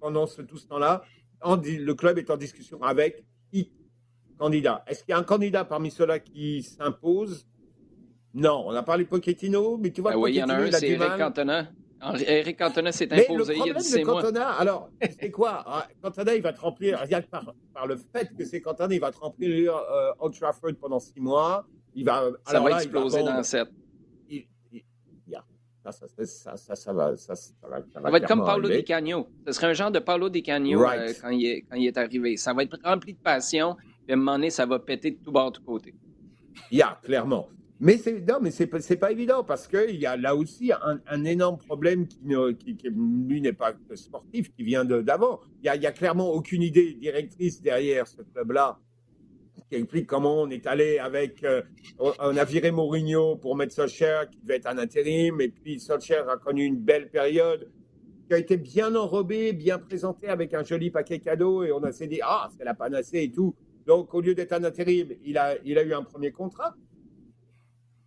pendant 0.00 0.26
ce, 0.26 0.42
tout 0.42 0.56
ce 0.56 0.66
temps-là, 0.66 1.02
le 1.44 1.92
club 1.92 2.18
est 2.18 2.30
en 2.30 2.36
discussion 2.36 2.82
avec 2.82 3.24
X 3.52 3.70
candidats. 4.38 4.84
Est-ce 4.86 5.04
qu'il 5.04 5.12
y 5.12 5.14
a 5.14 5.18
un 5.18 5.24
candidat 5.24 5.64
parmi 5.64 5.90
ceux-là 5.90 6.18
qui 6.18 6.62
s'impose? 6.62 7.46
Non, 8.34 8.64
on 8.66 8.74
a 8.74 8.82
parlé 8.82 9.04
de 9.04 9.08
Pochettino, 9.08 9.76
mais 9.76 9.90
tu 9.90 10.00
vois, 10.00 10.12
ah 10.14 10.18
oui, 10.18 10.32
il 10.32 10.36
y 10.36 10.42
en 10.42 10.48
a 10.48 10.54
un, 10.54 10.72
c'est 10.72 10.88
Eric 10.88 11.18
Cantona. 11.18 11.68
Eric 12.26 12.58
Cantona 12.58 12.90
s'est 12.90 13.12
imposé 13.12 13.54
il 13.56 13.66
y 13.66 13.70
a 13.70 13.74
10 13.74 14.04
mois. 14.04 14.22
Cantona, 14.22 14.48
alors, 14.52 14.88
c'est 15.20 15.30
quoi? 15.30 15.62
Ah, 15.66 15.86
Cantona, 16.02 16.34
il 16.34 16.42
va 16.42 16.52
te 16.52 16.60
remplir, 16.60 16.98
regarde 17.00 17.26
par, 17.26 17.54
par 17.74 17.86
le 17.86 17.96
fait 17.96 18.34
que 18.36 18.44
c'est 18.44 18.60
Cantona, 18.60 18.94
il 18.94 19.00
va 19.00 19.12
te 19.12 19.18
remplir 19.18 19.76
euh, 19.76 20.12
Old 20.18 20.34
Trafford 20.34 20.72
pendant 20.80 20.98
6 20.98 21.20
mois. 21.20 21.66
Il 21.94 22.04
va, 22.04 22.30
ça 22.46 22.60
va 22.60 22.82
exploser 22.82 23.22
dans 23.22 23.42
7. 23.42 23.68
Ça, 25.82 25.90
ça, 25.90 26.06
ça, 26.24 26.56
ça, 26.56 26.76
ça, 26.76 26.92
va, 26.92 27.16
ça, 27.16 27.34
ça 27.34 27.52
va, 27.68 27.78
ça 27.92 28.00
va, 28.00 28.16
être 28.16 28.28
comme 28.28 28.44
Paolo 28.44 28.68
Di 28.68 28.84
Canio. 28.84 29.26
Ce 29.46 29.52
serait 29.52 29.68
un 29.68 29.72
genre 29.72 29.90
de 29.90 29.98
Paolo 29.98 30.28
Di 30.28 30.42
Canio 30.42 30.80
euh, 30.80 31.12
quand, 31.20 31.30
il 31.30 31.44
est, 31.44 31.62
quand 31.62 31.76
il 31.76 31.86
est 31.88 31.96
arrivé. 31.96 32.36
Ça 32.36 32.52
va 32.52 32.62
être 32.62 32.78
rempli 32.84 33.14
de 33.14 33.18
passion, 33.18 33.74
puis 34.04 34.10
à 34.10 34.12
un 34.12 34.16
moment 34.16 34.34
donné, 34.34 34.50
ça 34.50 34.64
va 34.64 34.78
péter 34.78 35.10
de 35.10 35.16
tout 35.16 35.32
bord, 35.32 35.50
de 35.50 35.56
tout 35.58 35.64
côté. 35.64 35.92
Il 36.70 36.78
y 36.78 36.82
a, 36.82 37.00
clairement. 37.02 37.48
Mais 37.80 37.98
c'est 37.98 38.20
non, 38.20 38.38
mais 38.40 38.52
c'est 38.52 38.70
c'est 38.80 38.96
pas 38.96 39.10
évident 39.10 39.42
parce 39.42 39.66
qu'il 39.66 39.96
y 39.96 40.06
a 40.06 40.16
là 40.16 40.36
aussi 40.36 40.70
un, 40.70 41.24
énorme 41.24 41.58
problème 41.58 42.06
qui, 42.06 42.20
qui, 42.60 42.76
qui 42.76 42.88
lui 42.88 43.40
n'est 43.40 43.52
pas 43.52 43.72
sportif, 43.96 44.52
qui 44.54 44.62
vient 44.62 44.84
d'avant. 44.84 45.40
Il 45.62 45.66
y 45.66 45.68
a, 45.68 45.74
il 45.74 45.82
y 45.82 45.86
a 45.86 45.90
clairement 45.90 46.30
aucune 46.30 46.62
idée 46.62 46.92
directrice 46.92 47.60
derrière 47.60 48.06
ce 48.06 48.22
club-là 48.22 48.78
qui 49.68 49.76
explique 49.76 50.06
comment 50.06 50.42
on 50.42 50.50
est 50.50 50.66
allé 50.66 50.98
avec, 50.98 51.42
euh, 51.44 51.62
on 51.98 52.36
a 52.36 52.44
viré 52.44 52.70
Mourinho 52.70 53.36
pour 53.36 53.56
mettre 53.56 53.74
Solskjaer 53.74 54.28
qui 54.30 54.38
devait 54.40 54.56
être 54.56 54.66
un 54.66 54.78
intérim, 54.78 55.40
et 55.40 55.48
puis 55.48 55.80
Solskjaer 55.80 56.28
a 56.28 56.36
connu 56.36 56.64
une 56.64 56.78
belle 56.78 57.10
période 57.10 57.70
qui 58.28 58.34
a 58.34 58.38
été 58.38 58.56
bien 58.56 58.94
enrobée, 58.94 59.52
bien 59.52 59.78
présentée 59.78 60.28
avec 60.28 60.54
un 60.54 60.62
joli 60.62 60.90
paquet 60.90 61.18
cadeau, 61.18 61.64
et 61.64 61.72
on 61.72 61.92
s'est 61.92 62.06
dit 62.06 62.20
ah 62.22 62.48
c'est 62.56 62.64
la 62.64 62.74
panacée 62.74 63.22
et 63.22 63.32
tout. 63.32 63.54
Donc 63.86 64.14
au 64.14 64.20
lieu 64.20 64.34
d'être 64.34 64.52
un 64.52 64.64
intérim, 64.64 65.08
il 65.24 65.38
a 65.38 65.56
il 65.64 65.78
a 65.78 65.82
eu 65.82 65.92
un 65.92 66.02
premier 66.02 66.32
contrat 66.32 66.74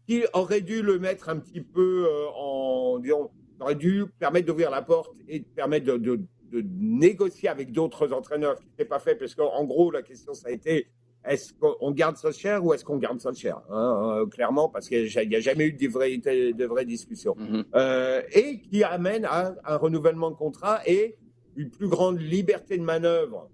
qui 0.07 0.23
aurait 0.33 0.61
dû 0.61 0.81
le 0.81 0.99
mettre 0.99 1.29
un 1.29 1.39
petit 1.39 1.61
peu 1.61 2.05
euh, 2.07 2.27
en. 2.35 2.99
Disons, 2.99 3.31
aurait 3.59 3.75
dû 3.75 4.05
permettre 4.19 4.47
d'ouvrir 4.47 4.69
la 4.69 4.81
porte 4.81 5.15
et 5.27 5.39
permettre 5.39 5.85
de, 5.85 5.97
de, 5.97 6.21
de 6.51 6.65
négocier 6.77 7.49
avec 7.49 7.71
d'autres 7.71 8.11
entraîneurs, 8.13 8.57
ce 8.57 8.61
qui 8.61 8.69
n'était 8.69 8.85
pas 8.85 8.99
fait, 8.99 9.15
parce 9.15 9.33
qu'en 9.35 9.63
gros, 9.63 9.91
la 9.91 10.01
question, 10.01 10.33
ça 10.33 10.49
a 10.49 10.51
été 10.51 10.87
est-ce 11.27 11.53
qu'on 11.53 11.91
garde 11.91 12.17
Solskjaer 12.17 12.63
ou 12.63 12.73
est-ce 12.73 12.85
qu'on 12.85 12.97
garde 12.97 13.19
Solskjaer 13.19 13.61
hein, 13.69 14.19
euh, 14.19 14.25
Clairement, 14.25 14.69
parce 14.69 14.87
qu'il 14.87 15.05
n'y 15.05 15.35
a 15.35 15.39
jamais 15.39 15.65
eu 15.67 15.73
de 15.73 15.87
vraies, 15.87 16.17
de 16.17 16.65
vraies 16.65 16.85
discussions. 16.85 17.35
Mm-hmm. 17.39 17.63
euh, 17.75 18.21
et 18.33 18.59
qui 18.59 18.83
amène 18.83 19.25
à 19.25 19.55
un 19.65 19.77
renouvellement 19.77 20.31
de 20.31 20.35
contrat 20.35 20.81
et 20.85 21.17
une 21.55 21.69
plus 21.69 21.87
grande 21.87 22.19
liberté 22.19 22.77
de 22.77 22.83
manœuvre 22.83 23.49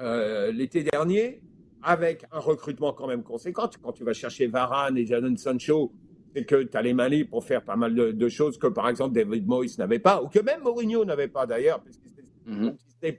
euh, 0.00 0.50
l'été 0.52 0.82
dernier 0.82 1.40
avec 1.82 2.24
un 2.32 2.38
recrutement 2.38 2.92
quand 2.92 3.06
même 3.06 3.22
conséquent. 3.22 3.68
Quand 3.82 3.92
tu 3.92 4.04
vas 4.04 4.12
chercher 4.12 4.46
Varane 4.46 4.96
et 4.96 5.06
Jadon 5.06 5.36
Sancho, 5.36 5.92
c'est 6.34 6.44
que 6.44 6.62
tu 6.62 6.76
as 6.76 6.82
les 6.82 6.94
mains 6.94 7.08
libres 7.08 7.30
pour 7.30 7.44
faire 7.44 7.62
pas 7.62 7.76
mal 7.76 7.94
de, 7.94 8.28
choses 8.28 8.58
que, 8.58 8.68
par 8.68 8.88
exemple, 8.88 9.14
David 9.14 9.46
Moyes 9.46 9.74
n'avait 9.78 9.98
pas, 9.98 10.22
ou 10.22 10.28
que 10.28 10.40
même 10.40 10.62
Mourinho 10.62 11.04
n'avait 11.04 11.28
pas 11.28 11.46
d'ailleurs, 11.46 11.80
parce 11.82 11.96
qu'il 11.96 12.10
s'était 12.10 12.22
mm 12.46 12.70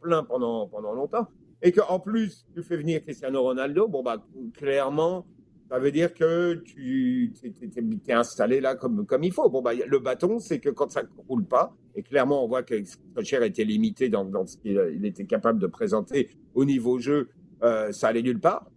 plein 0.02 0.24
pendant, 0.24 0.66
pendant 0.68 0.94
longtemps. 0.94 1.28
Et 1.64 1.72
qu'en 1.72 2.00
plus, 2.00 2.46
tu 2.54 2.62
fais 2.62 2.78
venir 2.78 3.02
Cristiano 3.02 3.42
Ronaldo, 3.42 3.88
bon, 3.88 4.04
bah, 4.04 4.24
clairement, 4.54 5.26
ça 5.70 5.80
veut 5.80 5.92
dire 5.92 6.14
que 6.14 6.62
tu 6.66 7.34
es, 7.42 8.14
installé 8.14 8.62
là 8.62 8.76
comme, 8.76 9.06
comme 9.06 9.24
il 9.24 9.32
faut. 9.32 9.50
Bon, 9.50 9.62
bah, 9.62 9.72
le 9.74 10.00
bâton, 10.00 10.38
c'est 10.40 10.60
que 10.60 10.70
quand 10.70 10.92
ça 10.92 11.04
ne 11.04 11.08
roule 11.28 11.46
pas, 11.46 11.76
et 11.96 12.04
clairement, 12.04 12.44
on 12.44 12.48
voit 12.48 12.64
que 12.64 12.76
Solskjaer 13.16 13.44
était 13.44 13.64
limité 13.64 14.10
dans, 14.10 14.26
dans 14.26 14.46
ce 14.46 14.58
qu'il 14.58 15.06
était 15.06 15.26
capable 15.26 15.58
de 15.58 15.68
présenter 15.68 16.30
au 16.54 16.66
niveau 16.66 17.00
jeu 17.00 17.30
euh, 17.64 17.92
ça 17.92 18.10
allait 18.10 18.22
nulle 18.22 18.40
part. 18.40 18.70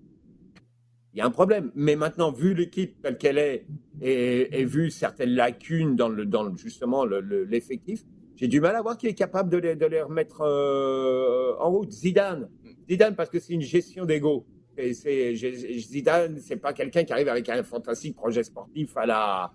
Il 1.12 1.18
y 1.18 1.20
a 1.20 1.26
un 1.26 1.30
problème. 1.30 1.72
Mais 1.74 1.96
maintenant, 1.96 2.30
vu 2.30 2.54
l'équipe 2.54 3.00
telle 3.02 3.18
qu'elle 3.18 3.38
est 3.38 3.66
et, 4.00 4.64
vu 4.64 4.90
certaines 4.90 5.30
lacunes 5.30 5.96
dans, 5.96 6.08
le, 6.08 6.26
dans 6.26 6.54
justement 6.56 7.04
l'effectif, 7.04 8.04
j'ai 8.36 8.48
du 8.48 8.60
mal 8.60 8.76
à 8.76 8.82
voir 8.82 8.98
qui 8.98 9.06
est 9.06 9.14
capable 9.14 9.50
de 9.50 9.56
les, 9.56 9.76
de 9.76 9.86
les 9.86 10.02
remettre 10.02 10.42
euh, 10.42 11.56
en 11.58 11.70
route. 11.70 11.90
Zidane. 11.90 12.48
Zidane, 12.88 13.14
parce 13.14 13.30
que 13.30 13.38
c'est 13.38 13.52
une 13.52 13.62
gestion 13.62 14.04
d'ego. 14.04 14.46
Zidane, 14.78 16.38
c'est 16.38 16.56
pas 16.56 16.72
quelqu'un 16.72 17.04
qui 17.04 17.12
arrive 17.12 17.28
avec 17.28 17.48
un 17.48 17.62
fantastique 17.62 18.14
projet 18.14 18.42
sportif 18.42 18.96
à 18.96 19.06
la, 19.06 19.52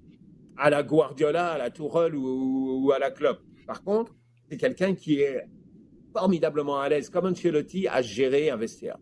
à 0.58 0.70
la 0.70 0.84
Guardiola, 0.84 1.52
à 1.52 1.58
la 1.58 1.70
Tourelle 1.70 2.16
ou, 2.16 2.92
à 2.94 3.00
la 3.00 3.12
Klopp. 3.12 3.40
Par 3.68 3.84
contre, 3.84 4.16
c'est 4.50 4.58
quelqu'un 4.58 4.96
qui 4.96 5.22
est 5.22 5.46
formidablement 6.14 6.80
à 6.80 6.90
l'aise, 6.90 7.10
comme 7.10 7.26
Ancelotti, 7.26 7.88
à 7.88 8.02
gérer 8.02 8.50
un 8.50 8.58
vestiaire 8.58 8.98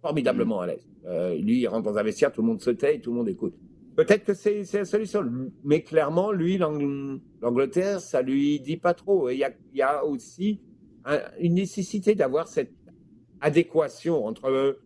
formidablement 0.00 0.60
à 0.60 0.66
l'aise. 0.68 0.88
Euh, 1.06 1.36
lui, 1.36 1.60
il 1.60 1.66
rentre 1.66 1.90
dans 1.90 1.98
un 1.98 2.02
vestiaire, 2.02 2.32
tout 2.32 2.40
le 2.40 2.48
monde 2.48 2.60
se 2.60 2.70
tait 2.70 2.96
et 2.96 3.00
tout 3.00 3.10
le 3.10 3.16
monde 3.16 3.28
écoute. 3.28 3.54
Peut-être 3.96 4.24
que 4.24 4.34
c'est 4.34 4.64
la 4.72 4.84
solution, 4.84 5.24
mais 5.64 5.82
clairement, 5.82 6.30
lui, 6.30 6.56
l'Angleterre, 6.56 8.00
ça 8.00 8.22
lui 8.22 8.60
dit 8.60 8.76
pas 8.76 8.94
trop. 8.94 9.28
Et 9.28 9.34
il 9.34 9.76
y 9.76 9.82
a, 9.82 10.04
aussi 10.04 10.60
une 11.40 11.54
nécessité 11.54 12.14
d'avoir 12.14 12.46
cette 12.46 12.77
adéquation 13.40 14.26
entre 14.26 14.78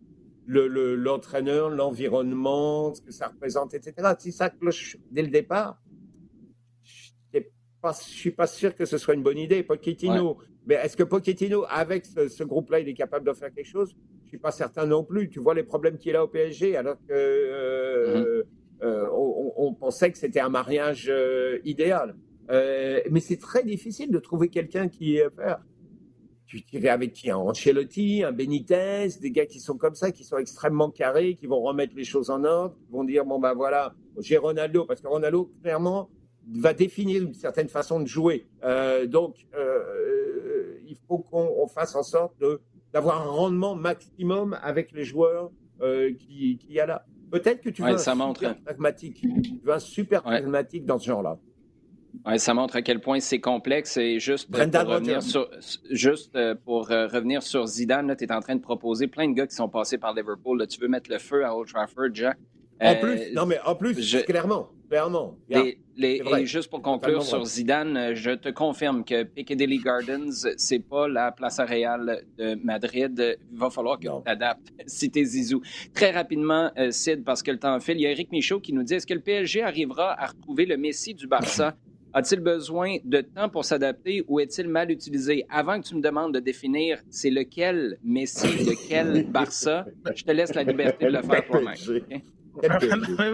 l'entraîneur, 0.47 1.69
le, 1.69 1.75
l'environnement, 1.75 2.93
ce 2.93 3.01
que 3.01 3.11
ça 3.11 3.27
représente, 3.27 3.73
etc. 3.73 4.13
Si 4.19 4.31
ça 4.31 4.49
cloche 4.49 4.97
dès 5.11 5.21
le 5.21 5.29
départ, 5.29 5.81
je 7.83 7.87
ne 7.89 7.93
suis 7.93 8.31
pas 8.31 8.47
sûr 8.47 8.75
que 8.75 8.85
ce 8.85 8.97
soit 8.97 9.13
une 9.13 9.23
bonne 9.23 9.37
idée. 9.37 9.61
Pochettino, 9.63 10.37
mais 10.65 10.75
est-ce 10.75 10.95
que 10.95 11.03
Pochettino, 11.03 11.65
avec 11.69 12.05
ce, 12.05 12.27
ce 12.29 12.43
groupe-là, 12.43 12.79
il 12.79 12.87
est 12.87 12.93
capable 12.93 13.25
de 13.25 13.33
faire 13.33 13.53
quelque 13.53 13.67
chose? 13.67 13.95
Suis 14.27 14.37
pas 14.37 14.51
certain 14.51 14.85
non 14.85 15.03
plus. 15.03 15.29
Tu 15.29 15.39
vois 15.39 15.53
les 15.53 15.63
problèmes 15.63 15.97
qu'il 15.97 16.15
a 16.15 16.23
au 16.23 16.27
PSG, 16.27 16.77
alors 16.77 16.97
que 17.07 17.13
euh, 17.13 18.17
mhm. 18.17 18.43
euh, 18.83 19.07
on, 19.11 19.73
pensait 19.73 20.11
que 20.11 20.17
c'était 20.17 20.39
un 20.39 20.49
mariage 20.49 21.07
euh, 21.09 21.59
idéal. 21.65 22.15
mais 22.49 23.19
c'est 23.19 23.39
très 23.39 23.63
difficile 23.63 24.11
de 24.11 24.19
trouver 24.19 24.49
quelqu'un 24.49 24.87
qui 24.87 25.19
faire. 25.35 25.59
Tu 26.53 26.61
tirais 26.61 26.89
avec 26.89 27.13
qui? 27.13 27.31
Un 27.31 27.37
Ancelotti, 27.37 28.23
un 28.23 28.31
Benitez, 28.31 29.07
des 29.19 29.31
gars 29.31 29.47
qui 29.47 29.59
sont 29.59 29.75
comme 29.75 29.95
ça, 29.95 30.11
qui 30.11 30.23
sont 30.23 30.37
extrêmement 30.37 30.91
carrés, 30.91 31.33
qui 31.33 31.47
vont 31.47 31.59
remettre 31.59 31.95
les 31.95 32.03
choses 32.03 32.29
en 32.29 32.43
ordre, 32.43 32.75
qui 32.75 32.91
vont 32.91 33.03
dire 33.03 33.25
bon 33.25 33.39
ben 33.39 33.55
voilà, 33.55 33.95
j'ai 34.19 34.37
Ronaldo 34.37 34.85
parce 34.85 35.01
que 35.01 35.07
Ronaldo 35.07 35.51
clairement 35.63 36.11
va 36.47 36.75
définir 36.75 37.23
une 37.23 37.33
certaine 37.33 37.69
façon 37.69 37.99
de 37.99 38.05
jouer. 38.05 38.45
donc 39.07 39.47
il 40.87 40.95
faut 41.07 41.17
qu'on 41.17 41.65
fasse 41.65 41.95
en 41.95 42.03
sorte 42.03 42.35
d'avoir 42.91 43.23
un 43.23 43.31
rendement 43.31 43.73
maximum 43.73 44.55
avec 44.61 44.91
les 44.91 45.05
joueurs 45.05 45.49
euh, 45.81 46.13
qui, 46.13 46.59
qui 46.59 46.73
y 46.73 46.79
a 46.79 46.85
là. 46.85 47.03
Peut-être 47.31 47.61
que 47.61 47.69
tu 47.71 47.81
veux 47.81 47.89
un 47.89 47.97
super 47.97 48.61
pragmatique. 48.61 49.21
Tu 49.21 49.59
veux 49.63 49.73
un 49.73 49.79
super 49.79 50.21
pragmatique 50.21 50.85
dans 50.85 50.99
ce 50.99 51.07
genre-là. 51.07 51.39
Ouais, 52.25 52.37
ça 52.37 52.53
montre 52.53 52.75
à 52.75 52.81
quel 52.81 52.99
point 52.99 53.19
c'est 53.19 53.39
complexe 53.39 53.97
et 53.97 54.19
juste 54.19 54.49
pour 54.49 54.59
revenir 54.59 55.21
sur, 55.21 55.49
juste 55.89 56.35
euh, 56.35 56.55
pour 56.55 56.91
euh, 56.91 57.07
revenir 57.07 57.43
sur 57.43 57.65
Zidane, 57.65 58.15
tu 58.17 58.23
es 58.23 58.31
en 58.31 58.39
train 58.39 58.55
de 58.55 58.61
proposer 58.61 59.07
plein 59.07 59.27
de 59.27 59.33
gars 59.33 59.47
qui 59.47 59.55
sont 59.55 59.67
passés 59.67 59.97
par 59.97 60.13
Liverpool. 60.13 60.65
tu 60.67 60.79
veux 60.79 60.87
mettre 60.87 61.09
le 61.09 61.17
feu 61.17 61.43
à 61.43 61.55
Old 61.55 61.67
Trafford, 61.67 62.13
Jack. 62.13 62.37
En 62.81 62.95
plus, 62.95 63.33
non 63.33 63.45
mais 63.45 63.59
en 63.65 63.75
plus, 63.75 64.17
clairement, 64.25 64.69
clairement. 64.89 65.37
et 65.49 65.79
juste 66.45 66.69
pour 66.69 66.81
conclure 66.81 67.23
sur 67.23 67.45
Zidane, 67.45 68.13
je 68.13 68.31
te 68.31 68.49
confirme 68.49 69.05
que 69.05 69.23
Piccadilly 69.23 69.77
Gardens, 69.77 70.47
c'est 70.57 70.79
pas 70.79 71.07
la 71.07 71.31
place 71.31 71.59
Real 71.59 72.23
de 72.37 72.55
Madrid. 72.55 73.37
Il 73.51 73.57
va 73.57 73.69
falloir 73.69 73.99
que 73.99 74.07
tu 74.07 74.23
t'adaptes 74.25 74.73
si 74.85 75.09
t'es 75.09 75.23
Zizou. 75.23 75.61
Très 75.93 76.11
rapidement, 76.11 76.71
euh, 76.77 76.91
Sid, 76.91 77.23
parce 77.23 77.41
que 77.41 77.51
le 77.51 77.59
temps 77.59 77.79
file, 77.79 77.97
il 77.97 78.01
y 78.01 78.07
a 78.07 78.11
Eric 78.11 78.31
Michaud 78.31 78.59
qui 78.59 78.73
nous 78.73 78.83
dit 78.83 78.95
est-ce 78.95 79.07
que 79.07 79.13
le 79.13 79.21
PSG 79.21 79.61
arrivera 79.61 80.19
à 80.21 80.27
retrouver 80.27 80.65
le 80.65 80.77
Messi 80.77 81.13
du 81.13 81.27
Barça? 81.27 81.75
A-t-il 82.15 82.41
besoin 82.41 82.97
de 83.03 83.21
temps 83.21 83.49
pour 83.49 83.65
s'adapter 83.65 84.23
ou 84.27 84.39
est-il 84.39 84.67
mal 84.67 84.91
utilisé? 84.91 85.45
Avant 85.49 85.81
que 85.81 85.87
tu 85.87 85.95
me 85.95 86.01
demandes 86.01 86.33
de 86.33 86.39
définir 86.39 86.99
c'est 87.09 87.31
lequel 87.31 87.97
Messi, 88.03 88.47
lequel 88.65 89.25
Barça, 89.31 89.85
je 90.15 90.23
te 90.23 90.31
laisse 90.31 90.53
la 90.53 90.63
liberté 90.63 91.05
de 91.05 91.11
le 91.11 91.21
faire 91.23 91.45
toi-même. 91.47 92.21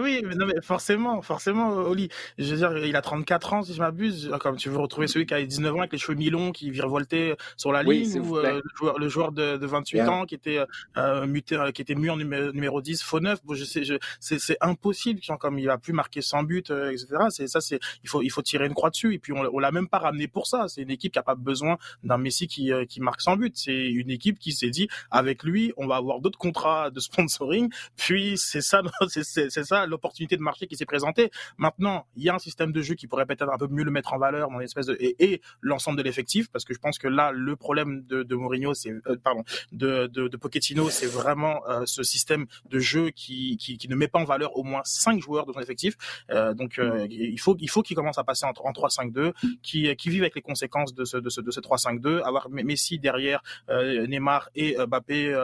Oui, 0.00 0.22
mais, 0.24 0.34
non, 0.34 0.46
mais 0.46 0.60
forcément, 0.62 1.20
forcément, 1.22 1.70
Oli. 1.70 2.08
Je 2.38 2.54
veux 2.54 2.56
dire, 2.56 2.86
il 2.86 2.96
a 2.96 3.02
34 3.02 3.52
ans, 3.52 3.62
si 3.62 3.74
je 3.74 3.80
m'abuse. 3.80 4.30
Comme 4.40 4.56
tu 4.56 4.68
veux 4.70 4.78
retrouver 4.78 5.06
celui 5.06 5.26
qui 5.26 5.34
a 5.34 5.42
19 5.42 5.74
ans 5.74 5.78
avec 5.80 5.92
les 5.92 5.98
cheveux 5.98 6.16
mi-longs, 6.16 6.52
qui 6.52 6.70
virevoltait 6.70 7.36
sur 7.56 7.72
la 7.72 7.82
ligne, 7.82 8.20
ou 8.20 8.38
euh, 8.38 8.60
le 8.62 8.70
joueur, 8.76 8.98
le 8.98 9.08
joueur 9.08 9.32
de, 9.32 9.56
de 9.56 9.66
28 9.66 10.00
ans 10.02 10.26
qui 10.26 10.34
était 10.34 10.64
euh, 10.96 11.26
muté, 11.26 11.56
euh, 11.56 11.70
qui 11.70 11.82
était 11.82 11.94
mu 11.94 12.10
en 12.10 12.16
numéro, 12.16 12.80
10, 12.80 13.02
faux 13.02 13.20
9. 13.20 13.44
Bon, 13.44 13.54
je 13.54 13.64
sais, 13.64 13.84
je, 13.84 13.94
c'est, 14.20 14.38
c'est 14.38 14.56
impossible, 14.60 15.20
comme 15.38 15.58
il 15.58 15.68
a 15.68 15.78
plus 15.78 15.92
marquer 15.92 16.22
100 16.22 16.44
buts, 16.44 16.62
euh, 16.70 16.90
etc. 16.90 17.06
C'est 17.30 17.46
ça, 17.46 17.60
c'est, 17.60 17.80
il 18.02 18.08
faut, 18.08 18.22
il 18.22 18.30
faut 18.30 18.42
tirer 18.42 18.66
une 18.66 18.74
croix 18.74 18.90
dessus. 18.90 19.14
Et 19.14 19.18
puis, 19.18 19.32
on, 19.32 19.42
on 19.52 19.58
l'a 19.58 19.72
même 19.72 19.88
pas 19.88 19.98
ramené 19.98 20.28
pour 20.28 20.46
ça. 20.46 20.66
C'est 20.68 20.82
une 20.82 20.90
équipe 20.90 21.12
qui 21.12 21.18
a 21.18 21.22
pas 21.22 21.34
besoin 21.34 21.78
d'un 22.02 22.18
Messi 22.18 22.46
qui, 22.46 22.72
qui 22.88 23.00
marque 23.00 23.20
100 23.20 23.36
buts. 23.36 23.52
C'est 23.54 23.72
une 23.90 24.10
équipe 24.10 24.38
qui 24.38 24.52
s'est 24.52 24.70
dit, 24.70 24.88
avec 25.10 25.42
lui, 25.42 25.72
on 25.76 25.86
va 25.86 25.96
avoir 25.96 26.20
d'autres 26.20 26.38
contrats 26.38 26.90
de 26.90 27.00
sponsoring. 27.00 27.70
Puis, 27.96 28.36
c'est 28.36 28.60
ça, 28.60 28.82
c'est 29.10 29.64
ça 29.64 29.86
l'opportunité 29.86 30.36
de 30.36 30.42
marché 30.42 30.66
qui 30.66 30.76
s'est 30.76 30.86
présentée. 30.86 31.30
Maintenant, 31.58 32.06
il 32.16 32.22
y 32.22 32.28
a 32.28 32.34
un 32.34 32.38
système 32.38 32.72
de 32.72 32.82
jeu 32.82 32.94
qui 32.94 33.06
pourrait 33.06 33.26
peut-être 33.26 33.48
un 33.48 33.58
peu 33.58 33.66
mieux 33.68 33.84
le 33.84 33.90
mettre 33.90 34.12
en 34.12 34.18
valeur 34.18 34.50
dans 34.50 34.60
espèce 34.60 34.88
et, 34.98 35.40
l'ensemble 35.60 35.98
de 35.98 36.02
l'effectif 36.02 36.50
parce 36.50 36.64
que 36.64 36.74
je 36.74 36.78
pense 36.78 36.98
que 36.98 37.08
là 37.08 37.32
le 37.32 37.56
problème 37.56 38.02
de, 38.06 38.34
Mourinho 38.34 38.74
c'est 38.74 38.90
euh, 38.90 39.16
pardon 39.22 39.44
de, 39.72 40.06
de, 40.06 40.28
de 40.28 40.36
Pochettino 40.36 40.88
c'est 40.90 41.06
vraiment 41.06 41.66
euh, 41.68 41.82
ce 41.86 42.02
système 42.02 42.46
de 42.68 42.78
jeu 42.78 43.10
qui, 43.10 43.56
qui, 43.56 43.88
ne 43.88 43.96
met 43.96 44.08
pas 44.08 44.18
en 44.18 44.24
valeur 44.24 44.56
au 44.56 44.62
moins 44.62 44.82
cinq 44.84 45.20
joueurs 45.20 45.46
de 45.46 45.52
son 45.52 45.60
effectif. 45.60 45.96
Euh, 46.30 46.54
donc 46.54 46.80
il 47.10 47.40
faut 47.40 47.56
il 47.58 47.68
faut 47.68 47.82
qu'il 47.82 47.96
commence 47.96 48.18
à 48.18 48.24
passer 48.24 48.46
en, 48.46 48.50
en 48.50 48.72
3-5-2 48.72 49.32
qui 49.62 49.94
qui 49.96 50.10
vive 50.10 50.22
avec 50.22 50.34
les 50.34 50.42
conséquences 50.42 50.94
de 50.94 51.04
ce 51.04 51.16
de 51.16 51.28
ce, 51.28 51.40
de 51.40 51.50
ce 51.50 51.60
3-5-2 51.60 52.22
avoir 52.22 52.48
Messi 52.50 52.98
derrière 52.98 53.42
Neymar 53.68 54.50
et 54.54 54.76
Mbappé 54.78 55.34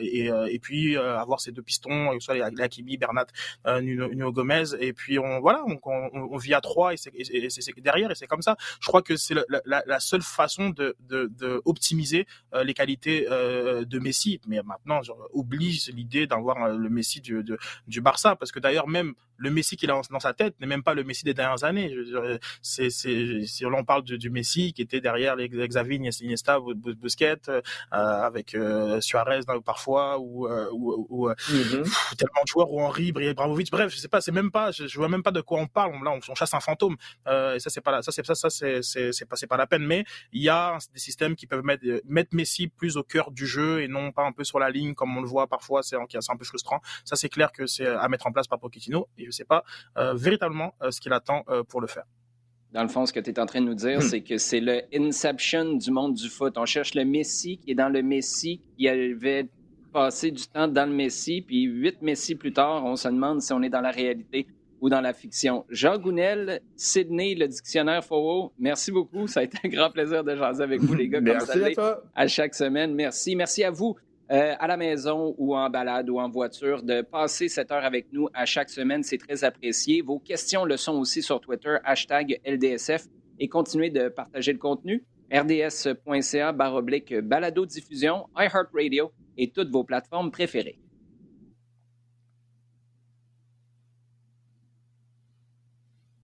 et, 0.00 0.26
et 0.26 0.58
puis 0.58 0.96
avoir 0.96 1.40
ces 1.40 1.52
deux 1.52 1.62
pistons 1.62 2.18
soit 2.20 2.36
Hakimi 2.58 2.98
Bernat 3.16 3.26
euh, 3.66 3.80
Nuno, 3.80 4.32
Gomez. 4.32 4.74
Et 4.80 4.92
puis 4.92 5.18
on 5.18 5.40
voilà, 5.40 5.64
on, 5.66 5.78
on, 5.84 6.36
vit 6.36 6.54
à 6.54 6.60
trois 6.60 6.92
et 6.92 6.96
c'est 6.96 7.12
derrière 7.78 8.10
et 8.10 8.14
c'est 8.14 8.26
comme 8.26 8.42
ça. 8.42 8.56
Je 8.80 8.86
crois 8.86 9.02
que 9.02 9.16
c'est 9.16 9.34
la, 9.34 9.82
la, 9.86 10.00
seule 10.00 10.22
façon 10.22 10.70
de, 10.70 10.96
de, 11.00 11.30
de 11.38 11.62
optimiser 11.64 12.26
euh, 12.54 12.64
les 12.64 12.74
qualités 12.74 13.26
euh, 13.30 13.84
de 13.84 13.98
Messi. 13.98 14.40
Mais 14.46 14.60
maintenant, 14.62 15.00
oblige 15.32 15.88
l'idée 15.88 16.26
d'avoir 16.26 16.68
le 16.68 16.88
Messi 16.88 17.20
du, 17.20 17.44
du 17.86 18.00
Barça 18.00 18.36
parce 18.36 18.52
que 18.52 18.60
d'ailleurs 18.60 18.88
même 18.88 19.14
le 19.38 19.50
Messi 19.50 19.76
qu'il 19.76 19.90
a 19.90 20.00
dans 20.10 20.20
sa 20.20 20.32
tête 20.32 20.58
n'est 20.60 20.66
même 20.66 20.82
pas 20.82 20.94
le 20.94 21.04
Messi 21.04 21.24
des 21.24 21.34
dernières 21.34 21.64
années. 21.64 21.94
C'est, 22.62 22.90
si 22.90 23.64
on 23.66 23.84
parle 23.84 24.02
du, 24.02 24.30
Messi 24.30 24.72
qui 24.72 24.82
était 24.82 25.00
derrière 25.00 25.36
les 25.36 25.48
Xavi, 25.48 25.96
Iniesta, 25.96 26.58
Busquets, 26.60 27.36
euh, 27.48 27.60
avec 27.90 28.54
euh, 28.54 29.00
Suarez 29.00 29.40
parfois 29.64 30.18
ou, 30.18 30.48
ou, 30.48 31.06
ou 31.08 31.28
mm-hmm. 31.28 32.16
tellement 32.16 32.42
de 32.42 32.48
joueurs 32.48 32.72
ou 32.72 32.80
Henri, 32.80 33.05
Bramovic. 33.12 33.70
Bref, 33.70 33.92
je 33.92 33.98
sais 33.98 34.08
pas, 34.08 34.20
c'est 34.20 34.32
même 34.32 34.50
pas, 34.50 34.70
je, 34.70 34.96
vois 34.96 35.08
même 35.08 35.22
pas 35.22 35.30
de 35.30 35.40
quoi 35.40 35.60
on 35.60 35.66
parle. 35.66 35.92
Là, 36.04 36.12
on, 36.12 36.34
chasse 36.34 36.54
un 36.54 36.60
fantôme. 36.60 36.96
et 37.26 37.58
ça, 37.58 37.70
c'est 37.70 37.80
pas 37.80 38.02
ça, 38.02 38.12
c'est 38.12 38.24
ça, 38.24 38.34
ça, 38.34 38.50
c'est, 38.50 39.28
pas, 39.28 39.36
pas 39.48 39.56
la 39.56 39.66
peine. 39.66 39.84
Mais 39.84 40.04
il 40.32 40.42
y 40.42 40.48
a 40.48 40.78
des 40.92 41.00
systèmes 41.00 41.36
qui 41.36 41.46
peuvent 41.46 41.64
mettre, 41.64 41.84
mettre 42.04 42.34
Messi 42.34 42.68
plus 42.68 42.96
au 42.96 43.02
cœur 43.02 43.30
du 43.30 43.46
jeu 43.46 43.82
et 43.82 43.88
non 43.88 44.12
pas 44.12 44.24
un 44.24 44.32
peu 44.32 44.44
sur 44.44 44.58
la 44.58 44.70
ligne 44.70 44.94
comme 44.94 45.16
on 45.16 45.20
le 45.20 45.28
voit 45.28 45.46
parfois. 45.46 45.82
C'est, 45.82 45.96
un 45.96 46.36
peu 46.36 46.44
frustrant. 46.44 46.80
Ça, 47.04 47.16
c'est 47.16 47.28
clair 47.28 47.52
que 47.52 47.66
c'est 47.66 47.86
à 47.86 48.08
mettre 48.08 48.26
en 48.26 48.32
place 48.32 48.46
par 48.46 48.58
Pochettino 48.58 49.08
je 49.18 49.26
ne 49.26 49.30
sais 49.30 49.44
pas 49.44 49.64
euh, 49.98 50.14
véritablement 50.14 50.74
euh, 50.82 50.90
ce 50.90 51.00
qu'il 51.00 51.12
attend 51.12 51.44
euh, 51.48 51.62
pour 51.62 51.80
le 51.80 51.86
faire. 51.86 52.04
Dans 52.72 52.82
le 52.82 52.88
fond, 52.88 53.06
ce 53.06 53.12
que 53.12 53.20
tu 53.20 53.30
es 53.30 53.38
en 53.38 53.46
train 53.46 53.60
de 53.60 53.66
nous 53.66 53.74
dire, 53.74 53.98
hmm. 53.98 54.02
c'est 54.02 54.22
que 54.22 54.38
c'est 54.38 54.60
le 54.60 54.82
inception 54.94 55.74
du 55.74 55.90
monde 55.90 56.14
du 56.14 56.28
foot. 56.28 56.58
On 56.58 56.66
cherche 56.66 56.94
le 56.94 57.04
Messi 57.04 57.58
qui 57.58 57.70
est 57.70 57.74
dans 57.74 57.88
le 57.88 58.02
Messi, 58.02 58.62
qui 58.76 58.88
avait 58.88 59.48
passé 59.96 60.30
du 60.30 60.46
temps 60.46 60.68
dans 60.68 60.86
le 60.86 60.94
Messi, 60.94 61.40
puis 61.40 61.62
huit 61.62 62.02
Messi 62.02 62.34
plus 62.34 62.52
tard, 62.52 62.84
on 62.84 62.96
se 62.96 63.08
demande 63.08 63.40
si 63.40 63.50
on 63.54 63.62
est 63.62 63.70
dans 63.70 63.80
la 63.80 63.90
réalité 63.90 64.46
ou 64.82 64.90
dans 64.90 65.00
la 65.00 65.14
fiction. 65.14 65.64
Jean 65.70 65.96
Gounel, 65.96 66.60
Sydney, 66.76 67.34
le 67.34 67.48
dictionnaire 67.48 68.04
FOO, 68.04 68.52
merci 68.58 68.92
beaucoup. 68.92 69.26
Ça 69.26 69.40
a 69.40 69.44
été 69.44 69.56
un 69.64 69.68
grand 69.70 69.90
plaisir 69.90 70.22
de 70.22 70.36
jaser 70.36 70.62
avec 70.62 70.82
vous, 70.82 70.92
les 70.92 71.08
gars, 71.08 71.16
comme 71.16 71.24
merci 71.24 71.64
à, 71.64 71.70
toi. 71.70 72.02
à 72.14 72.26
chaque 72.26 72.54
semaine. 72.54 72.94
Merci. 72.94 73.34
Merci 73.36 73.64
à 73.64 73.70
vous 73.70 73.96
euh, 74.30 74.52
à 74.58 74.66
la 74.66 74.76
maison 74.76 75.34
ou 75.38 75.56
en 75.56 75.70
balade 75.70 76.10
ou 76.10 76.20
en 76.20 76.28
voiture, 76.28 76.82
de 76.82 77.00
passer 77.00 77.48
cette 77.48 77.70
heure 77.72 77.86
avec 77.86 78.08
nous 78.12 78.28
à 78.34 78.44
chaque 78.44 78.68
semaine. 78.68 79.02
C'est 79.02 79.16
très 79.16 79.44
apprécié. 79.44 80.02
Vos 80.02 80.18
questions 80.18 80.66
le 80.66 80.76
sont 80.76 80.98
aussi 80.98 81.22
sur 81.22 81.40
Twitter, 81.40 81.78
hashtag 81.84 82.38
LDSF, 82.44 83.06
et 83.38 83.48
continuez 83.48 83.88
de 83.88 84.10
partager 84.10 84.52
le 84.52 84.58
contenu. 84.58 85.04
rds.ca, 85.32 86.52
barre 86.52 86.82
balado-diffusion, 86.82 88.26
iHeartRadio 88.36 89.10
et 89.36 89.50
toutes 89.50 89.70
vos 89.70 89.84
plateformes 89.84 90.30
préférées. 90.30 90.78